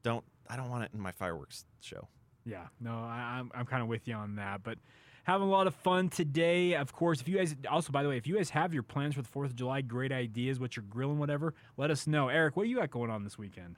don't 0.02 0.24
I 0.50 0.56
don't 0.56 0.72
want 0.72 0.86
it 0.86 0.90
in 0.92 1.00
my 1.00 1.12
fireworks 1.12 1.66
show. 1.82 2.08
Yeah, 2.46 2.68
no, 2.80 2.92
I, 2.92 3.40
I'm 3.40 3.52
I'm 3.56 3.66
kind 3.66 3.82
of 3.82 3.88
with 3.88 4.08
you 4.08 4.16
on 4.16 4.36
that, 4.36 4.64
but 4.64 4.78
having 5.24 5.48
a 5.48 5.50
lot 5.50 5.68
of 5.68 5.76
fun 5.76 6.10
today. 6.10 6.76
Of 6.76 6.94
course, 6.94 7.22
if 7.22 7.28
you 7.28 7.38
guys 7.38 7.56
also, 7.70 7.92
by 7.92 8.04
the 8.04 8.10
way, 8.10 8.18
if 8.18 8.28
you 8.28 8.36
guys 8.36 8.50
have 8.52 8.74
your 8.74 8.84
plans 8.84 9.16
for 9.16 9.22
the 9.22 9.28
Fourth 9.28 9.52
of 9.52 9.56
July, 9.56 9.82
great 9.82 10.12
ideas, 10.12 10.60
what 10.60 10.76
you're 10.76 10.86
grilling, 10.90 11.18
whatever, 11.18 11.54
let 11.78 11.90
us 11.90 12.06
know. 12.08 12.28
Eric, 12.30 12.56
what 12.56 12.64
do 12.64 12.70
you 12.70 12.78
got 12.78 12.92
going 12.92 13.10
on 13.10 13.24
this 13.24 13.38
weekend? 13.38 13.78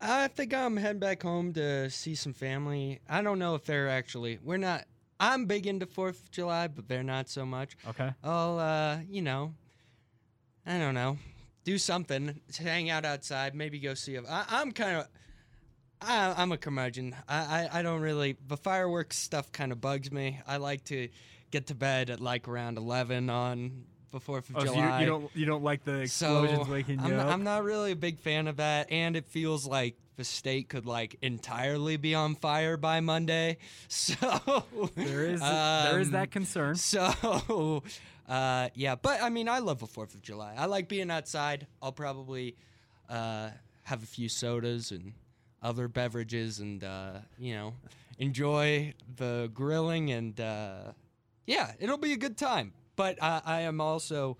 I 0.00 0.28
think 0.28 0.54
I'm 0.54 0.76
heading 0.76 0.98
back 0.98 1.22
home 1.22 1.52
to 1.54 1.90
see 1.90 2.14
some 2.14 2.32
family. 2.32 3.00
I 3.08 3.22
don't 3.22 3.38
know 3.38 3.54
if 3.54 3.64
they're 3.64 3.88
actually. 3.88 4.38
We're 4.42 4.56
not. 4.56 4.84
I'm 5.18 5.44
big 5.44 5.66
into 5.66 5.86
Fourth 5.86 6.22
of 6.22 6.30
July, 6.30 6.68
but 6.68 6.88
they're 6.88 7.02
not 7.02 7.28
so 7.28 7.44
much. 7.44 7.76
Okay. 7.86 8.10
I'll, 8.24 8.58
uh, 8.58 8.98
you 9.08 9.20
know, 9.20 9.52
I 10.66 10.78
don't 10.78 10.94
know, 10.94 11.18
do 11.64 11.76
something, 11.76 12.40
hang 12.58 12.88
out 12.88 13.04
outside, 13.04 13.54
maybe 13.54 13.78
go 13.78 13.92
see 13.92 14.16
a. 14.16 14.22
I, 14.22 14.46
I'm 14.48 14.72
kind 14.72 14.96
of. 14.96 15.08
I, 16.02 16.34
I'm 16.36 16.52
a 16.52 16.56
curmudgeon. 16.56 17.14
I, 17.28 17.68
I, 17.72 17.78
I 17.78 17.82
don't 17.82 18.00
really. 18.00 18.36
The 18.48 18.56
fireworks 18.56 19.16
stuff 19.18 19.52
kind 19.52 19.72
of 19.72 19.80
bugs 19.80 20.10
me. 20.10 20.40
I 20.46 20.56
like 20.56 20.84
to 20.86 21.08
get 21.50 21.66
to 21.68 21.74
bed 21.74 22.10
at 22.10 22.20
like 22.20 22.48
around 22.48 22.78
11 22.78 23.28
on 23.28 23.84
the 24.12 24.18
4th 24.20 24.50
of 24.50 24.56
Oh, 24.56 24.64
so 24.64 24.74
July. 24.74 24.98
you, 25.00 25.04
you 25.04 25.06
don't 25.10 25.30
you 25.34 25.46
don't 25.46 25.62
like 25.64 25.84
the 25.84 26.06
So 26.08 26.42
explosions 26.44 26.68
waking 26.68 26.98
you 27.00 27.04
I'm, 27.06 27.12
up? 27.12 27.26
not, 27.26 27.28
I'm 27.28 27.44
not 27.44 27.64
really 27.64 27.92
a 27.92 27.96
big 27.96 28.18
fan 28.18 28.48
of 28.48 28.56
that, 28.56 28.90
and 28.90 29.14
it 29.16 29.26
feels 29.26 29.66
like 29.66 29.94
the 30.16 30.24
state 30.24 30.68
could 30.68 30.86
like 30.86 31.16
entirely 31.22 31.96
be 31.96 32.14
on 32.14 32.34
fire 32.34 32.76
by 32.76 33.00
Monday. 33.00 33.58
So 33.88 34.14
there 34.96 35.26
is 35.26 35.40
there 35.40 36.00
is 36.00 36.08
um, 36.08 36.12
that 36.12 36.30
concern. 36.30 36.74
So 36.76 37.82
uh, 38.28 38.68
yeah, 38.74 38.94
but 38.94 39.22
I 39.22 39.28
mean, 39.28 39.48
I 39.48 39.58
love 39.58 39.80
the 39.80 39.86
Fourth 39.86 40.14
of 40.14 40.22
July. 40.22 40.54
I 40.56 40.66
like 40.66 40.88
being 40.88 41.10
outside. 41.10 41.66
I'll 41.82 41.92
probably 41.92 42.56
uh, 43.08 43.50
have 43.84 44.02
a 44.02 44.06
few 44.06 44.28
sodas 44.28 44.92
and 44.92 45.12
other 45.62 45.88
beverages, 45.88 46.58
and 46.60 46.82
uh, 46.84 47.18
you 47.38 47.54
know, 47.54 47.74
enjoy 48.18 48.94
the 49.16 49.50
grilling 49.52 50.10
and 50.10 50.40
uh, 50.40 50.92
yeah, 51.46 51.72
it'll 51.78 51.98
be 51.98 52.12
a 52.12 52.16
good 52.16 52.36
time. 52.36 52.72
But 52.96 53.22
I, 53.22 53.40
I 53.44 53.60
am 53.62 53.80
also 53.80 54.36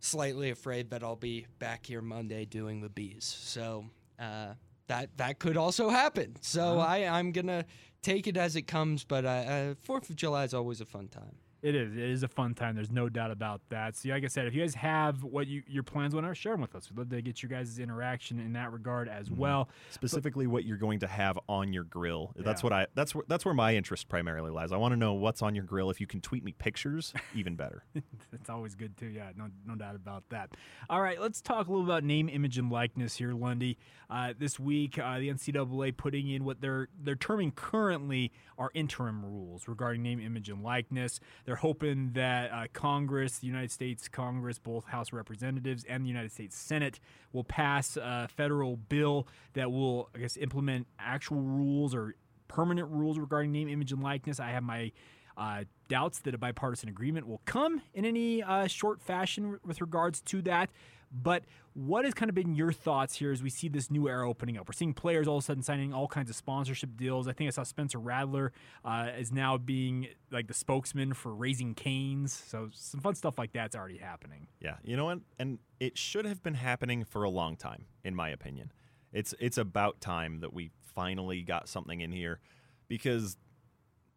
slightly 0.00 0.50
afraid 0.50 0.90
that 0.90 1.02
I'll 1.02 1.16
be 1.16 1.46
back 1.58 1.86
here 1.86 2.00
Monday 2.00 2.44
doing 2.44 2.80
the 2.80 2.88
bees. 2.88 3.24
So 3.24 3.86
uh, 4.18 4.54
that 4.86 5.16
that 5.16 5.38
could 5.38 5.56
also 5.56 5.88
happen. 5.90 6.36
So 6.40 6.78
I 6.78 7.04
I'm 7.06 7.32
gonna 7.32 7.64
take 8.02 8.26
it 8.26 8.36
as 8.36 8.56
it 8.56 8.62
comes. 8.62 9.04
But 9.04 9.24
uh, 9.24 9.28
uh, 9.28 9.74
Fourth 9.82 10.10
of 10.10 10.16
July 10.16 10.44
is 10.44 10.54
always 10.54 10.80
a 10.80 10.86
fun 10.86 11.08
time. 11.08 11.36
It 11.60 11.74
is. 11.74 11.92
It 11.92 11.98
is 11.98 12.22
a 12.22 12.28
fun 12.28 12.54
time. 12.54 12.76
There's 12.76 12.90
no 12.90 13.08
doubt 13.08 13.32
about 13.32 13.60
that. 13.70 13.96
So, 13.96 14.08
like 14.10 14.22
I 14.22 14.28
said, 14.28 14.46
if 14.46 14.54
you 14.54 14.60
guys 14.62 14.76
have 14.76 15.24
what 15.24 15.48
you, 15.48 15.62
your 15.66 15.82
plans 15.82 16.14
went, 16.14 16.36
share 16.36 16.52
them 16.52 16.60
with 16.60 16.74
us. 16.76 16.88
We'd 16.90 16.98
love 16.98 17.08
to 17.10 17.20
get 17.20 17.42
your 17.42 17.50
guys' 17.50 17.78
interaction 17.80 18.38
in 18.38 18.52
that 18.52 18.72
regard 18.72 19.08
as 19.08 19.26
Mm-hmm. 19.28 19.36
well. 19.40 19.68
Specifically, 19.90 20.46
what 20.46 20.64
you're 20.64 20.76
going 20.76 21.00
to 21.00 21.08
have 21.08 21.36
on 21.48 21.72
your 21.72 21.82
grill. 21.84 22.32
That's 22.36 22.62
Yeah. 22.62 22.66
what 22.66 22.72
I. 22.72 22.86
That's 22.94 23.14
where 23.14 23.24
that's 23.26 23.44
where 23.44 23.54
my 23.54 23.74
interest 23.74 24.08
primarily 24.08 24.50
lies. 24.52 24.70
I 24.70 24.76
want 24.76 24.92
to 24.92 24.96
know 24.96 25.14
what's 25.14 25.42
on 25.42 25.54
your 25.56 25.64
grill. 25.64 25.90
If 25.90 26.00
you 26.00 26.06
can 26.06 26.20
tweet 26.20 26.44
me 26.44 26.52
pictures, 26.52 27.12
even 27.34 27.56
better. 27.56 27.82
That's 28.30 28.50
always 28.50 28.74
good 28.76 28.96
too. 28.96 29.06
Yeah, 29.06 29.30
no, 29.36 29.46
no 29.66 29.74
doubt 29.74 29.96
about 29.96 30.22
that. 30.28 30.50
All 30.88 31.00
right, 31.02 31.20
let's 31.20 31.40
talk 31.40 31.66
a 31.66 31.70
little 31.70 31.84
about 31.84 32.04
name, 32.04 32.28
image, 32.28 32.58
and 32.58 32.70
likeness 32.70 33.16
here, 33.16 33.32
Lundy. 33.32 33.78
Uh, 34.10 34.32
this 34.38 34.58
week, 34.60 34.98
uh, 34.98 35.18
the 35.18 35.28
NCAA 35.28 35.96
putting 35.96 36.28
in 36.28 36.44
what 36.44 36.60
they're 36.60 36.88
they're 37.02 37.16
terming 37.16 37.50
currently 37.50 38.30
are 38.58 38.70
interim 38.74 39.24
rules 39.24 39.66
regarding 39.68 40.02
name, 40.02 40.20
image, 40.20 40.48
and 40.48 40.62
likeness. 40.62 41.18
They're 41.48 41.56
hoping 41.56 42.10
that 42.12 42.52
uh, 42.52 42.66
Congress, 42.74 43.38
the 43.38 43.46
United 43.46 43.70
States 43.70 44.06
Congress, 44.06 44.58
both 44.58 44.84
House 44.84 45.14
Representatives 45.14 45.82
and 45.88 46.04
the 46.04 46.08
United 46.08 46.30
States 46.30 46.54
Senate, 46.54 47.00
will 47.32 47.42
pass 47.42 47.96
a 47.96 48.28
federal 48.28 48.76
bill 48.76 49.26
that 49.54 49.72
will, 49.72 50.10
I 50.14 50.18
guess, 50.18 50.36
implement 50.36 50.88
actual 50.98 51.40
rules 51.40 51.94
or 51.94 52.16
permanent 52.48 52.90
rules 52.90 53.18
regarding 53.18 53.50
name, 53.50 53.66
image, 53.70 53.92
and 53.92 54.02
likeness. 54.02 54.38
I 54.38 54.50
have 54.50 54.62
my 54.62 54.92
uh, 55.38 55.64
doubts 55.88 56.18
that 56.18 56.34
a 56.34 56.38
bipartisan 56.38 56.90
agreement 56.90 57.26
will 57.26 57.40
come 57.46 57.80
in 57.94 58.04
any 58.04 58.42
uh, 58.42 58.66
short 58.66 59.00
fashion 59.00 59.58
with 59.64 59.80
regards 59.80 60.20
to 60.20 60.42
that. 60.42 60.68
But 61.10 61.44
what 61.74 62.04
has 62.04 62.14
kind 62.14 62.28
of 62.28 62.34
been 62.34 62.54
your 62.54 62.72
thoughts 62.72 63.16
here 63.16 63.32
as 63.32 63.42
we 63.42 63.50
see 63.50 63.68
this 63.68 63.90
new 63.90 64.08
era 64.08 64.28
opening 64.28 64.58
up? 64.58 64.68
We're 64.68 64.72
seeing 64.72 64.92
players 64.92 65.28
all 65.28 65.36
of 65.36 65.44
a 65.44 65.46
sudden 65.46 65.62
signing 65.62 65.92
all 65.92 66.08
kinds 66.08 66.28
of 66.28 66.36
sponsorship 66.36 66.96
deals. 66.96 67.28
I 67.28 67.32
think 67.32 67.48
I 67.48 67.50
saw 67.50 67.62
Spencer 67.62 67.98
Rattler 67.98 68.52
uh, 68.84 69.10
is 69.18 69.32
now 69.32 69.56
being 69.58 70.08
like 70.30 70.48
the 70.48 70.54
spokesman 70.54 71.14
for 71.14 71.34
Raising 71.34 71.74
Canes. 71.74 72.32
So 72.32 72.68
some 72.72 73.00
fun 73.00 73.14
stuff 73.14 73.38
like 73.38 73.52
that's 73.52 73.76
already 73.76 73.98
happening. 73.98 74.48
Yeah, 74.60 74.76
you 74.82 74.96
know 74.96 75.06
what? 75.06 75.20
And 75.38 75.58
it 75.80 75.96
should 75.96 76.24
have 76.24 76.42
been 76.42 76.54
happening 76.54 77.04
for 77.04 77.22
a 77.22 77.30
long 77.30 77.56
time, 77.56 77.86
in 78.04 78.14
my 78.14 78.28
opinion. 78.28 78.72
It's 79.12 79.34
it's 79.38 79.56
about 79.56 80.00
time 80.00 80.40
that 80.40 80.52
we 80.52 80.70
finally 80.94 81.42
got 81.42 81.68
something 81.68 82.00
in 82.00 82.12
here, 82.12 82.40
because 82.88 83.36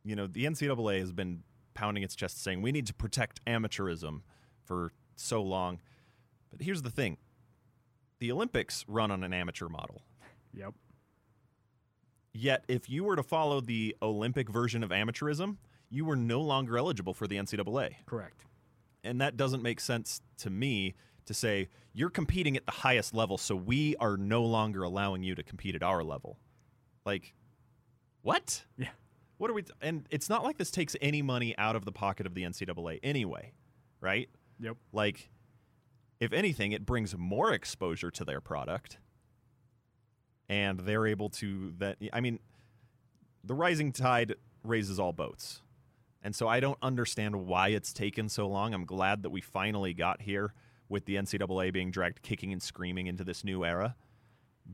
you 0.04 0.16
know 0.16 0.28
the 0.28 0.46
NCAA 0.46 1.00
has 1.00 1.14
been 1.14 1.44
pounding 1.74 2.04
its 2.04 2.16
chest 2.16 2.44
saying 2.44 2.62
we 2.62 2.72
need 2.72 2.88
to 2.88 2.94
protect 2.94 3.44
amateurism 3.46 4.22
for 4.66 4.92
so 5.16 5.42
long. 5.42 5.80
But 6.52 6.62
here's 6.62 6.82
the 6.82 6.90
thing: 6.90 7.18
the 8.20 8.32
Olympics 8.32 8.86
run 8.88 9.12
on 9.12 9.24
an 9.24 9.34
amateur 9.34 9.70
model. 9.70 10.02
Yep. 10.54 10.74
Yet, 12.34 12.64
if 12.68 12.90
you 12.90 13.04
were 13.04 13.16
to 13.16 13.24
follow 13.24 13.60
the 13.60 13.96
Olympic 14.02 14.50
version 14.50 14.84
of 14.84 14.90
amateurism, 14.90 15.58
you 15.90 16.06
were 16.06 16.16
no 16.16 16.42
longer 16.42 16.78
eligible 16.78 17.14
for 17.14 17.28
the 17.28 17.36
NCAA. 17.36 17.96
Correct. 18.06 18.46
And 19.04 19.20
that 19.20 19.36
doesn't 19.36 19.62
make 19.62 19.80
sense 19.80 20.22
to 20.38 20.50
me 20.50 20.96
to 21.26 21.34
say 21.34 21.68
you're 21.94 22.10
competing 22.10 22.56
at 22.56 22.66
the 22.66 22.72
highest 22.72 23.14
level, 23.14 23.38
so 23.38 23.56
we 23.56 23.96
are 23.98 24.16
no 24.18 24.44
longer 24.44 24.84
allowing 24.84 25.24
you 25.24 25.36
to 25.36 25.44
compete 25.44 25.76
at 25.76 25.84
our 25.84 26.04
level. 26.04 26.38
Like, 27.06 27.34
what? 28.22 28.64
Yeah. 28.78 28.90
What 29.38 29.50
are 29.50 29.54
we? 29.54 29.64
T- 29.64 29.74
and 29.82 30.06
it's 30.10 30.30
not 30.30 30.44
like 30.44 30.58
this 30.58 30.72
takes 30.72 30.96
any 31.02 31.22
money 31.22 31.58
out 31.58 31.76
of 31.76 31.84
the 31.84 31.92
pocket 31.92 32.26
of 32.26 32.36
the 32.36 32.44
NCAA 32.44 33.00
anyway, 33.04 33.54
right? 34.00 34.30
Yep. 34.60 34.78
Like, 34.94 35.30
if 36.22 36.32
anything, 36.32 36.72
it 36.72 36.86
brings 36.86 37.18
more 37.18 37.52
exposure 37.52 38.12
to 38.12 38.24
their 38.24 38.40
product, 38.40 39.00
and 40.48 40.80
they're 40.82 41.08
able 41.08 41.30
to 41.30 41.74
that. 41.80 41.98
I 42.14 42.22
mean, 42.22 42.40
the 43.44 43.56
rising 43.56 43.92
tide 43.92 44.36
raises 44.64 45.00
all 45.00 45.12
boats, 45.12 45.62
and 46.22 46.36
so 46.36 46.48
I 46.48 46.60
don't 46.60 46.78
understand 46.82 47.48
why 47.48 47.70
it's 47.70 47.92
taken 47.92 48.30
so 48.30 48.48
long. 48.48 48.74
I'm 48.74 48.86
glad 48.86 49.24
that 49.24 49.32
we 49.32 49.42
finally 49.42 49.94
got 49.94 50.22
here 50.22 50.54
with 50.88 51.06
the 51.06 51.16
NCAA 51.16 51.74
being 51.74 51.90
dragged 51.90 52.22
kicking 52.22 52.54
and 52.54 52.62
screaming 52.62 53.08
into 53.08 53.24
this 53.24 53.44
new 53.44 53.66
era, 53.66 53.96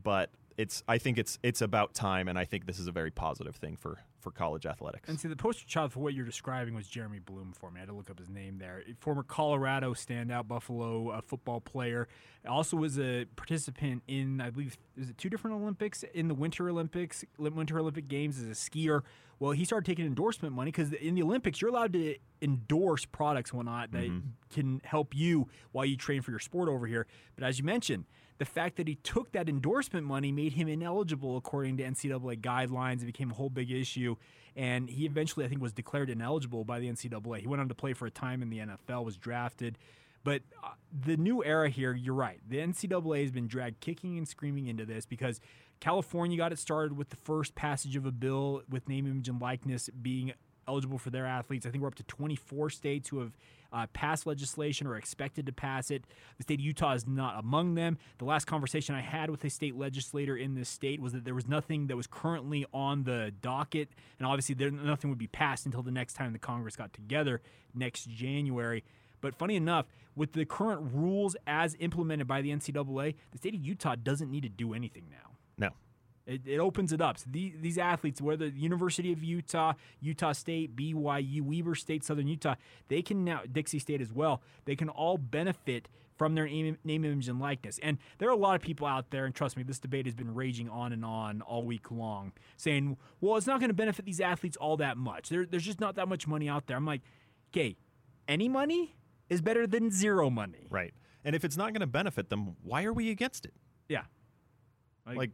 but 0.03 0.31
it's. 0.57 0.83
I 0.87 0.97
think 0.97 1.17
it's 1.17 1.39
it's 1.43 1.61
about 1.61 1.93
time, 1.93 2.27
and 2.27 2.37
I 2.37 2.45
think 2.45 2.65
this 2.65 2.79
is 2.79 2.87
a 2.87 2.91
very 2.91 3.11
positive 3.11 3.55
thing 3.55 3.77
for 3.77 3.99
for 4.19 4.31
college 4.31 4.65
athletics. 4.65 5.07
And 5.07 5.19
see, 5.19 5.27
the 5.27 5.35
poster 5.35 5.65
child 5.65 5.93
for 5.93 5.99
what 5.99 6.13
you're 6.13 6.25
describing 6.25 6.73
was 6.73 6.87
Jeremy 6.87 7.19
Bloom 7.19 7.53
for 7.57 7.71
me. 7.71 7.77
I 7.77 7.81
had 7.81 7.89
to 7.89 7.95
look 7.95 8.09
up 8.09 8.19
his 8.19 8.29
name 8.29 8.57
there. 8.57 8.83
Former 8.99 9.23
Colorado 9.23 9.93
standout 9.93 10.47
Buffalo 10.47 11.09
uh, 11.09 11.21
football 11.21 11.61
player. 11.61 12.07
Also 12.47 12.75
was 12.77 12.99
a 12.99 13.25
participant 13.35 14.03
in, 14.07 14.41
I 14.41 14.49
believe, 14.49 14.77
is 14.97 15.09
it 15.09 15.17
two 15.17 15.29
different 15.29 15.57
Olympics? 15.57 16.03
In 16.13 16.27
the 16.27 16.33
Winter 16.33 16.69
Olympics, 16.69 17.23
Winter 17.37 17.79
Olympic 17.79 18.07
Games 18.07 18.39
as 18.39 18.45
a 18.45 18.51
skier. 18.51 19.01
Well, 19.39 19.51
he 19.51 19.65
started 19.65 19.85
taking 19.85 20.05
endorsement 20.05 20.55
money 20.55 20.71
because 20.71 20.93
in 20.93 21.13
the 21.13 21.21
Olympics, 21.21 21.61
you're 21.61 21.69
allowed 21.69 21.93
to 21.93 22.15
endorse 22.41 23.05
products 23.05 23.51
and 23.51 23.57
whatnot 23.57 23.91
that 23.91 24.09
can 24.49 24.81
help 24.83 25.15
you 25.15 25.47
while 25.71 25.85
you 25.85 25.95
train 25.95 26.21
for 26.21 26.31
your 26.31 26.39
sport 26.39 26.69
over 26.69 26.87
here. 26.87 27.05
But 27.35 27.43
as 27.43 27.59
you 27.59 27.65
mentioned, 27.65 28.05
the 28.37 28.45
fact 28.45 28.77
that 28.77 28.87
he 28.87 28.95
took 28.95 29.31
that 29.31 29.49
endorsement 29.49 30.05
money 30.05 30.31
made 30.31 30.53
him 30.53 30.67
ineligible 30.67 31.37
according 31.37 31.77
to 31.77 31.83
NCAA 31.83 32.41
guidelines. 32.41 33.01
It 33.01 33.05
became 33.05 33.31
a 33.31 33.33
whole 33.33 33.49
big 33.49 33.71
issue. 33.71 34.15
And 34.55 34.89
he 34.89 35.05
eventually, 35.05 35.45
I 35.45 35.49
think, 35.49 35.61
was 35.61 35.73
declared 35.73 36.09
ineligible 36.09 36.63
by 36.63 36.79
the 36.79 36.87
NCAA. 36.87 37.41
He 37.41 37.47
went 37.47 37.61
on 37.61 37.69
to 37.69 37.75
play 37.75 37.93
for 37.93 38.05
a 38.05 38.11
time 38.11 38.41
in 38.41 38.49
the 38.49 38.59
NFL, 38.59 39.05
was 39.05 39.17
drafted. 39.17 39.77
But 40.23 40.41
uh, 40.63 40.69
the 40.91 41.15
new 41.15 41.43
era 41.43 41.69
here, 41.69 41.93
you're 41.93 42.13
right. 42.13 42.39
The 42.47 42.57
NCAA 42.57 43.21
has 43.21 43.31
been 43.31 43.47
dragged 43.47 43.79
kicking 43.79 44.17
and 44.17 44.27
screaming 44.27 44.67
into 44.67 44.85
this 44.85 45.05
because 45.05 45.39
California 45.79 46.37
got 46.37 46.51
it 46.51 46.59
started 46.59 46.97
with 46.97 47.09
the 47.09 47.15
first 47.15 47.55
passage 47.55 47.95
of 47.95 48.05
a 48.05 48.11
bill 48.11 48.61
with 48.69 48.89
name, 48.89 49.05
image, 49.05 49.29
and 49.29 49.39
likeness 49.39 49.89
being 50.01 50.33
eligible 50.67 50.97
for 50.97 51.09
their 51.09 51.25
athletes. 51.25 51.65
I 51.65 51.69
think 51.69 51.81
we're 51.81 51.87
up 51.87 51.95
to 51.95 52.03
24 52.03 52.69
states 52.69 53.09
who 53.09 53.19
have 53.19 53.31
uh, 53.71 53.87
passed 53.93 54.25
legislation 54.25 54.87
or 54.87 54.95
expected 54.95 55.45
to 55.45 55.51
pass 55.51 55.91
it. 55.91 56.05
The 56.37 56.43
state 56.43 56.59
of 56.59 56.65
Utah 56.65 56.93
is 56.93 57.07
not 57.07 57.39
among 57.39 57.75
them. 57.75 57.97
The 58.17 58.25
last 58.25 58.45
conversation 58.45 58.95
I 58.95 59.01
had 59.01 59.29
with 59.29 59.43
a 59.43 59.49
state 59.49 59.75
legislator 59.75 60.35
in 60.37 60.55
this 60.55 60.69
state 60.69 61.01
was 61.01 61.13
that 61.13 61.25
there 61.25 61.35
was 61.35 61.47
nothing 61.47 61.87
that 61.87 61.97
was 61.97 62.07
currently 62.07 62.65
on 62.73 63.03
the 63.03 63.33
docket, 63.41 63.89
and 64.19 64.27
obviously 64.27 64.55
there, 64.55 64.71
nothing 64.71 65.09
would 65.09 65.19
be 65.19 65.27
passed 65.27 65.65
until 65.65 65.81
the 65.81 65.91
next 65.91 66.13
time 66.13 66.33
the 66.33 66.39
Congress 66.39 66.75
got 66.75 66.93
together 66.93 67.41
next 67.73 68.09
January. 68.09 68.83
But 69.21 69.35
funny 69.35 69.55
enough, 69.55 69.87
with 70.15 70.33
the 70.33 70.45
current 70.45 70.91
rules 70.93 71.35
as 71.45 71.75
implemented 71.79 72.27
by 72.27 72.41
the 72.41 72.49
NCAA, 72.49 73.15
the 73.31 73.37
state 73.37 73.55
of 73.55 73.61
Utah 73.61 73.95
doesn't 73.95 74.31
need 74.31 74.43
to 74.43 74.49
do 74.49 74.73
anything 74.73 75.03
now. 75.09 75.31
No. 75.57 75.69
It, 76.27 76.41
it 76.45 76.59
opens 76.59 76.91
it 76.91 77.01
up. 77.01 77.17
So 77.17 77.25
the, 77.31 77.53
these 77.59 77.77
athletes, 77.77 78.21
whether 78.21 78.49
the 78.49 78.59
University 78.59 79.13
of 79.13 79.23
Utah, 79.23 79.73
Utah 80.01 80.33
State, 80.33 80.75
BYU, 80.75 81.41
Weber 81.41 81.73
State, 81.73 82.03
Southern 82.03 82.27
Utah, 82.27 82.55
they 82.89 83.01
can 83.01 83.23
now 83.23 83.41
Dixie 83.49 83.79
State 83.79 84.01
as 84.01 84.11
well. 84.11 84.41
They 84.65 84.75
can 84.75 84.89
all 84.89 85.17
benefit 85.17 85.87
from 86.17 86.35
their 86.35 86.45
name, 86.45 86.77
name, 86.83 87.05
image, 87.05 87.29
and 87.29 87.39
likeness. 87.39 87.79
And 87.81 87.97
there 88.17 88.27
are 88.27 88.33
a 88.33 88.37
lot 88.37 88.55
of 88.55 88.61
people 88.61 88.85
out 88.87 89.11
there, 89.11 89.25
and 89.25 89.33
trust 89.33 89.55
me, 89.55 89.63
this 89.63 89.79
debate 89.79 90.05
has 90.05 90.15
been 90.15 90.33
raging 90.33 90.67
on 90.67 90.91
and 90.91 91.05
on 91.05 91.41
all 91.41 91.63
week 91.63 91.91
long, 91.91 92.33
saying, 92.57 92.97
"Well, 93.21 93.37
it's 93.37 93.47
not 93.47 93.59
going 93.59 93.69
to 93.69 93.75
benefit 93.75 94.03
these 94.03 94.19
athletes 94.19 94.57
all 94.57 94.77
that 94.77 94.97
much. 94.97 95.29
There, 95.29 95.45
there's 95.45 95.63
just 95.63 95.79
not 95.79 95.95
that 95.95 96.07
much 96.09 96.27
money 96.27 96.49
out 96.49 96.67
there." 96.67 96.75
I'm 96.75 96.85
like, 96.85 97.01
"Okay, 97.53 97.77
any 98.27 98.49
money 98.49 98.95
is 99.29 99.41
better 99.41 99.65
than 99.65 99.91
zero 99.91 100.29
money." 100.29 100.67
Right. 100.69 100.93
And 101.23 101.35
if 101.35 101.45
it's 101.45 101.57
not 101.57 101.71
going 101.71 101.81
to 101.81 101.87
benefit 101.87 102.29
them, 102.29 102.55
why 102.63 102.83
are 102.83 102.93
we 102.93 103.11
against 103.11 103.45
it? 103.45 103.53
Yeah. 103.87 104.03
Like, 105.05 105.31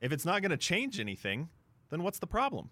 if 0.00 0.12
it's 0.12 0.24
not 0.24 0.42
going 0.42 0.50
to 0.50 0.56
change 0.56 0.98
anything, 1.00 1.48
then 1.90 2.02
what's 2.02 2.18
the 2.18 2.26
problem? 2.26 2.70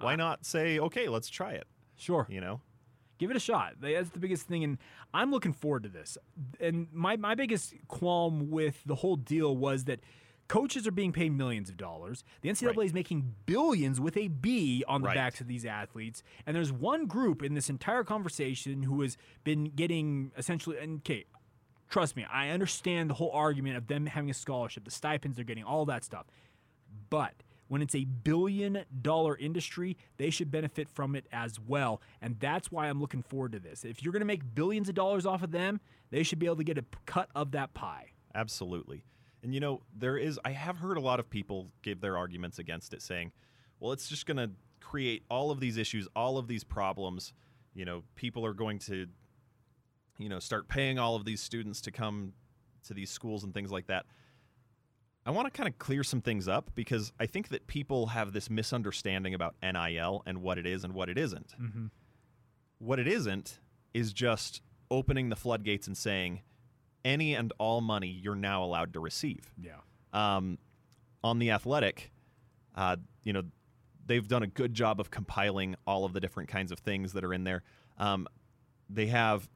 Why 0.00 0.14
uh-huh. 0.14 0.16
not 0.16 0.46
say, 0.46 0.78
okay, 0.78 1.08
let's 1.08 1.28
try 1.28 1.52
it? 1.52 1.66
Sure. 1.96 2.26
You 2.30 2.40
know? 2.40 2.60
give 3.18 3.30
it 3.30 3.36
a 3.36 3.40
shot. 3.40 3.74
That's 3.80 4.10
the 4.10 4.20
biggest 4.20 4.46
thing, 4.46 4.64
and 4.64 4.78
I'm 5.12 5.30
looking 5.30 5.52
forward 5.52 5.82
to 5.82 5.88
this. 5.88 6.16
And 6.60 6.86
my 6.92 7.16
my 7.16 7.34
biggest 7.34 7.74
qualm 7.88 8.50
with 8.50 8.82
the 8.86 8.96
whole 8.96 9.16
deal 9.16 9.56
was 9.56 9.84
that. 9.84 10.00
Coaches 10.46 10.86
are 10.86 10.92
being 10.92 11.12
paid 11.12 11.36
millions 11.36 11.68
of 11.68 11.76
dollars. 11.76 12.24
The 12.40 12.48
NCAA 12.48 12.78
Right. 12.78 12.86
is 12.86 12.94
making 12.94 13.34
billions 13.44 14.00
with 14.00 14.16
a 14.16 14.28
B 14.28 14.82
on 14.88 15.02
the 15.02 15.08
Right. 15.08 15.14
backs 15.14 15.42
of 15.42 15.46
these 15.46 15.66
athletes. 15.66 16.22
And 16.46 16.56
there's 16.56 16.72
one 16.72 17.04
group 17.04 17.42
in 17.42 17.52
this 17.52 17.68
entire 17.68 18.02
conversation 18.02 18.84
who 18.84 19.02
has 19.02 19.18
been 19.44 19.64
getting 19.64 20.32
essentially, 20.38 20.78
and 20.78 21.00
okay, 21.00 21.26
trust 21.88 22.16
me, 22.16 22.26
I 22.30 22.50
understand 22.50 23.10
the 23.10 23.14
whole 23.14 23.30
argument 23.32 23.76
of 23.76 23.86
them 23.86 24.06
having 24.06 24.30
a 24.30 24.34
scholarship, 24.34 24.84
the 24.84 24.90
stipends 24.90 25.36
they're 25.36 25.44
getting, 25.44 25.64
all 25.64 25.86
that 25.86 26.04
stuff. 26.04 26.26
But 27.10 27.34
when 27.68 27.82
it's 27.82 27.94
a 27.94 28.04
billion 28.04 28.84
dollar 29.02 29.36
industry, 29.36 29.96
they 30.16 30.30
should 30.30 30.50
benefit 30.50 30.88
from 30.88 31.14
it 31.14 31.26
as 31.32 31.60
well. 31.60 32.00
And 32.20 32.38
that's 32.40 32.72
why 32.72 32.88
I'm 32.88 33.00
looking 33.00 33.22
forward 33.22 33.52
to 33.52 33.60
this. 33.60 33.84
If 33.84 34.02
you're 34.02 34.12
going 34.12 34.20
to 34.20 34.26
make 34.26 34.54
billions 34.54 34.88
of 34.88 34.94
dollars 34.94 35.26
off 35.26 35.42
of 35.42 35.50
them, 35.50 35.80
they 36.10 36.22
should 36.22 36.38
be 36.38 36.46
able 36.46 36.56
to 36.56 36.64
get 36.64 36.78
a 36.78 36.84
cut 37.06 37.28
of 37.34 37.52
that 37.52 37.74
pie. 37.74 38.12
Absolutely. 38.34 39.04
And 39.42 39.54
you 39.54 39.60
know, 39.60 39.82
there 39.96 40.16
is, 40.16 40.40
I 40.44 40.50
have 40.50 40.78
heard 40.78 40.96
a 40.96 41.00
lot 41.00 41.20
of 41.20 41.30
people 41.30 41.70
give 41.82 42.00
their 42.00 42.16
arguments 42.16 42.58
against 42.58 42.92
it, 42.94 43.02
saying, 43.02 43.32
well, 43.80 43.92
it's 43.92 44.08
just 44.08 44.26
going 44.26 44.38
to 44.38 44.50
create 44.80 45.22
all 45.30 45.50
of 45.50 45.60
these 45.60 45.76
issues, 45.76 46.08
all 46.16 46.38
of 46.38 46.48
these 46.48 46.64
problems. 46.64 47.32
You 47.74 47.84
know, 47.84 48.02
people 48.16 48.44
are 48.44 48.54
going 48.54 48.78
to, 48.80 49.06
you 50.18 50.28
know, 50.28 50.38
start 50.38 50.68
paying 50.68 50.98
all 50.98 51.16
of 51.16 51.24
these 51.24 51.40
students 51.40 51.80
to 51.82 51.90
come 51.90 52.32
to 52.86 52.94
these 52.94 53.10
schools 53.10 53.44
and 53.44 53.54
things 53.54 53.70
like 53.70 53.86
that. 53.86 54.06
I 55.24 55.30
want 55.30 55.46
to 55.46 55.50
kind 55.50 55.68
of 55.68 55.78
clear 55.78 56.02
some 56.02 56.20
things 56.20 56.48
up 56.48 56.70
because 56.74 57.12
I 57.20 57.26
think 57.26 57.48
that 57.48 57.66
people 57.66 58.06
have 58.08 58.32
this 58.32 58.48
misunderstanding 58.48 59.34
about 59.34 59.56
NIL 59.62 60.22
and 60.26 60.38
what 60.38 60.58
it 60.58 60.66
is 60.66 60.84
and 60.84 60.94
what 60.94 61.08
it 61.08 61.18
isn't. 61.18 61.54
What 62.78 62.98
it 62.98 63.06
isn't 63.06 63.60
is 63.92 64.12
just 64.12 64.62
opening 64.90 65.28
the 65.28 65.36
floodgates 65.36 65.86
and 65.86 65.96
saying 65.96 66.40
any 67.04 67.34
and 67.34 67.52
all 67.58 67.80
money 67.80 68.08
you're 68.08 68.34
now 68.34 68.64
allowed 68.64 68.94
to 68.94 69.00
receive. 69.00 69.52
Yeah. 69.60 69.80
Um, 70.12 70.58
on 71.22 71.38
the 71.38 71.50
athletic, 71.50 72.10
uh, 72.74 72.96
you 73.22 73.32
know, 73.32 73.42
they've 74.06 74.26
done 74.26 74.42
a 74.42 74.46
good 74.46 74.72
job 74.72 75.00
of 75.00 75.10
compiling 75.10 75.76
all 75.86 76.04
of 76.04 76.12
the 76.12 76.20
different 76.20 76.48
kinds 76.48 76.72
of 76.72 76.78
things 76.78 77.12
that 77.12 77.24
are 77.24 77.34
in 77.34 77.44
there. 77.44 77.62
Um, 77.98 78.26
they 78.88 79.06
have 79.06 79.48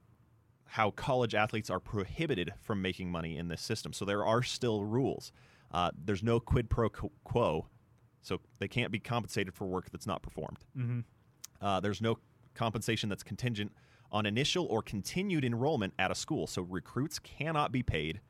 how 0.73 0.91
college 0.91 1.35
athletes 1.35 1.69
are 1.69 1.79
prohibited 1.79 2.51
from 2.63 2.81
making 2.81 3.11
money 3.11 3.37
in 3.37 3.49
this 3.49 3.61
system. 3.61 3.93
So 3.93 4.07
there 4.07 4.25
are 4.25 4.43
still 4.43 4.85
rules. 4.85 5.31
Uh, 5.71 5.91
there's 6.03 6.23
no 6.23 6.41
quid 6.41 6.71
pro 6.71 6.89
quo, 6.89 7.67
so 8.23 8.41
they 8.59 8.69
can't 8.69 8.91
be 8.91 8.99
compensated 8.99 9.53
for 9.53 9.67
work 9.67 9.91
that's 9.91 10.07
not 10.07 10.23
performed. 10.23 10.61
Uh, 11.61 11.81
there's 11.81 12.01
no 12.01 12.17
compensation 12.55 13.11
that's 13.11 13.23
contingent 13.23 13.71
on 14.11 14.25
initial 14.25 14.65
or 14.65 14.81
continued 14.81 15.45
enrollment 15.45 15.93
at 15.99 16.11
a 16.11 16.15
school. 16.15 16.47
So 16.47 16.63
recruits 16.63 17.19
cannot 17.19 17.71
be 17.71 17.83
paid 17.83 18.23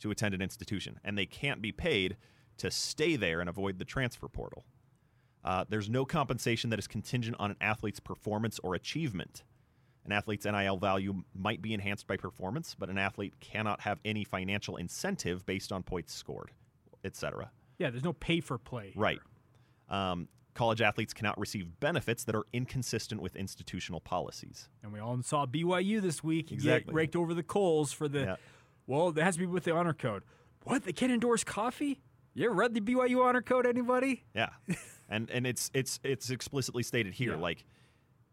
to 0.00 0.10
attend 0.10 0.34
an 0.34 0.40
institution, 0.40 0.98
and 1.04 1.18
they 1.18 1.26
can't 1.26 1.60
be 1.60 1.72
paid 1.72 2.16
to 2.56 2.70
stay 2.70 3.16
there 3.16 3.40
and 3.40 3.50
avoid 3.50 3.78
the 3.78 3.84
transfer 3.84 4.28
portal. 4.28 4.64
Uh, 5.44 5.66
there's 5.68 5.90
no 5.90 6.06
compensation 6.06 6.70
that 6.70 6.78
is 6.78 6.88
contingent 6.88 7.36
on 7.38 7.50
an 7.50 7.58
athlete's 7.60 8.00
performance 8.00 8.58
or 8.62 8.74
achievement. 8.74 9.44
An 10.06 10.12
athlete's 10.12 10.46
NIL 10.46 10.76
value 10.76 11.24
might 11.34 11.60
be 11.60 11.74
enhanced 11.74 12.06
by 12.06 12.16
performance, 12.16 12.74
but 12.78 12.88
an 12.88 12.96
athlete 12.98 13.34
cannot 13.40 13.80
have 13.80 13.98
any 14.04 14.24
financial 14.24 14.76
incentive 14.76 15.44
based 15.46 15.72
on 15.72 15.82
points 15.82 16.14
scored, 16.14 16.52
etc. 17.04 17.50
Yeah, 17.78 17.90
there's 17.90 18.04
no 18.04 18.12
pay 18.12 18.40
for 18.40 18.56
play. 18.56 18.92
Right. 18.94 19.18
Um, 19.88 20.28
college 20.54 20.80
athletes 20.80 21.12
cannot 21.12 21.38
receive 21.38 21.78
benefits 21.80 22.24
that 22.24 22.34
are 22.34 22.44
inconsistent 22.52 23.20
with 23.20 23.36
institutional 23.36 24.00
policies. 24.00 24.68
And 24.82 24.92
we 24.92 25.00
all 25.00 25.20
saw 25.22 25.44
BYU 25.44 26.00
this 26.00 26.22
week 26.24 26.46
get 26.48 26.54
Exactly. 26.54 26.94
raked 26.94 27.16
over 27.16 27.34
the 27.34 27.42
coals 27.42 27.92
for 27.92 28.08
the, 28.08 28.20
Yeah. 28.20 28.36
well, 28.86 29.12
that 29.12 29.22
has 29.24 29.34
to 29.34 29.40
be 29.40 29.46
with 29.46 29.64
the 29.64 29.74
honor 29.74 29.92
code. 29.92 30.22
What? 30.62 30.84
They 30.84 30.92
can't 30.92 31.12
endorse 31.12 31.44
coffee? 31.44 32.00
You 32.34 32.46
ever 32.46 32.54
read 32.54 32.74
the 32.74 32.80
BYU 32.80 33.24
honor 33.24 33.42
code, 33.42 33.66
anybody? 33.66 34.24
Yeah, 34.34 34.50
and 35.08 35.30
and 35.30 35.46
it's 35.46 35.70
it's 35.72 35.98
it's 36.02 36.28
explicitly 36.30 36.82
stated 36.82 37.14
here. 37.14 37.32
Yeah. 37.32 37.38
Like, 37.40 37.64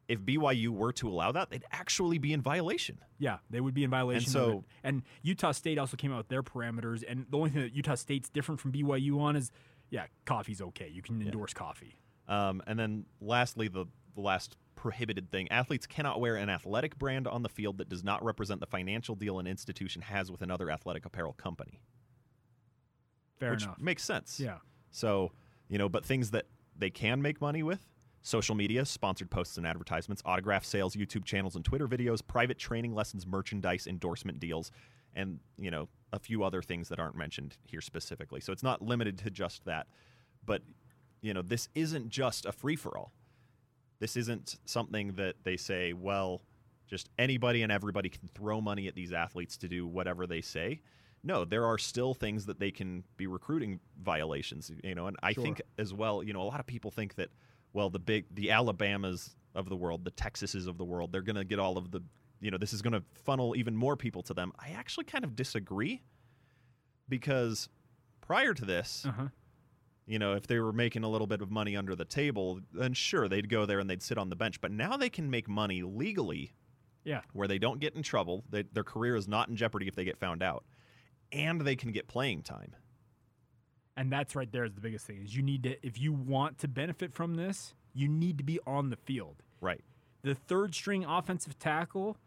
if 0.08 0.20
BYU 0.20 0.70
were 0.70 0.92
to 0.94 1.10
allow 1.10 1.32
that, 1.32 1.50
they'd 1.50 1.66
actually 1.72 2.18
be 2.18 2.34
in 2.34 2.42
violation. 2.42 3.00
Yeah, 3.20 3.38
they 3.50 3.62
would 3.62 3.74
be 3.74 3.84
in 3.84 3.90
violation. 3.90 4.28
of 4.28 4.32
so- 4.32 4.64
and 4.84 5.04
Utah 5.22 5.52
State 5.52 5.78
also 5.78 5.96
came 5.98 6.12
out 6.12 6.18
with 6.18 6.28
their 6.28 6.44
parameters, 6.44 7.04
and 7.08 7.26
the 7.30 7.38
only 7.38 7.50
thing 7.50 7.62
that 7.62 7.74
Utah 7.74 7.96
State's 7.96 8.30
different 8.30 8.60
from 8.60 8.72
BYU 8.72 9.20
on 9.20 9.36
is, 9.36 9.52
yeah, 9.90 10.06
coffee's 10.26 10.62
okay. 10.62 10.90
You 10.90 11.02
can 11.02 11.22
endorse 11.22 11.54
coffee. 11.54 11.96
Um, 12.28 12.62
and 12.68 12.78
then 12.80 13.06
lastly, 13.22 13.68
the, 13.68 13.86
the 14.16 14.22
last 14.22 14.58
prohibited 14.76 15.32
thing 15.32 15.50
athletes 15.52 15.86
cannot 15.86 16.20
wear 16.20 16.36
an 16.36 16.50
athletic 16.50 16.98
brand 16.98 17.28
on 17.28 17.44
the 17.44 17.50
field 17.50 17.78
that 17.78 17.90
does 17.90 18.04
not 18.04 18.24
represent 18.24 18.60
the 18.60 18.66
financial 18.66 19.16
deal 19.16 19.40
an 19.40 19.48
institution 19.48 20.02
has 20.02 20.32
with 20.32 20.42
another 20.42 20.70
athletic 20.70 21.06
apparel 21.06 21.34
company. 21.34 21.82
Fair 23.40 23.52
which 23.52 23.64
enough. 23.64 23.80
makes 23.80 24.04
sense. 24.04 24.40
Yeah. 24.40 24.58
So, 24.92 25.32
you 25.70 25.78
know, 25.78 25.90
but 25.90 26.06
things 26.06 26.32
that 26.32 26.46
they 26.78 26.90
can 26.90 27.22
make 27.22 27.40
money 27.42 27.64
with 27.64 27.80
social 28.24 28.56
media, 28.56 28.86
sponsored 28.86 29.30
posts 29.30 29.58
and 29.58 29.68
advertisements, 29.68 30.24
autograph 30.26 30.66
sales, 30.66 30.96
YouTube 30.96 31.26
channels 31.26 31.56
and 31.56 31.64
Twitter 31.64 31.88
videos, 31.88 32.26
private 32.26 32.58
training 32.58 32.96
lessons, 32.96 33.28
merchandise, 33.28 33.86
endorsement 33.86 34.40
deals, 34.40 34.72
and, 35.14 35.40
you 35.58 35.70
know, 35.70 35.90
a 36.12 36.20
few 36.20 36.44
other 36.44 36.62
things 36.62 36.90
that 36.90 37.00
aren't 37.00 37.16
mentioned 37.16 37.58
here 37.66 37.82
specifically. 37.82 38.40
So 38.40 38.52
it's 38.52 38.64
not 38.64 38.82
limited 38.82 39.18
to 39.20 39.30
just 39.30 39.66
that. 39.66 39.88
But, 40.46 40.62
you 41.22 41.34
know, 41.34 41.42
this 41.42 41.70
isn't 41.76 42.10
just 42.10 42.46
a 42.46 42.52
free 42.52 42.76
for 42.76 42.98
all. 42.98 43.12
This 44.00 44.18
isn't 44.18 44.58
something 44.66 45.14
that 45.14 45.36
they 45.44 45.58
say, 45.58 45.94
well, 45.94 46.42
just 46.88 47.10
anybody 47.20 47.62
and 47.62 47.72
everybody 47.72 48.10
can 48.10 48.28
throw 48.34 48.62
money 48.62 48.88
at 48.88 48.96
these 48.96 49.14
athletes 49.14 49.58
to 49.58 49.68
do 49.68 49.86
whatever 49.86 50.28
they 50.28 50.42
say. 50.42 50.82
No, 51.24 51.46
there 51.46 51.66
are 51.66 51.78
still 51.78 52.14
things 52.14 52.46
that 52.46 52.60
they 52.60 52.72
can 52.72 53.04
be 53.18 53.28
recruiting 53.28 53.80
violations, 54.02 54.72
you 54.84 54.96
know, 54.96 55.08
and 55.08 55.18
I 55.24 55.34
think 55.34 55.62
as 55.78 55.94
well, 55.94 56.22
you 56.22 56.34
know, 56.34 56.42
a 56.42 56.44
lot 56.44 56.60
of 56.60 56.66
people 56.66 56.92
think 56.92 57.16
that 57.16 57.30
well, 57.74 57.90
the 57.90 58.00
big 58.00 58.26
the 58.34 58.52
Alabamas 58.52 59.36
of 59.56 59.70
the 59.70 59.76
world, 59.76 60.04
the 60.06 60.12
Texases 60.12 60.68
of 60.68 60.78
the 60.78 60.86
world, 60.86 61.12
they're 61.12 61.22
going 61.22 61.36
to 61.36 61.44
get 61.44 61.60
all 61.60 61.78
of 61.78 61.92
the, 61.92 62.02
you 62.40 62.50
know, 62.52 62.58
this 62.58 62.74
is 62.74 62.82
going 62.82 62.94
to 62.94 63.04
funnel 63.14 63.56
even 63.56 63.76
more 63.76 63.96
people 63.98 64.24
to 64.24 64.34
them. 64.34 64.52
I 64.60 64.70
actually 64.72 65.06
kind 65.06 65.24
of 65.24 65.36
disagree 65.36 66.02
because 67.10 67.70
prior 68.22 68.54
to 68.54 68.66
this, 68.66 69.06
Uh-huh. 69.06 69.28
you 70.06 70.20
know, 70.20 70.34
if 70.34 70.48
they 70.48 70.60
were 70.60 70.74
making 70.74 71.04
a 71.04 71.10
little 71.10 71.28
bit 71.28 71.42
of 71.42 71.52
money 71.52 71.76
under 71.76 71.96
the 71.96 72.06
table, 72.06 72.62
then 72.74 72.94
sure, 72.94 73.28
they'd 73.28 73.50
go 73.50 73.66
there 73.66 73.80
and 73.80 73.90
they'd 73.90 74.02
sit 74.02 74.18
on 74.18 74.30
the 74.30 74.36
bench. 74.36 74.60
But 74.62 74.72
now 74.72 74.98
they 74.98 75.10
can 75.10 75.30
make 75.30 75.48
money 75.48 75.84
legally 75.84 76.54
Yeah. 77.04 77.22
where 77.34 77.48
they 77.48 77.60
don't 77.60 77.80
get 77.80 77.96
in 77.96 78.04
trouble. 78.04 78.44
They, 78.50 78.64
their 78.64 78.84
career 78.84 79.16
is 79.16 79.28
not 79.28 79.50
in 79.50 79.56
jeopardy 79.56 79.88
if 79.88 79.96
they 79.96 80.06
get 80.06 80.18
found 80.18 80.42
out. 80.42 80.66
And 81.32 81.62
they 81.62 81.76
can 81.76 81.92
get 81.92 82.08
playing 82.08 82.44
time. 82.44 82.76
And 83.96 84.12
that's 84.12 84.36
right 84.36 84.52
there 84.52 84.66
is 84.66 84.74
the 84.74 84.82
biggest 84.82 85.06
thing 85.06 85.22
is 85.24 85.36
you 85.36 85.44
need 85.44 85.64
to 85.64 85.86
if 85.86 86.00
you 86.00 86.14
want 86.14 86.58
to 86.60 86.68
benefit 86.68 87.14
from 87.14 87.36
this, 87.36 87.74
you 87.94 88.08
need 88.08 88.38
to 88.40 88.44
be 88.44 88.60
on 88.66 88.90
the 88.90 88.96
field. 88.96 89.44
Right. 89.62 89.84
The 90.24 90.36
third 90.36 90.74
string 90.74 91.06
offensive 91.06 91.60
tackle, 91.60 92.18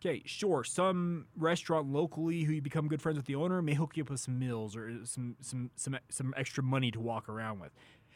okay, 0.00 0.22
sure, 0.26 0.64
some 0.64 1.26
restaurant 1.36 1.88
locally 1.90 2.42
who 2.42 2.52
you 2.52 2.60
become 2.60 2.88
good 2.88 3.00
friends 3.00 3.16
with 3.16 3.26
the 3.26 3.36
owner 3.36 3.62
may 3.62 3.74
hook 3.74 3.96
you 3.96 4.02
up 4.02 4.10
with 4.10 4.20
some 4.20 4.38
meals 4.38 4.76
or 4.76 5.04
some 5.04 5.36
some 5.40 5.70
some 5.76 5.98
some 6.10 6.34
extra 6.36 6.62
money 6.62 6.90
to 6.90 7.00
walk 7.00 7.28
around 7.28 7.60
with. 7.60 7.72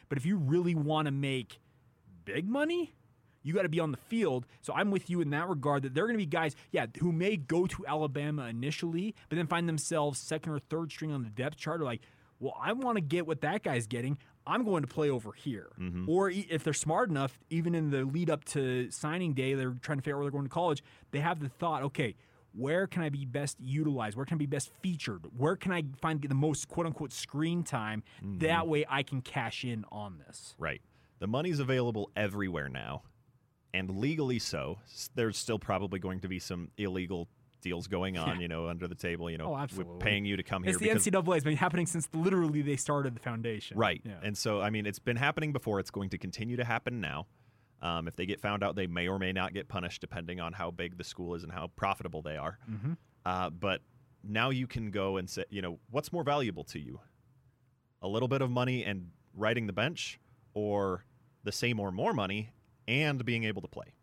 But 0.09 0.19
if 0.19 0.27
you 0.27 0.37
really 0.37 0.75
want 0.75 1.07
to 1.07 1.13
make 1.13 1.61
big 2.25 2.49
money, 2.49 2.93
you 3.43 3.55
got 3.55 3.63
to 3.63 3.69
be 3.69 3.81
on 3.81 3.91
the 3.91 3.97
field. 3.97 4.47
So 4.61 4.73
I'm 4.75 4.91
with 4.91 5.09
you 5.09 5.21
in 5.21 5.31
that 5.31 5.49
regard 5.49 5.83
that 5.83 5.95
there 5.95 6.05
are 6.05 6.07
going 6.07 6.19
to 6.19 6.25
be 6.25 6.27
guys, 6.27 6.55
yeah, 6.73 6.87
who 6.99 7.13
may 7.13 7.37
go 7.37 7.67
to 7.67 7.87
Alabama 7.87 8.47
initially, 8.47 9.15
but 9.29 9.37
then 9.37 9.47
find 9.47 9.69
themselves 9.69 10.19
second 10.19 10.53
or 10.53 10.59
third 10.59 10.91
string 10.91 11.13
on 11.13 11.23
the 11.23 11.31
depth 11.31 11.57
chart. 11.57 11.81
Or 11.81 11.85
like, 11.85 12.03
well, 12.41 12.57
I 12.61 12.73
want 12.73 12.97
to 12.97 13.03
get 13.03 13.27
what 13.27 13.43
that 13.43 13.63
guy's 13.63 13.87
getting. 13.87 14.19
I'm 14.47 14.65
going 14.65 14.83
to 14.83 14.89
play 14.89 15.11
over 15.11 15.33
here. 15.33 15.71
Mm-hmm. 15.79 16.09
Or 16.09 16.31
e- 16.31 16.47
if 16.51 16.65
they're 16.65 16.73
smart 16.73 17.11
enough, 17.11 17.39
even 17.51 17.75
in 17.75 17.91
the 17.91 18.05
lead 18.05 18.31
up 18.31 18.45
to 18.47 18.91
signing 18.91 19.35
day, 19.35 19.55
they're 19.55 19.77
trying 19.83 19.99
to 19.99 20.03
figure 20.03 20.17
out 20.17 20.21
where 20.21 20.25
they're 20.25 20.33
going 20.33 20.45
to 20.45 20.51
college. 20.51 20.83
They 21.11 21.21
have 21.21 21.41
the 21.41 21.51
thought, 21.51 21.83
okay, 21.85 22.17
where 22.53 22.87
can 22.87 23.03
I 23.03 23.11
be 23.11 23.27
best 23.27 23.59
utilized? 23.61 24.17
Where 24.17 24.27
can 24.27 24.37
I 24.37 24.39
be 24.39 24.47
best 24.47 24.71
featured? 24.83 25.27
Where 25.37 25.55
can 25.55 25.73
I 25.73 25.85
find 26.01 26.21
the 26.21 26.35
most 26.35 26.69
quote 26.69 26.87
unquote 26.87 27.13
screen 27.13 27.63
time? 27.63 28.03
Mm-hmm. 28.25 28.39
That 28.39 28.67
way 28.67 28.85
I 28.89 29.03
can 29.03 29.21
cash 29.21 29.65
in 29.65 29.85
on 29.93 30.19
this. 30.27 30.55
Right. 30.59 30.81
The 31.21 31.27
money's 31.27 31.61
available 31.61 32.11
everywhere 32.17 32.71
now, 32.71 33.03
and 33.75 33.99
legally 33.99 34.39
so. 34.39 34.79
There's 35.15 35.37
still 35.37 35.59
probably 35.59 35.99
going 35.99 36.21
to 36.21 36.29
be 36.29 36.39
some 36.39 36.71
illegal 36.79 37.29
deals 37.61 37.87
going 37.87 38.19
on, 38.19 38.37
Yeah. 38.37 38.43
you 38.43 38.49
know, 38.49 38.69
under 38.69 38.89
the 38.89 38.95
table, 38.95 39.31
you 39.31 39.39
know, 39.39 39.53
Oh, 39.55 39.57
absolutely. 39.57 39.99
paying 39.99 40.25
you 40.25 40.37
to 40.37 40.43
come 40.43 40.65
It's 40.65 40.79
here. 40.79 40.95
the 40.95 40.99
NCAA. 41.01 41.37
It's 41.37 41.45
been 41.45 41.57
happening 41.57 41.87
since 41.87 42.09
literally 42.15 42.63
they 42.63 42.77
started 42.77 43.15
the 43.15 43.21
foundation. 43.21 43.77
Right. 43.79 44.01
Yeah. 44.05 44.19
And 44.23 44.37
so, 44.37 44.61
I 44.61 44.71
mean, 44.71 44.87
it's 44.87 44.99
been 44.99 45.17
happening 45.17 45.53
before. 45.53 45.79
It's 45.81 45.91
going 45.91 46.11
to 46.11 46.19
continue 46.19 46.57
to 46.57 46.65
happen 46.65 47.01
now. 47.01 47.27
Um, 47.83 48.09
if 48.09 48.17
they 48.17 48.27
get 48.27 48.41
found 48.41 48.63
out, 48.63 48.77
they 48.77 48.87
may 48.87 49.09
or 49.09 49.19
may 49.19 49.33
not 49.33 49.55
get 49.55 49.69
punished 49.69 50.01
depending 50.01 50.41
on 50.41 50.53
how 50.53 50.71
big 50.71 50.99
the 50.99 51.05
school 51.05 51.35
is 51.35 51.43
and 51.45 51.53
how 51.53 51.69
profitable 51.77 52.21
they 52.23 52.37
are. 52.37 52.59
Mhm. 52.71 52.97
Uh, 53.25 53.49
but 53.51 53.81
now 54.23 54.51
you 54.51 54.67
can 54.67 54.91
go 54.91 55.17
and 55.17 55.31
say, 55.31 55.45
you 55.51 55.63
know, 55.63 55.79
what's 55.91 56.13
more 56.13 56.23
valuable 56.25 56.65
to 56.65 56.79
you? 56.79 57.01
A 58.03 58.09
little 58.09 58.29
bit 58.29 58.43
of 58.43 58.51
money 58.51 58.85
and 58.85 59.11
riding 59.35 59.67
the 59.67 59.73
bench, 59.73 60.19
or 60.53 61.05
the 61.45 61.53
same 61.53 61.79
or 61.81 61.91
more 61.93 62.13
money 62.13 62.51
and 62.89 63.25
being 63.25 63.45
able 63.45 63.63
to 63.63 63.69
play? 63.69 63.95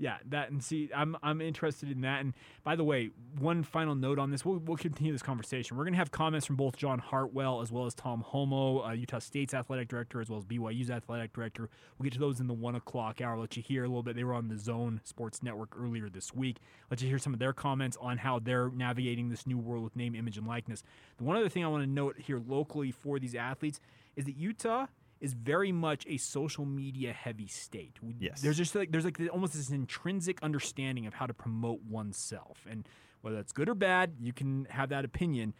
Yeah, 0.00 0.16
that 0.30 0.50
and 0.50 0.64
see, 0.64 0.88
I'm 0.96 1.14
I'm 1.22 1.42
interested 1.42 1.90
in 1.90 2.00
that. 2.00 2.22
And 2.22 2.32
by 2.64 2.74
the 2.74 2.82
way, 2.82 3.10
one 3.38 3.62
final 3.62 3.94
note 3.94 4.18
on 4.18 4.30
this, 4.30 4.46
we'll, 4.46 4.56
we'll 4.56 4.78
continue 4.78 5.12
this 5.12 5.20
conversation. 5.20 5.76
We're 5.76 5.84
gonna 5.84 5.98
have 5.98 6.10
comments 6.10 6.46
from 6.46 6.56
both 6.56 6.74
John 6.74 6.98
Hartwell 6.98 7.60
as 7.60 7.70
well 7.70 7.84
as 7.84 7.92
Tom 7.92 8.24
Holmoe, 8.26 8.88
uh, 8.88 8.92
Utah 8.92 9.18
State's 9.18 9.52
athletic 9.52 9.88
director, 9.88 10.22
as 10.22 10.30
well 10.30 10.38
as 10.38 10.46
BYU's 10.46 10.90
athletic 10.90 11.34
director. 11.34 11.68
We'll 11.98 12.04
get 12.04 12.14
to 12.14 12.18
those 12.18 12.40
in 12.40 12.46
the 12.46 12.54
one 12.54 12.76
o'clock 12.76 13.20
hour. 13.20 13.34
I'll 13.34 13.40
Let 13.40 13.58
you 13.58 13.62
hear 13.62 13.84
a 13.84 13.88
little 13.88 14.02
bit. 14.02 14.16
They 14.16 14.24
were 14.24 14.32
on 14.32 14.48
the 14.48 14.56
Zone 14.56 15.02
Sports 15.04 15.42
Network 15.42 15.74
earlier 15.78 16.08
this 16.08 16.34
week. 16.34 16.56
I'll 16.60 16.86
Let 16.92 17.02
you 17.02 17.08
hear 17.08 17.18
some 17.18 17.34
of 17.34 17.38
their 17.38 17.52
comments 17.52 17.98
on 18.00 18.16
how 18.16 18.38
they're 18.38 18.70
navigating 18.70 19.28
this 19.28 19.46
new 19.46 19.58
world 19.58 19.84
with 19.84 19.96
name, 19.96 20.14
image, 20.14 20.38
and 20.38 20.46
likeness. 20.46 20.82
The 21.18 21.24
one 21.24 21.36
other 21.36 21.50
thing 21.50 21.62
I 21.62 21.68
want 21.68 21.84
to 21.84 21.90
note 21.90 22.16
here 22.18 22.40
locally 22.48 22.90
for 22.90 23.18
these 23.18 23.34
athletes 23.34 23.80
is 24.16 24.24
that 24.24 24.36
Utah 24.36 24.86
is 25.20 25.34
very 25.34 25.72
much 25.72 26.06
a 26.08 26.16
social 26.16 26.64
media 26.64 27.12
heavy 27.12 27.46
state. 27.46 27.98
Yes. 28.18 28.40
There's 28.40 28.56
just 28.56 28.74
like 28.74 28.90
there's 28.90 29.04
like 29.04 29.20
almost 29.32 29.54
this 29.54 29.70
intrinsic 29.70 30.42
understanding 30.42 31.06
of 31.06 31.14
how 31.14 31.26
to 31.26 31.34
promote 31.34 31.82
oneself, 31.82 32.66
and 32.68 32.88
whether 33.20 33.36
that's 33.36 33.52
good 33.52 33.68
or 33.68 33.74
bad, 33.74 34.14
you 34.20 34.32
can 34.32 34.66
have 34.70 34.88
that 34.90 35.04
opinion. 35.04 35.54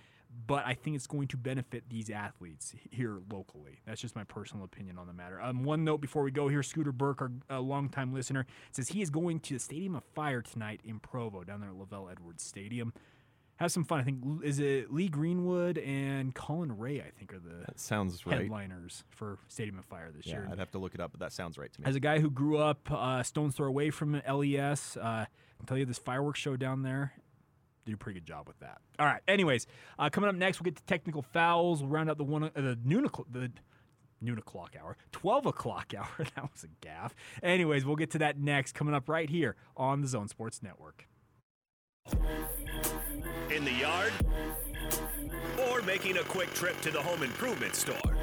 But 0.47 0.65
I 0.65 0.75
think 0.75 0.95
it's 0.95 1.09
going 1.09 1.27
to 1.29 1.37
benefit 1.37 1.83
these 1.91 2.09
athletes 2.09 2.73
here 2.93 3.19
locally. 3.33 3.81
That's 3.85 4.01
just 4.01 4.15
my 4.15 4.23
personal 4.23 4.65
opinion 4.65 4.97
on 4.97 5.09
the 5.09 5.13
matter. 5.13 5.41
Um, 5.43 5.65
one 5.65 5.83
note 5.83 6.01
before 6.01 6.23
we 6.23 6.31
go 6.31 6.47
here: 6.47 6.63
Scooter 6.63 6.93
Burke, 6.93 7.21
our 7.21 7.33
a 7.51 7.61
longtime 7.61 8.15
listener, 8.15 8.47
says 8.71 8.89
he 8.89 9.03
is 9.03 9.11
going 9.11 9.41
to 9.41 9.55
the 9.55 9.61
Stadium 9.61 9.97
of 9.97 10.05
Fire 10.15 10.41
tonight 10.41 10.81
in 10.85 11.01
Provo, 11.01 11.43
down 11.43 11.61
there 11.61 11.71
at 11.71 11.77
LaVell 11.77 12.13
Edwards 12.13 12.45
Stadium. 12.45 12.93
Have 13.61 13.71
some 13.71 13.85
fun. 13.85 14.01
I 14.01 14.03
think 14.03 14.19
is 14.43 14.59
it 14.59 14.91
Lee 14.93 15.09
Greenwood 15.09 15.77
and 15.79 16.35
Collin 16.35 16.77
Raye. 16.79 17.01
I 17.03 17.11
think 17.19 17.33
are 17.35 17.39
the 17.39 17.65
That 17.67 17.79
sounds 17.79 18.27
right. 18.27 18.41
headliners 18.41 19.05
for 19.11 19.39
Stadium 19.49 19.79
of 19.79 19.85
Fire 19.85 20.11
this 20.17 20.27
Yeah, 20.27 20.33
year. 20.37 20.49
I'd 20.51 20.59
have 20.59 20.71
to 20.71 20.79
look 20.79 20.95
it 20.95 21.01
up, 21.01 21.11
but 21.13 21.21
that 21.21 21.33
sounds 21.33 21.59
right 21.59 21.71
to 21.71 21.81
me. 21.83 21.87
As 21.87 21.95
a 21.95 22.01
guy 22.01 22.21
who 22.21 22.31
grew 22.31 22.57
up 22.57 22.91
uh, 22.91 23.23
stone's 23.23 23.55
throw 23.55 23.67
away 23.69 23.91
from 23.91 24.15
LES, 24.27 24.97
uh, 24.97 25.01
I 25.05 25.27
can 25.59 25.67
tell 25.67 25.77
you 25.77 25.85
this 25.85 25.99
fireworks 25.99 26.41
show 26.41 26.57
down 26.57 26.83
there, 26.83 27.13
do 27.85 27.93
a 27.93 27.97
pretty 27.99 28.19
good 28.19 28.27
job 28.27 28.49
with 28.49 28.59
that. 28.61 28.79
All 28.99 29.05
right. 29.07 29.21
Anyways, 29.29 29.67
uh, 29.99 30.09
coming 30.09 30.31
up 30.31 30.37
next, 30.37 30.59
we'll 30.59 30.65
get 30.65 30.77
to 30.77 30.83
technical 30.85 31.21
fouls. 31.21 31.83
We'll 31.83 31.91
round 31.91 32.09
out 32.09 32.17
the 32.17 32.25
one 32.25 32.45
uh, 32.45 32.51
the 32.55 32.79
noon 32.83 33.05
o'clock, 33.05 33.27
the 33.31 33.53
noon 34.23 34.39
o'clock 34.39 34.75
hour, 34.83 34.97
twelve 35.13 35.45
o'clock 35.45 35.93
hour. 35.99 36.09
that 36.19 36.51
was 36.51 36.65
a 36.65 36.87
gaffe. 36.87 37.13
Anyways, 37.43 37.85
we'll 37.85 37.97
get 37.97 38.11
to 38.13 38.19
that 38.21 38.39
next. 38.39 38.73
Coming 38.75 38.95
up 38.95 39.07
right 39.07 39.29
here 39.29 39.55
on 39.77 40.01
the 40.01 40.09
Zone 40.09 40.29
Sports 40.29 40.63
Network. 40.63 41.07
In 43.61 43.67
the 43.67 43.73
yard? 43.73 44.13
Or 45.69 45.83
making 45.83 46.17
a 46.17 46.23
quick 46.23 46.51
trip 46.55 46.81
to 46.81 46.91
the 46.91 46.99
home 46.99 47.23
improvement 47.23 47.75
store? 47.75 48.17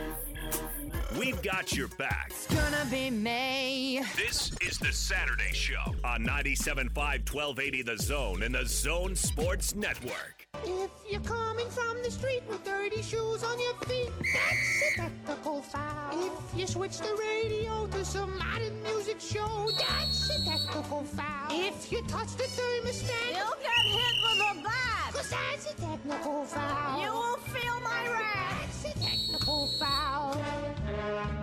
We've 1.15 1.39
got 1.43 1.75
your 1.75 1.89
back. 1.89 2.31
It's 2.31 2.47
gonna 2.47 2.87
be 2.89 3.11
May. 3.11 4.01
This 4.15 4.51
is 4.61 4.79
the 4.79 4.91
Saturday 4.91 5.53
Show 5.53 5.93
on 6.03 6.25
97.5 6.25 6.89
1280 6.95 7.83
The 7.83 7.97
Zone 7.99 8.41
and 8.41 8.55
the 8.55 8.65
Zone 8.65 9.15
Sports 9.15 9.75
Network. 9.75 10.47
If 10.63 10.89
you're 11.07 11.21
coming 11.21 11.69
from 11.69 12.01
the 12.01 12.09
street 12.09 12.41
with 12.49 12.63
dirty 12.63 13.03
shoes 13.03 13.43
on 13.43 13.59
your 13.59 13.75
feet, 13.85 14.11
that's 14.33 14.97
a 14.97 15.01
technical 15.01 15.61
foul. 15.61 16.31
If 16.53 16.59
you 16.59 16.65
switch 16.65 16.97
the 16.97 17.15
radio 17.15 17.85
to 17.85 18.03
some 18.03 18.35
modern 18.39 18.81
music 18.81 19.21
show, 19.21 19.69
that's 19.77 20.31
a 20.31 20.45
technical 20.49 21.03
foul. 21.03 21.51
If 21.51 21.91
you 21.91 22.01
touch 22.07 22.35
the 22.37 22.45
thermostat, 22.45 23.35
You'll 23.35 23.61
get 23.61 23.85
hit 23.85 24.15
with 24.23 24.59
a 24.59 24.63
bat. 24.63 24.86
Cause 25.17 25.29
that's 25.29 25.71
a 25.71 25.75
technical 25.81 26.43
foul. 26.45 27.01
You 27.01 27.11
won't 27.11 27.41
feel 27.43 27.79
my 27.81 28.07
wrath. 28.09 28.83
That's 28.83 28.95
a 28.95 28.99
technical 28.99 29.67
foul. 29.79 30.33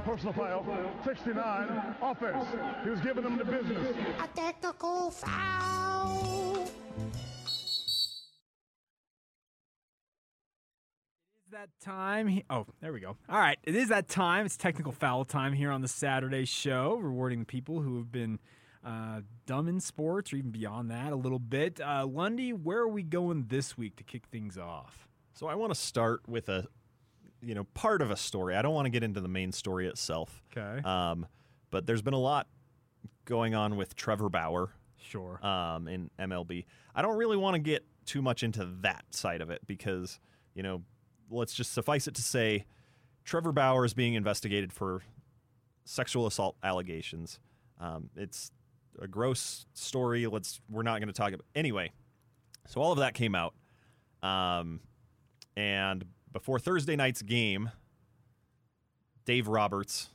Personal 0.04 0.32
foul, 0.34 0.90
69, 1.04 1.94
offense. 2.02 2.46
He 2.84 2.90
was 2.90 3.00
giving 3.00 3.24
them 3.24 3.36
the 3.38 3.44
business. 3.44 3.96
A 4.22 4.28
technical 4.36 5.10
foul. 5.10 6.62
Is 11.46 11.50
that 11.52 11.68
time? 11.80 12.28
he- 12.28 12.44
Oh, 12.50 12.66
there 12.80 12.92
we 12.92 13.00
go. 13.00 13.16
All 13.28 13.38
right, 13.38 13.58
it 13.64 13.74
is 13.74 13.88
that 13.88 14.08
time. 14.08 14.46
It's 14.46 14.56
technical 14.56 14.92
foul 14.92 15.24
time 15.24 15.52
here 15.52 15.70
on 15.70 15.80
the 15.82 15.88
Saturday 15.88 16.44
show, 16.44 16.96
rewarding 16.96 17.40
the 17.40 17.46
people 17.46 17.80
who 17.80 17.96
have 17.96 18.12
been 18.12 18.38
uh, 18.84 19.20
dumb 19.46 19.68
in 19.68 19.80
sports 19.80 20.32
or 20.32 20.36
even 20.36 20.50
beyond 20.50 20.90
that 20.90 21.12
a 21.12 21.16
little 21.16 21.38
bit. 21.38 21.80
Uh, 21.80 22.06
Lundy, 22.06 22.52
where 22.52 22.78
are 22.80 22.88
we 22.88 23.02
going 23.02 23.46
this 23.48 23.76
week 23.78 23.96
to 23.96 24.04
kick 24.04 24.26
things 24.30 24.58
off? 24.58 25.08
So 25.32 25.46
I 25.46 25.54
want 25.54 25.72
to 25.72 25.78
start 25.80 26.20
with 26.28 26.48
a, 26.48 26.66
you 27.42 27.54
know, 27.54 27.64
part 27.74 28.02
of 28.02 28.10
a 28.10 28.16
story. 28.16 28.54
I 28.56 28.62
don't 28.62 28.74
want 28.74 28.86
to 28.86 28.90
get 28.90 29.02
into 29.02 29.20
the 29.20 29.28
main 29.28 29.52
story 29.52 29.88
itself. 29.88 30.42
Okay. 30.56 30.82
Um, 30.86 31.26
but 31.70 31.86
there's 31.86 32.02
been 32.02 32.14
a 32.14 32.18
lot 32.20 32.46
going 33.24 33.54
on 33.54 33.76
with 33.76 33.96
Trevor 33.96 34.28
Bauer 34.28 34.70
Sure. 34.98 35.44
um, 35.44 35.88
in 35.88 36.10
MLB. 36.18 36.66
I 36.94 37.02
don't 37.02 37.16
really 37.16 37.36
want 37.36 37.54
to 37.54 37.58
get 37.58 37.84
too 38.06 38.22
much 38.22 38.42
into 38.42 38.64
that 38.82 39.04
side 39.10 39.40
of 39.40 39.50
it 39.50 39.62
because, 39.66 40.20
you 40.54 40.62
know, 40.62 40.82
let's 41.30 41.54
just 41.54 41.72
suffice 41.72 42.06
it 42.06 42.14
to 42.16 42.22
say 42.22 42.64
Trevor 43.24 43.52
Bauer 43.52 43.84
is 43.84 43.94
being 43.94 44.14
investigated 44.14 44.72
for 44.72 45.02
sexual 45.84 46.26
assault 46.26 46.56
allegations. 46.62 47.40
Um, 47.80 48.10
it's 48.16 48.50
a 49.00 49.08
gross 49.08 49.66
story. 49.74 50.26
Let's 50.26 50.60
we're 50.70 50.82
not 50.82 51.00
going 51.00 51.08
to 51.08 51.12
talk 51.12 51.28
about 51.28 51.46
anyway. 51.54 51.92
So 52.66 52.80
all 52.80 52.92
of 52.92 52.98
that 52.98 53.14
came 53.14 53.34
out, 53.34 53.54
um, 54.22 54.80
and 55.56 56.04
before 56.32 56.58
Thursday 56.58 56.96
night's 56.96 57.22
game, 57.22 57.70
Dave 59.24 59.48
Roberts, 59.48 60.08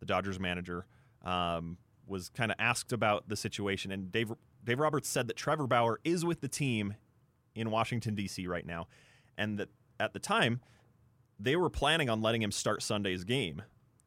the 0.00 0.06
Dodgers 0.06 0.38
manager, 0.38 0.86
um, 1.24 1.78
was 2.06 2.28
kind 2.28 2.50
of 2.50 2.56
asked 2.60 2.92
about 2.92 3.28
the 3.28 3.36
situation, 3.36 3.90
and 3.90 4.12
Dave 4.12 4.32
Dave 4.64 4.78
Roberts 4.78 5.08
said 5.08 5.28
that 5.28 5.36
Trevor 5.36 5.66
Bauer 5.66 6.00
is 6.04 6.24
with 6.24 6.40
the 6.40 6.48
team 6.48 6.94
in 7.54 7.70
Washington 7.70 8.14
D.C. 8.14 8.46
right 8.46 8.66
now, 8.66 8.86
and 9.36 9.58
that 9.58 9.68
at 9.98 10.12
the 10.12 10.18
time 10.18 10.60
they 11.38 11.56
were 11.56 11.70
planning 11.70 12.08
on 12.08 12.22
letting 12.22 12.42
him 12.42 12.50
start 12.50 12.82
Sunday's 12.82 13.24
game, 13.24 13.62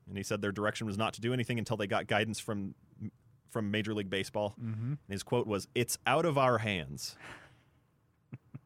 and 0.08 0.18
he 0.18 0.24
said 0.24 0.42
their 0.42 0.52
direction 0.52 0.88
was 0.88 0.98
not 0.98 1.14
to 1.14 1.22
do 1.22 1.34
anything 1.34 1.60
until 1.60 1.78
they 1.78 1.88
got 1.88 2.08
guidance 2.08 2.40
from 2.40 2.76
from 3.50 3.72
Major 3.72 3.94
League 3.94 4.10
Baseball. 4.10 4.56
mm-hmm. 4.62 4.90
And 4.92 4.98
his 5.10 5.24
quote 5.24 5.48
was, 5.48 5.68
"It's 5.76 5.98
out 6.06 6.26
of 6.26 6.38
our 6.38 6.60
hands." 6.60 7.16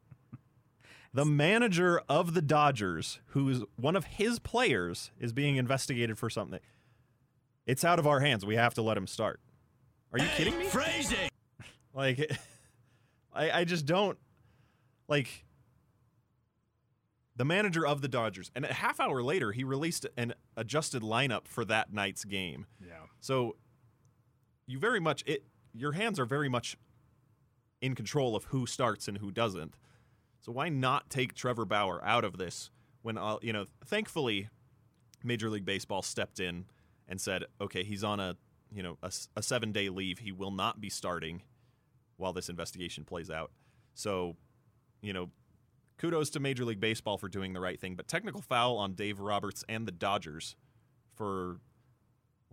the 1.14 1.24
manager 1.24 2.00
of 2.08 2.34
the 2.34 2.42
Dodgers, 2.42 3.20
who 3.28 3.48
is 3.48 3.62
one 3.76 3.96
of 3.96 4.04
his 4.04 4.38
players, 4.38 5.10
is 5.18 5.32
being 5.32 5.56
investigated 5.56 6.18
for 6.18 6.28
something. 6.30 6.60
It's 7.66 7.84
out 7.84 7.98
of 7.98 8.06
our 8.06 8.20
hands. 8.20 8.44
We 8.44 8.56
have 8.56 8.74
to 8.74 8.82
let 8.82 8.96
him 8.96 9.06
start. 9.06 9.40
Are 10.12 10.18
you 10.18 10.28
kidding 10.36 10.58
me? 10.58 10.66
Phrasing! 10.66 11.28
Like, 11.96 12.28
I, 13.32 13.60
I 13.60 13.64
just 13.64 13.86
don't 13.86 14.18
like 15.06 15.44
the 17.36 17.44
manager 17.44 17.86
of 17.86 18.00
the 18.00 18.08
Dodgers. 18.08 18.50
And 18.54 18.64
a 18.64 18.72
half 18.72 19.00
hour 19.00 19.22
later, 19.22 19.52
he 19.52 19.64
released 19.64 20.06
an 20.16 20.34
adjusted 20.56 21.02
lineup 21.02 21.46
for 21.46 21.64
that 21.66 21.92
night's 21.92 22.24
game. 22.24 22.66
Yeah. 22.84 22.94
So 23.20 23.56
you 24.66 24.78
very 24.78 25.00
much 25.00 25.22
it 25.26 25.44
your 25.72 25.92
hands 25.92 26.18
are 26.20 26.24
very 26.24 26.48
much 26.48 26.76
in 27.80 27.94
control 27.94 28.36
of 28.36 28.44
who 28.44 28.66
starts 28.66 29.08
and 29.08 29.18
who 29.18 29.30
doesn't. 29.30 29.74
So 30.40 30.52
why 30.52 30.68
not 30.68 31.10
take 31.10 31.34
Trevor 31.34 31.64
Bauer 31.64 32.02
out 32.04 32.24
of 32.24 32.38
this 32.38 32.70
when 33.02 33.18
uh, 33.18 33.36
you 33.42 33.52
know, 33.52 33.66
thankfully 33.84 34.48
Major 35.22 35.50
League 35.50 35.64
Baseball 35.64 36.02
stepped 36.02 36.40
in 36.40 36.66
and 37.08 37.20
said, 37.20 37.44
"Okay, 37.60 37.82
he's 37.84 38.04
on 38.04 38.20
a, 38.20 38.36
you 38.72 38.82
know, 38.82 38.98
a, 39.02 39.12
a 39.36 39.40
7-day 39.40 39.88
leave. 39.88 40.18
He 40.18 40.32
will 40.32 40.50
not 40.50 40.80
be 40.80 40.90
starting 40.90 41.42
while 42.16 42.32
this 42.32 42.48
investigation 42.48 43.04
plays 43.04 43.30
out." 43.30 43.50
So, 43.94 44.36
you 45.02 45.12
know, 45.12 45.30
kudos 45.98 46.30
to 46.30 46.40
Major 46.40 46.64
League 46.64 46.80
Baseball 46.80 47.18
for 47.18 47.28
doing 47.28 47.52
the 47.52 47.60
right 47.60 47.80
thing, 47.80 47.94
but 47.94 48.08
technical 48.08 48.40
foul 48.40 48.76
on 48.76 48.94
Dave 48.94 49.20
Roberts 49.20 49.64
and 49.68 49.86
the 49.86 49.92
Dodgers 49.92 50.56
for 51.14 51.58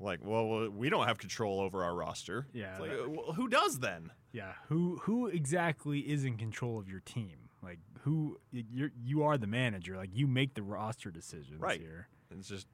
like, 0.02 0.20
well, 0.24 0.70
we 0.70 0.90
don't 0.90 1.08
have 1.08 1.18
control 1.18 1.60
over 1.60 1.84
our 1.84 1.96
roster. 1.96 2.48
Yeah, 2.54 2.72
It's 2.72 2.80
like, 2.82 2.90
that- 2.92 3.04
uh, 3.06 3.10
well, 3.10 3.34
who 3.34 3.48
does 3.48 3.80
then? 3.80 4.12
Yeah, 4.34 4.54
who 4.70 4.98
who 5.04 5.28
exactly 5.28 6.00
is 6.00 6.24
in 6.26 6.38
control 6.38 6.80
of 6.80 6.88
your 6.90 7.02
team? 7.02 7.50
Like 7.62 7.80
who 8.02 8.40
you 8.52 8.90
you 9.04 9.24
are 9.24 9.38
the 9.38 9.48
manager. 9.48 9.98
Like 9.98 10.10
you 10.14 10.26
make 10.28 10.54
the 10.56 10.64
roster 10.64 11.12
decisions 11.12 11.60
Right. 11.60 11.80
here. 11.80 12.08
It's 12.32 12.48
just 12.48 12.68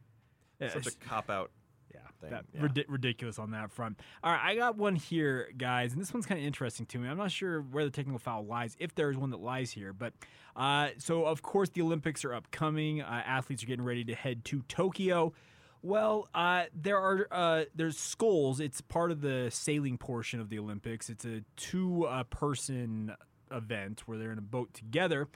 Yeah, 0.59 0.69
such 0.69 0.87
a 0.87 0.91
cop 0.91 1.29
out. 1.29 1.51
Yeah, 1.93 2.29
that, 2.29 2.45
yeah. 2.53 2.61
ridi- 2.63 2.85
ridiculous 2.89 3.39
on 3.39 3.51
that 3.51 3.71
front. 3.71 3.99
All 4.23 4.31
right, 4.31 4.41
I 4.51 4.55
got 4.55 4.75
one 4.77 4.95
here, 4.97 5.49
guys, 5.57 5.93
and 5.93 6.01
this 6.01 6.13
one's 6.13 6.25
kind 6.25 6.39
of 6.39 6.45
interesting 6.45 6.85
to 6.87 6.99
me. 6.99 7.07
I'm 7.07 7.17
not 7.17 7.31
sure 7.31 7.61
where 7.61 7.85
the 7.85 7.91
technical 7.91 8.19
foul 8.19 8.45
lies, 8.45 8.75
if 8.77 8.93
there 8.93 9.09
is 9.09 9.17
one 9.17 9.29
that 9.31 9.39
lies 9.39 9.71
here, 9.71 9.93
but 9.93 10.13
uh, 10.55 10.89
so 10.97 11.25
of 11.25 11.41
course 11.41 11.69
the 11.69 11.81
Olympics 11.81 12.23
are 12.25 12.33
upcoming. 12.33 13.01
Uh, 13.01 13.23
athletes 13.25 13.63
are 13.63 13.67
getting 13.67 13.85
ready 13.85 14.03
to 14.03 14.13
head 14.15 14.43
to 14.45 14.61
Tokyo. 14.67 15.33
Well, 15.83 16.27
uh, 16.33 16.65
there 16.73 16.97
are 16.97 17.27
uh, 17.31 17.63
there's 17.75 17.97
sculls. 17.97 18.59
It's 18.59 18.81
part 18.81 19.11
of 19.11 19.21
the 19.21 19.49
sailing 19.51 19.97
portion 19.97 20.39
of 20.39 20.49
the 20.49 20.59
Olympics. 20.59 21.09
It's 21.09 21.25
a 21.25 21.43
two 21.55 22.05
uh, 22.05 22.23
person 22.23 23.13
event 23.51 24.03
where 24.05 24.17
they're 24.17 24.31
in 24.31 24.37
a 24.37 24.41
boat 24.41 24.73
together. 24.73 25.27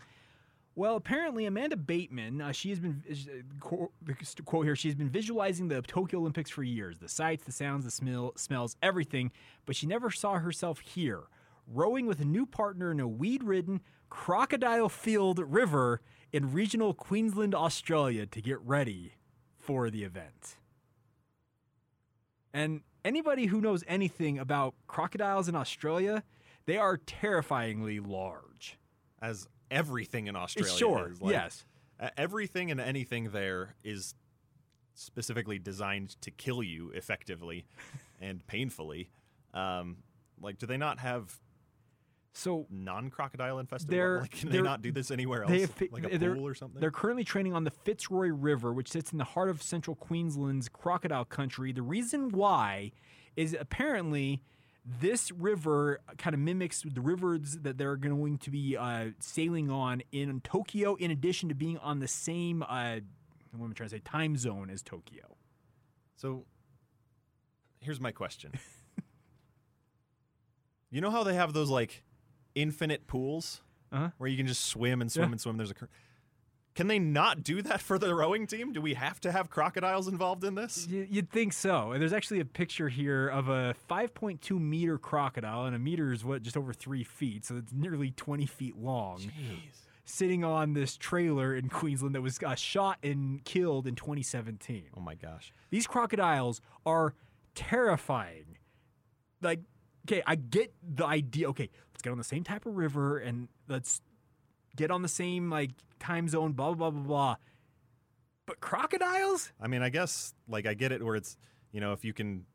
Well, 0.74 0.96
apparently 0.96 1.46
Amanda 1.46 1.76
Bateman, 1.76 2.42
uh, 2.42 2.54
she 2.54 2.70
has 2.70 2.80
been 2.80 3.04
uh, 3.10 3.16
qu- 3.60 3.92
the 4.04 4.16
quote 4.46 4.66
here. 4.66 4.76
She's 4.76 4.96
been 4.96 5.10
visualizing 5.10 5.68
the 5.68 5.82
Tokyo 5.82 6.20
Olympics 6.20 6.50
for 6.50 6.64
years, 6.64 6.98
the 6.98 7.10
sights, 7.10 7.44
the 7.44 7.52
sounds, 7.52 7.84
the 7.84 7.92
smell, 7.92 8.34
smells, 8.38 8.78
everything. 8.82 9.32
But 9.66 9.76
she 9.76 9.86
never 9.86 10.10
saw 10.10 10.40
herself 10.40 10.80
here, 10.80 11.24
rowing 11.68 12.06
with 12.06 12.22
a 12.22 12.26
new 12.26 12.46
partner 12.46 12.92
in 12.92 13.02
a 13.02 13.08
weed-ridden, 13.08 13.82
crocodile-filled 14.10 15.40
river 15.40 16.02
in 16.32 16.54
regional 16.54 16.94
Queensland, 16.94 17.54
Australia, 17.54 18.26
to 18.26 18.42
get 18.42 18.60
ready 18.62 19.16
for 19.72 19.90
the 19.90 20.04
event. 20.04 20.58
And 22.54 22.82
anybody 23.06 23.46
who 23.46 23.62
knows 23.62 23.86
anything 23.88 24.38
about 24.38 24.74
crocodiles 24.86 25.48
in 25.48 25.56
Australia, 25.56 26.24
they 26.66 26.78
are 26.78 26.98
terrifyingly 26.98 28.02
large. 28.02 28.78
As 29.22 29.48
everything 29.70 30.28
in 30.28 30.36
Australia 30.36 30.74
sure, 30.74 31.12
is. 31.12 31.22
Like, 31.22 31.32
yes. 31.32 31.66
Everything 32.18 32.70
and 32.70 32.82
anything 32.82 33.30
there 33.30 33.76
is 33.84 34.14
specifically 34.94 35.58
designed 35.58 36.20
to 36.22 36.32
kill 36.32 36.62
you 36.62 36.90
effectively 36.90 37.66
and 38.20 38.46
painfully. 38.48 39.10
Um, 39.54 39.98
like, 40.42 40.58
do 40.58 40.66
they 40.66 40.78
not 40.78 41.00
have 41.00 41.40
So 42.34 42.66
non-crocodile 42.70 43.60
infested? 43.60 43.90
They're-? 43.90 44.20
Like, 44.22 44.32
can 44.32 44.50
they 44.50 44.54
they're- 44.54 44.64
not 44.64 44.82
do 44.82 44.92
this 44.92 45.12
anywhere 45.12 45.44
else? 45.44 45.52
Have 45.52 45.82
like 45.92 46.06
a 46.06 46.18
pool 46.18 46.48
or 46.48 46.56
something? 46.56 46.80
They're 46.80 46.92
currently 46.92 47.24
training 47.24 47.54
on 47.54 47.64
the 47.64 47.72
Fitzroy 47.72 48.30
River, 48.30 48.72
which 48.74 48.90
sits 48.90 49.12
in 49.12 49.18
the 49.18 49.24
heart 49.24 49.50
of 49.50 49.62
central 49.62 49.96
Queensland's 49.96 50.70
crocodile 50.70 51.26
country. 51.26 51.72
The 51.72 51.82
reason 51.82 52.30
why 52.30 52.92
is 53.36 53.56
apparently 53.60 54.42
this 54.86 55.32
river 55.32 56.00
kind 56.18 56.34
of 56.34 56.40
mimics 56.40 56.82
the 56.82 57.02
rivers 57.02 57.58
that 57.62 57.78
they're 57.78 57.96
going 57.96 58.38
to 58.40 58.50
be 58.50 58.76
uh, 58.76 59.10
sailing 59.20 59.70
on 59.70 60.02
in 60.12 60.42
Tokyo, 60.42 60.96
in 60.96 61.12
addition 61.12 61.50
to 61.50 61.56
being 61.56 61.78
on 61.78 62.00
the 62.00 62.08
same, 62.08 62.64
uh, 62.64 63.00
what 63.56 63.66
am 63.66 63.72
I 63.72 63.74
trying 63.74 63.90
to 63.90 63.96
say, 63.96 64.00
time 64.00 64.38
zone 64.38 64.70
as 64.70 64.82
Tokyo. 64.82 65.36
So 66.16 66.46
here's 67.80 68.00
my 68.00 68.12
question. 68.12 68.54
you 70.90 71.02
know 71.02 71.12
how 71.12 71.24
they 71.24 71.36
have 71.36 71.54
those 71.54 71.70
like 71.70 72.04
infinite 72.56 73.08
pools 73.08 73.62
Uh-huh. 73.92 74.10
where 74.18 74.30
you 74.30 74.38
can 74.38 74.48
just 74.48 74.66
swim 74.66 75.02
and 75.02 75.12
swim 75.12 75.30
Yeah. 75.30 75.32
and 75.34 75.42
swim? 75.42 75.58
There's 75.58 75.72
a 75.72 75.76
cur- 75.76 75.90
Can 76.74 76.88
they 76.88 77.00
not 77.00 77.44
do 77.44 77.62
that 77.64 77.82
for 77.82 78.00
the 78.00 78.16
rowing 78.16 78.48
team? 78.48 78.72
Do 78.72 78.80
we 78.80 78.94
have 78.94 79.20
to 79.22 79.32
have 79.34 79.50
crocodiles 79.50 80.08
involved 80.08 80.46
in 80.46 80.56
this? 80.56 80.88
Y- 80.90 81.06
You'd 81.12 81.30
think 81.30 81.52
so. 81.52 81.92
And 81.92 82.02
there's 82.02 82.14
actually 82.14 82.40
a 82.40 82.46
picture 82.46 82.88
here 82.88 83.28
of 83.28 83.50
a 83.50 83.76
5.2 83.90 84.58
meter 84.58 84.98
crocodile, 84.98 85.66
and 85.66 85.76
a 85.76 85.80
meter 85.80 86.14
is 86.14 86.24
what, 86.24 86.44
just 86.44 86.56
over 86.56 86.72
three 86.72 87.04
feet, 87.04 87.44
so 87.44 87.58
it's 87.58 87.74
nearly 87.74 88.12
20 88.12 88.46
feet 88.46 88.78
long. 88.78 89.20
Jeez. 89.20 89.82
sitting 90.04 90.44
on 90.44 90.74
this 90.74 90.98
trailer 90.98 91.56
in 91.56 91.70
Queensland 91.70 92.16
that 92.16 92.22
was 92.22 92.38
uh, 92.44 92.56
shot 92.56 92.98
and 93.04 93.44
killed 93.46 93.86
in 93.88 93.96
2017. 93.96 94.86
Oh 94.98 95.00
my 95.02 95.16
gosh. 95.16 95.54
These 95.70 95.88
crocodiles 95.88 96.60
are 96.86 97.14
terrifying. 97.56 98.58
Like, 99.42 99.62
okay, 100.08 100.22
I 100.26 100.36
get 100.36 100.74
the 100.82 101.06
idea. 101.06 101.50
Okay, 101.50 101.70
let's 101.94 102.02
get 102.02 102.12
on 102.12 102.18
the 102.18 102.24
same 102.24 102.44
type 102.44 102.66
of 102.66 102.76
river 102.76 103.18
and 103.20 103.48
let's 103.68 104.02
get 104.76 104.92
on 104.92 105.02
the 105.02 105.08
same 105.08 105.50
like 105.50 105.72
time 106.00 106.28
zone. 106.28 106.54
Blah 106.54 106.74
blah 106.74 106.90
blah 106.92 107.02
blah. 107.02 107.36
But 108.46 108.60
crocodiles? 108.60 109.52
I 109.62 109.68
mean, 109.68 109.82
I 109.82 109.90
guess 109.90 110.34
like 110.48 110.66
I 110.66 110.74
get 110.74 110.92
it 110.92 111.04
where 111.04 111.16
it's 111.16 111.38
you 111.72 111.80
know 111.80 111.94
if 111.94 112.04
you 112.04 112.14
can 112.14 112.46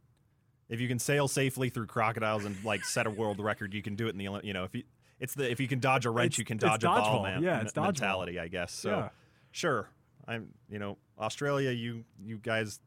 if 0.69 0.81
you 0.81 0.89
can 0.89 0.99
sail 0.99 1.29
safely 1.29 1.69
through 1.71 1.87
crocodiles 1.87 2.45
and 2.45 2.57
like 2.65 2.85
set 2.85 3.07
a 3.07 3.11
world 3.11 3.41
record, 3.41 3.73
you 3.73 3.83
can 3.83 3.95
do 3.95 4.07
it 4.07 4.11
in 4.11 4.19
the 4.19 4.41
you 4.43 4.53
know 4.53 4.65
if 4.65 4.75
you 4.75 4.83
it's 5.21 5.35
the 5.35 5.51
if 5.51 5.61
you 5.61 5.69
can 5.69 5.79
dodge 5.79 6.05
a 6.07 6.11
wrench, 6.11 6.35
It's- 6.35 6.39
you 6.39 6.45
can 6.45 6.59
dodge 6.59 6.85
a 6.85 6.89
ball 6.89 7.23
man, 7.23 7.43
Yeah, 7.43 7.61
it's 7.63 7.73
dodgeball. 7.73 7.85
mentality, 7.85 8.39
I 8.41 8.49
guess. 8.49 8.73
So 8.73 8.91
Yeah. 8.91 9.09
sure, 9.53 9.89
I'm 10.27 10.53
you 10.69 10.79
know 10.79 10.99
Australia, 11.19 11.71
you 11.71 12.05
you 12.23 12.39
guys, 12.39 12.81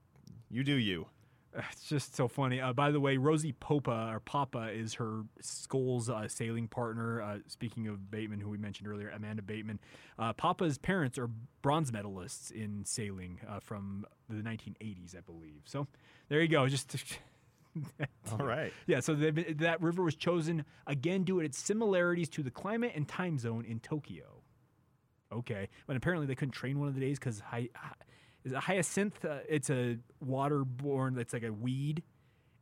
you 0.52 0.64
do 0.64 0.74
you. 0.76 1.08
It's 1.72 1.88
just 1.90 2.16
so 2.16 2.28
funny. 2.28 2.62
Uh, 2.62 2.74
by 2.74 2.92
the 2.92 3.00
way, 3.00 3.18
Rosie 3.18 3.54
Popa 3.54 4.10
or 4.14 4.20
Papa 4.20 4.70
is 4.72 4.94
her 4.96 5.24
Sculls 5.42 6.10
uh, 6.10 6.28
sailing 6.28 6.68
partner. 6.68 7.22
Uh, 7.22 7.38
speaking 7.48 7.88
of 7.88 8.12
Bateman, 8.12 8.40
who 8.40 8.50
we 8.50 8.58
mentioned 8.58 8.88
earlier, 8.88 9.10
Amanda 9.10 9.42
Bateman. 9.42 9.80
Uh, 10.18 10.34
Papa's 10.34 10.78
parents 10.78 11.18
are 11.18 11.30
bronze 11.62 11.92
medalists 11.92 12.52
in 12.52 12.86
sailing 12.86 13.40
uh, 13.48 13.60
from 13.60 14.06
the 14.30 14.44
1980s, 14.44 15.18
I 15.18 15.22
believe. 15.22 15.62
So 15.66 15.88
there 16.30 16.42
you 16.42 16.48
go. 16.48 16.68
Just 16.68 16.96
All 18.32 18.46
right. 18.46 18.72
yeah. 18.88 19.00
So 19.00 19.16
been- 19.16 19.58
that 19.60 19.82
river 19.82 20.04
was 20.04 20.16
chosen 20.16 20.66
again 20.88 21.24
due 21.24 21.40
to 21.40 21.46
its 21.46 21.58
similarities 21.58 22.30
to 22.30 22.44
the 22.44 22.52
climate 22.52 22.92
and 22.96 23.08
time 23.08 23.38
zone 23.40 23.66
in 23.66 23.80
Tokyo. 23.80 24.44
Okay, 25.32 25.70
but 25.86 25.96
apparently 25.96 26.26
they 26.26 26.34
couldn't 26.34 26.54
train 26.54 26.80
one 26.80 26.88
of 26.88 26.96
the 26.96 27.02
days 27.02 27.20
because 27.20 27.40
hi, 27.40 27.70
hi- 27.76 27.94
is 28.44 28.52
a 28.54 28.60
hyacinth? 28.60 29.24
Uh, 29.26 29.40
it's 29.48 29.70
a 29.70 29.98
waterborne. 30.26 31.16
That's 31.16 31.34
like 31.34 31.44
a 31.44 31.52
weed. 31.52 32.04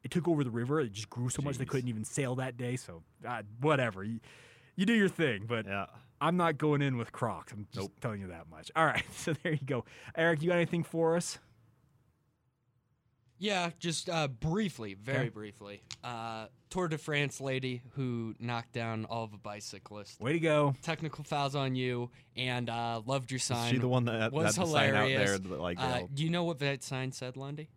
It 0.03 0.11
took 0.11 0.27
over 0.27 0.43
the 0.43 0.49
river. 0.51 0.79
It 0.81 0.93
just 0.93 1.09
grew 1.09 1.29
so 1.29 1.41
much 1.41 1.57
they 1.57 1.65
couldn't 1.65 1.89
even 1.89 2.03
sail 2.05 2.35
that 2.35 2.57
day. 2.57 2.75
So 2.77 3.03
uh, 3.27 3.41
whatever. 3.61 4.03
You, 4.03 4.19
you 4.75 4.85
do 4.85 4.93
your 4.93 5.09
thing, 5.09 5.45
but 5.47 5.65
Yeah. 5.65 5.85
I'm 6.19 6.35
not 6.37 6.57
going 6.57 6.81
in 6.81 6.97
with 6.97 7.11
Crocs. 7.11 7.51
I'm 7.53 7.67
just 7.71 7.77
Nope. 7.89 7.91
telling 8.01 8.21
you 8.21 8.27
that 8.27 8.49
much. 8.49 8.71
All 8.75 8.85
right, 8.85 9.03
so 9.13 9.33
there 9.43 9.51
you 9.53 9.59
go. 9.65 9.85
Eric, 10.15 10.41
you 10.41 10.49
got 10.49 10.55
anything 10.55 10.83
for 10.83 11.15
us? 11.15 11.37
Yeah, 13.39 13.69
just 13.79 14.09
uh, 14.09 14.27
briefly, 14.27 14.95
very 14.95 15.19
Okay. 15.19 15.29
briefly. 15.29 15.81
Uh, 16.03 16.47
Tour 16.69 16.87
de 16.87 16.97
France 16.97 17.39
lady 17.39 17.81
who 17.91 18.33
knocked 18.39 18.73
down 18.73 19.05
all 19.05 19.27
the 19.27 19.37
bicyclists. 19.37 20.19
Way 20.19 20.33
to 20.33 20.39
go. 20.39 20.75
Technical 20.81 21.23
fouls 21.23 21.55
on 21.55 21.75
you, 21.75 22.09
and 22.35 22.69
uh, 22.69 23.01
loved 23.05 23.31
your 23.31 23.39
sign. 23.39 23.65
Is 23.67 23.71
she 23.73 23.77
the 23.77 23.87
one 23.87 24.05
that 24.05 24.31
was 24.33 24.55
had 24.55 24.65
the 24.65 24.69
sign 24.71 24.95
out 24.95 25.07
hilarious. 25.07 25.29
there 25.29 25.37
that, 25.39 25.59
like, 25.61 25.79
uh, 25.79 25.83
uh, 25.83 26.01
do 26.13 26.23
you 26.23 26.29
know 26.29 26.43
what 26.45 26.59
that 26.59 26.83
sign 26.83 27.11
said, 27.11 27.37
Lundy? 27.37 27.69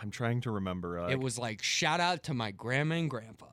I'm 0.00 0.10
trying 0.12 0.42
to 0.42 0.50
remember. 0.52 1.00
Uh, 1.00 1.08
it 1.08 1.18
was 1.20 1.38
like 1.38 1.62
shout 1.62 1.98
out 2.00 2.22
to 2.24 2.34
my 2.34 2.50
grandma 2.52 2.96
and 2.96 3.10
grandpa. 3.10 3.46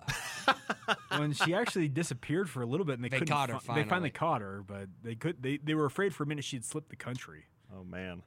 when 1.17 1.33
she 1.33 1.55
actually 1.55 1.87
disappeared 1.87 2.49
for 2.49 2.61
a 2.61 2.65
little 2.67 2.85
bit, 2.85 2.95
and 2.95 3.03
they, 3.03 3.09
They 3.09 3.17
couldn't 3.19 3.33
caught 3.33 3.49
her 3.49 3.59
fi- 3.59 3.73
They 3.75 3.79
finally 3.81 3.89
finally. 3.89 4.09
caught 4.11 4.41
her, 4.41 4.61
but 4.67 4.87
they 5.01 5.15
could. 5.15 5.41
They, 5.41 5.57
they 5.57 5.73
were 5.73 5.85
afraid 5.85 6.13
for 6.13 6.23
a 6.23 6.27
minute 6.27 6.43
she'd 6.43 6.63
slip 6.65 6.89
the 6.89 6.95
country. 6.95 7.45
oh 7.75 7.83
man. 7.83 8.21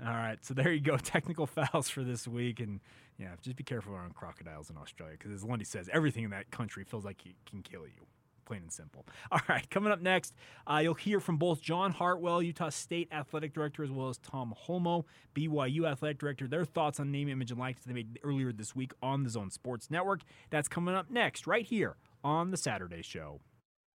All 0.00 0.12
right. 0.12 0.38
So 0.44 0.54
there 0.54 0.72
you 0.72 0.80
go. 0.80 0.96
Technical 1.02 1.46
fouls 1.46 1.88
for 1.88 2.02
this 2.02 2.26
week, 2.26 2.60
and 2.60 2.80
yeah, 3.18 3.34
just 3.42 3.56
be 3.56 3.64
careful 3.64 3.94
around 3.94 4.14
crocodiles 4.14 4.70
in 4.70 4.76
Australia 4.76 5.16
because, 5.18 5.32
as 5.32 5.44
Lundy 5.44 5.64
says, 5.64 5.88
everything 5.92 6.24
in 6.24 6.30
that 6.30 6.50
country 6.50 6.84
feels 6.84 7.04
like 7.04 7.24
it 7.26 7.34
can 7.48 7.62
kill 7.62 7.82
you. 7.82 8.06
Plain 8.44 8.62
and 8.62 8.72
simple. 8.72 9.06
All 9.30 9.40
right, 9.48 9.68
coming 9.70 9.92
up 9.92 10.00
next, 10.00 10.34
uh, 10.66 10.80
you'll 10.82 10.94
hear 10.94 11.20
from 11.20 11.36
both 11.36 11.62
John 11.62 11.92
Hartwell, 11.92 12.42
Utah 12.42 12.70
State 12.70 13.08
Athletic 13.12 13.54
Director, 13.54 13.84
as 13.84 13.90
well 13.90 14.08
as 14.08 14.18
Tom 14.18 14.54
Holmoe, 14.66 15.04
BYU 15.34 15.88
Athletic 15.88 16.18
Director, 16.18 16.48
their 16.48 16.64
thoughts 16.64 16.98
on 16.98 17.12
name, 17.12 17.28
image, 17.28 17.52
and 17.52 17.60
likeness 17.60 17.84
they 17.84 17.92
made 17.92 18.18
earlier 18.24 18.52
this 18.52 18.74
week 18.74 18.92
on 19.00 19.22
the 19.22 19.30
Zone 19.30 19.50
Sports 19.50 19.90
Network. 19.90 20.22
That's 20.50 20.68
coming 20.68 20.94
up 20.94 21.08
next, 21.08 21.46
right 21.46 21.64
here 21.64 21.96
on 22.24 22.50
the 22.50 22.56
Saturday 22.56 23.02
Show. 23.02 23.40